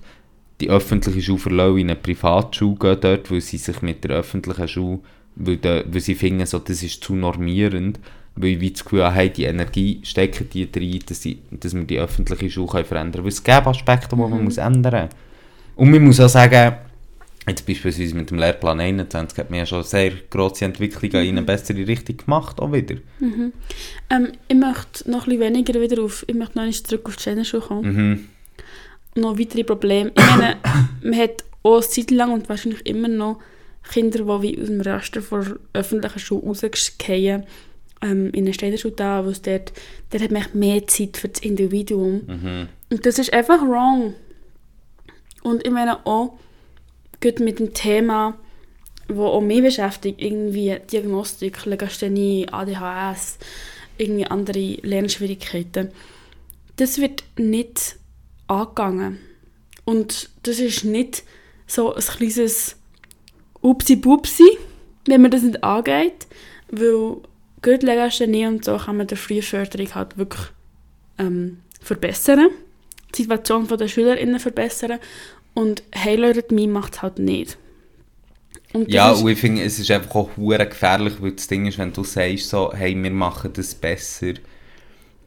[0.62, 4.68] die öffentliche Schule verlassen in eine Privatschule gehen dort, weil sie sich mit der öffentlichen
[4.68, 5.00] Schule,
[5.36, 8.00] weil, da, weil sie finden, so, das ist zu normierend,
[8.36, 11.84] weil ich wie das Gefühl habe, die Energie stecken die rein, dass, sie, dass wir
[11.84, 13.24] die öffentliche Schule können verändern können.
[13.26, 15.16] Weil es gibt Aspekte, die man muss ändern muss.
[15.76, 16.76] Und man muss auch sagen,
[17.48, 21.46] jetzt beispielsweise mit dem Lehrplan 21 hat man ja schon sehr grosse Entwicklungen in eine
[21.46, 22.96] bessere Richtung gemacht, auch wieder.
[24.10, 27.22] Ähm, ich möchte noch ein bisschen weniger wieder auf, ich möchte noch zurück auf die
[27.22, 27.96] Steinerschule kommen.
[27.96, 29.22] Mhm.
[29.22, 30.12] noch weitere Probleme.
[30.16, 30.58] Ich meine,
[31.04, 33.40] man hat auch eine Zeit lang und wahrscheinlich immer noch
[33.90, 37.44] Kinder, die wie aus dem Raster der öffentlichen Schule rausgehen,
[38.02, 39.74] ähm, in eine Steinerschule da, wo es dort,
[40.12, 42.22] dort hat man mehr Zeit für das Individuum.
[42.28, 42.68] Mhm.
[42.92, 44.14] Und das ist einfach wrong.
[45.44, 46.38] Und ich meine auch,
[47.22, 48.38] gut mit dem Thema,
[49.08, 53.40] wo auch mich beschäftigt, irgendwie Diagnostik, Legasthenie, ADHS,
[53.98, 55.90] irgendwie andere Lernschwierigkeiten.
[56.78, 57.98] Das wird nicht
[58.48, 59.20] angegangen.
[59.86, 61.24] Und das ist nicht
[61.68, 62.76] so ein kleines
[63.62, 64.58] Upsi-Bupsi,
[65.08, 66.28] wenn man das nicht angeht,
[66.72, 67.18] weil
[67.62, 70.44] gut Legasthenie und so kann man der Frühförderung halt wirklich
[71.18, 72.50] ähm, verbessern,
[73.16, 75.00] die Situation der SchülerInnen verbessern
[75.60, 77.58] und Heilrhythmie macht es halt nicht.
[78.74, 81.78] Und Ja, und ich finde, es ist einfach auch hure gefährlich, weil das Ding ist,
[81.78, 84.34] wenn du sagst, so, hey, wir machen das besser.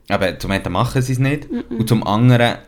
[0.09, 1.49] Aber zum einen machen sie es nicht.
[1.51, 2.59] Und zum anderen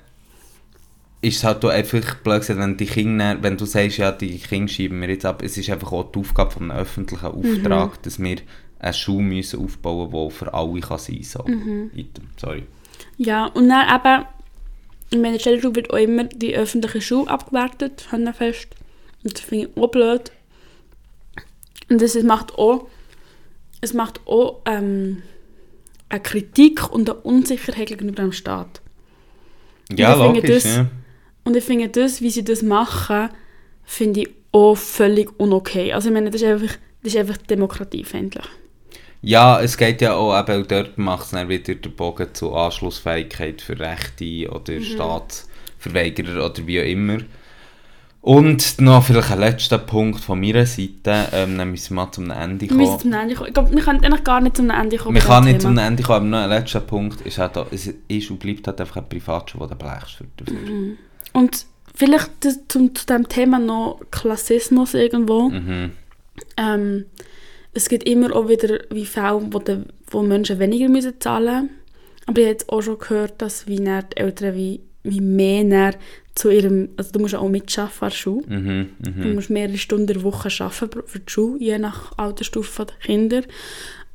[1.22, 4.38] ist es halt auch einfach blöd gesagt, wenn die Kinder, wenn du sagst, ja, die
[4.38, 8.02] Kinder schieben wir jetzt ab, es ist einfach auch die Aufgabe von einem öffentlichen Auftrag,
[8.02, 8.36] dass wir
[8.78, 11.90] eine Schule müssen aufbauen müssen, die für alle kann sein kann.
[11.92, 11.98] So.
[11.98, 12.24] Item.
[12.36, 12.64] Sorry.
[13.16, 14.26] Ja, und dann eben,
[15.14, 18.68] in meiner Stellschule wird auch immer die öffentliche Schule abgewertet, fest.
[19.22, 20.30] Und das finde ich auch blöd.
[21.90, 22.86] Und das macht auch,
[23.80, 25.22] es macht auch ähm,
[26.08, 28.80] eine Kritik und eine Unsicherheit gegenüber dem Staat.
[29.90, 30.86] Ja, finde logisch, das- ja.
[31.44, 33.28] Und ich finde das, wie sie das machen,
[33.84, 35.92] finde ich auch völlig unokay.
[35.92, 38.44] Also ich meine, das ist einfach, das ist einfach demokratiefeindlich.
[39.24, 42.54] Ja, es geht ja auch eben, und dort macht es dann wieder den Bogen zu
[42.54, 47.18] Anschlussfähigkeit für Rechte oder Staatsverweigerer oder wie auch immer.
[48.20, 52.30] Und noch vielleicht ein letzter Punkt von meiner Seite, ähm, dann müssen wir mal zum
[52.30, 53.00] Ende Wir müssen kommen.
[53.00, 53.48] zum Ende kommen.
[53.48, 55.18] Ich glaube, wir können eigentlich gar nicht zum Ende kommen.
[55.18, 55.86] Kann dem nicht zum Thema.
[55.86, 58.80] Ende kommen, aber noch ein letzter Punkt ist halt auch, es ist und bleibt halt
[58.80, 60.58] einfach ein Privatschule, du blechst für dafür.
[61.34, 65.50] Und vielleicht das, zum, zu diesem Thema noch Klassismus irgendwo.
[65.50, 65.90] Mhm.
[66.56, 67.04] Ähm,
[67.74, 71.70] es gibt immer auch wieder wie Fälle, wo, de, wo Menschen weniger müssen zahlen müssen.
[72.26, 75.94] Aber ich habe jetzt auch schon gehört, dass wie die Eltern wie, wie mehr
[76.34, 76.90] zu ihrem...
[76.96, 78.46] Also du musst auch mitarbeiten an der Schule.
[78.46, 79.34] Mhm, Du mhm.
[79.34, 83.42] musst mehrere Stunden in der Woche arbeiten für die Schule, je nach Altersstufe der Kinder.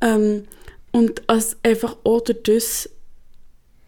[0.00, 0.44] Ähm,
[0.90, 2.90] und als einfach auch durch das,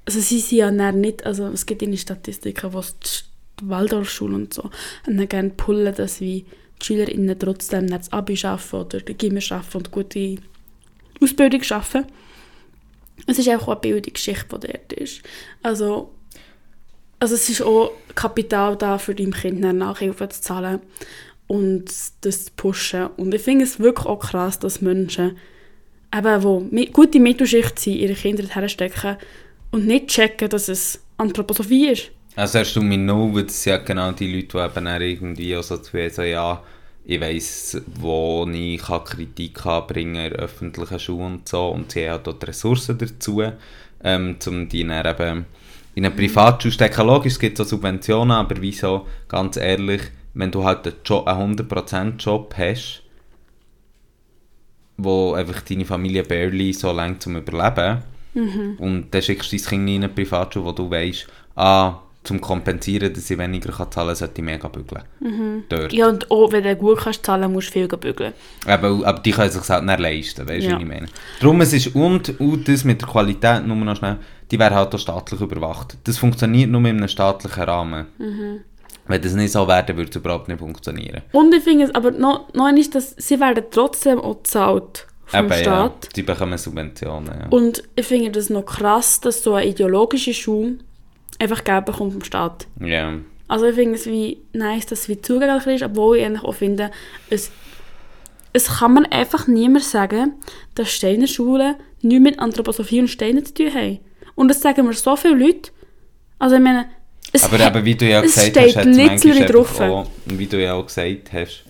[0.04, 4.54] also sie sind ja dann nicht, also es gibt in Statistiken, wo die Waldorfschule und
[4.54, 4.70] so,
[5.06, 6.44] und dann gerne pullen, dass wie
[6.82, 10.36] die SchülerInnen trotzdem nicht das Abi schaffen oder die Gimmer schaffen und gute
[11.22, 12.06] Ausbildung schaffen.
[13.26, 15.22] Es ist auch eine Bildungsgeschichte, die dort ist.
[15.62, 16.12] Also,
[17.20, 20.80] also es ist auch Kapital da, für deinem Kind Nachhilfe zu zahlen
[21.46, 21.84] und
[22.22, 23.06] das zu pushen.
[23.16, 25.36] Und ich finde es wirklich auch krass, dass Menschen,
[26.12, 29.18] eben, mi- gute Mittelschicht sind, ihre Kinder herstecken
[29.70, 32.10] und nicht checken, dass es Anthroposophie ist.
[32.34, 35.76] Also hast du mich noch, weil sind ja genau die Leute, die eben irgendwie so
[35.76, 36.62] zu so, ja,
[37.04, 41.68] ich weiss, wo ich kann Kritik anbringen kann in öffentlichen Schulen und so.
[41.68, 43.42] Und sie haben dort Ressourcen dazu,
[44.02, 45.46] ähm, um die dann eben
[45.94, 47.06] in eine Privatschule stecken.
[47.06, 50.02] Logisch, es gibt so Subventionen, aber wieso, ganz ehrlich,
[50.34, 53.02] wenn du halt einen, Job, einen 100% Job hast,
[54.96, 58.02] wo einfach deine Familie barely so lange zum Überleben
[58.78, 61.26] und dann schickst du dein Kind in eine Privatschule, wo du weißt,
[61.56, 65.02] ah, zum kompensieren, dass ich weniger kann zahlen kann, sollte ich mega bügeln.
[65.68, 65.92] Dort.
[65.92, 68.32] Ja, und auch wenn du gut kannst zahlen, musst du viel bügeln.
[68.66, 70.74] Aber, aber die können sich halt nicht leisten, weißt du, Ja.
[70.76, 71.06] was ich meine?
[71.40, 74.18] Darum, es ist, und, und das mit der Qualität, nur noch schnell,
[74.50, 75.96] die werden halt auch staatlich überwacht.
[76.04, 78.06] Das funktioniert nur in einem staatlichen Rahmen.
[79.08, 81.22] Wenn das nicht so wäre, dann würde es überhaupt nicht funktionieren.
[81.32, 85.40] Und ich finde es aber noch, noch nicht, dass sie werden trotzdem auch gezahlt vom
[85.40, 86.08] Eben, ja, Staat.
[86.14, 87.46] die bekommen Subventionen, ja.
[87.50, 90.76] Und ich finde das noch krass, dass so eine ideologische Schule
[91.42, 92.66] einfach Geld bekommt vom Staat.
[92.80, 93.14] Ja.
[93.48, 96.54] Also ich finde es wie nice, dass es wie zugänglich ist, obwohl ich eigentlich auch
[96.54, 96.90] finde,
[97.28, 97.50] es,
[98.52, 100.34] es kann man einfach niemand sagen,
[100.74, 103.98] dass Steiner Schulen nichts mit Anthroposophie und Steinen zu tun haben.
[104.34, 105.70] Und das sagen mir so viele Leute.
[106.38, 106.86] Also ich meine,
[107.32, 109.80] es Aber hat- eben, wie du ja es gesagt steht hast, literally drauf.
[109.80, 111.64] auch, wie du ja auch gesagt hast,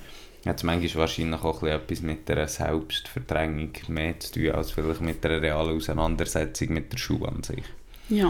[0.47, 5.24] hat es manchmal wahrscheinlich auch etwas mit einer Selbstverdrängung mehr zu tun, als vielleicht mit
[5.24, 7.62] einer realen Auseinandersetzung mit der Schule an sich.
[8.09, 8.28] Ja.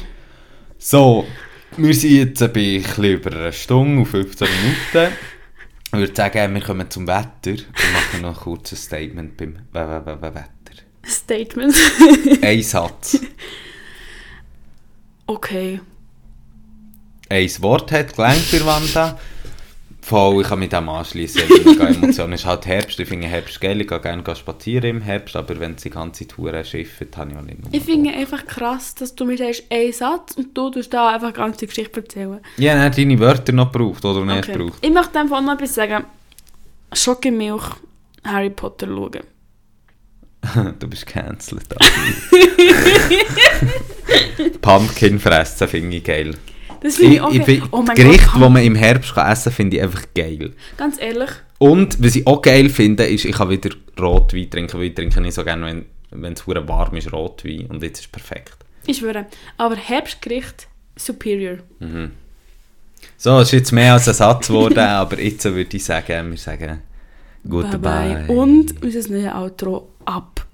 [0.85, 1.25] So,
[1.77, 5.17] wir sind jetzt bei ein bisschen über eine Stunde und 15 Minuten.
[5.87, 10.43] Ich würde sagen, wir kommen zum Wetter und machen noch ein kurzes Statement beim Wetter.
[11.07, 11.77] Statement.
[12.43, 13.21] Ein Satz.
[15.27, 15.81] okay.
[17.29, 19.21] ein Wort hat gelangt für Wanda.
[20.05, 21.43] Voll, ich kann mit dem anschließen.
[21.65, 22.33] Mega Emotionen.
[22.33, 22.99] Es ist halt Herbst.
[22.99, 23.81] Ich finde Herbst geil.
[23.81, 25.37] Ich gehe gerne spazieren im Herbst.
[25.37, 27.73] Aber wenn es die ganze Tour schifft, habe ich auch nicht nur.
[27.73, 31.29] Ich finde einfach krass, dass du mir sagst, einen Satz und du tust da einfach
[31.29, 32.41] eine ganze Geschichte erzählen.
[32.59, 34.59] Habe nicht deine Wörter noch gebraucht, oder nicht Okay.
[34.59, 34.79] gebraucht.
[34.83, 36.05] Ich möchte einfach noch etwas sagen.
[36.93, 37.63] Schokimilch,
[38.25, 39.21] Harry Potter schauen.
[40.81, 41.69] du bist cancelled.
[44.61, 46.35] Pumpkin fressen finde ich geil.
[46.83, 47.63] Das finde Ich, auch ich, geil.
[47.71, 50.53] Oh mein Gerichte, Gott, die man im Herbst kann essen kann, finde ich einfach geil.
[50.77, 54.87] ganz ehrlich, Und was ich auch geil finde, ist, ich kann wieder Rotwein trinken, weil
[54.87, 57.67] ich trinke nicht so gerne, wenn, es warm ist, Rotwein.
[57.67, 58.57] Und jetzt ist es perfekt.
[58.87, 59.27] ich schwöre.
[59.57, 61.59] Aber Herbstgericht, superior.
[63.17, 66.39] So, es ist jetzt mehr als ein Satz geworden, aber jetzt würde ich sagen, wir
[66.39, 66.81] sagen
[67.49, 68.25] Goodbye.
[68.29, 70.45] Und unser neues Outro ab.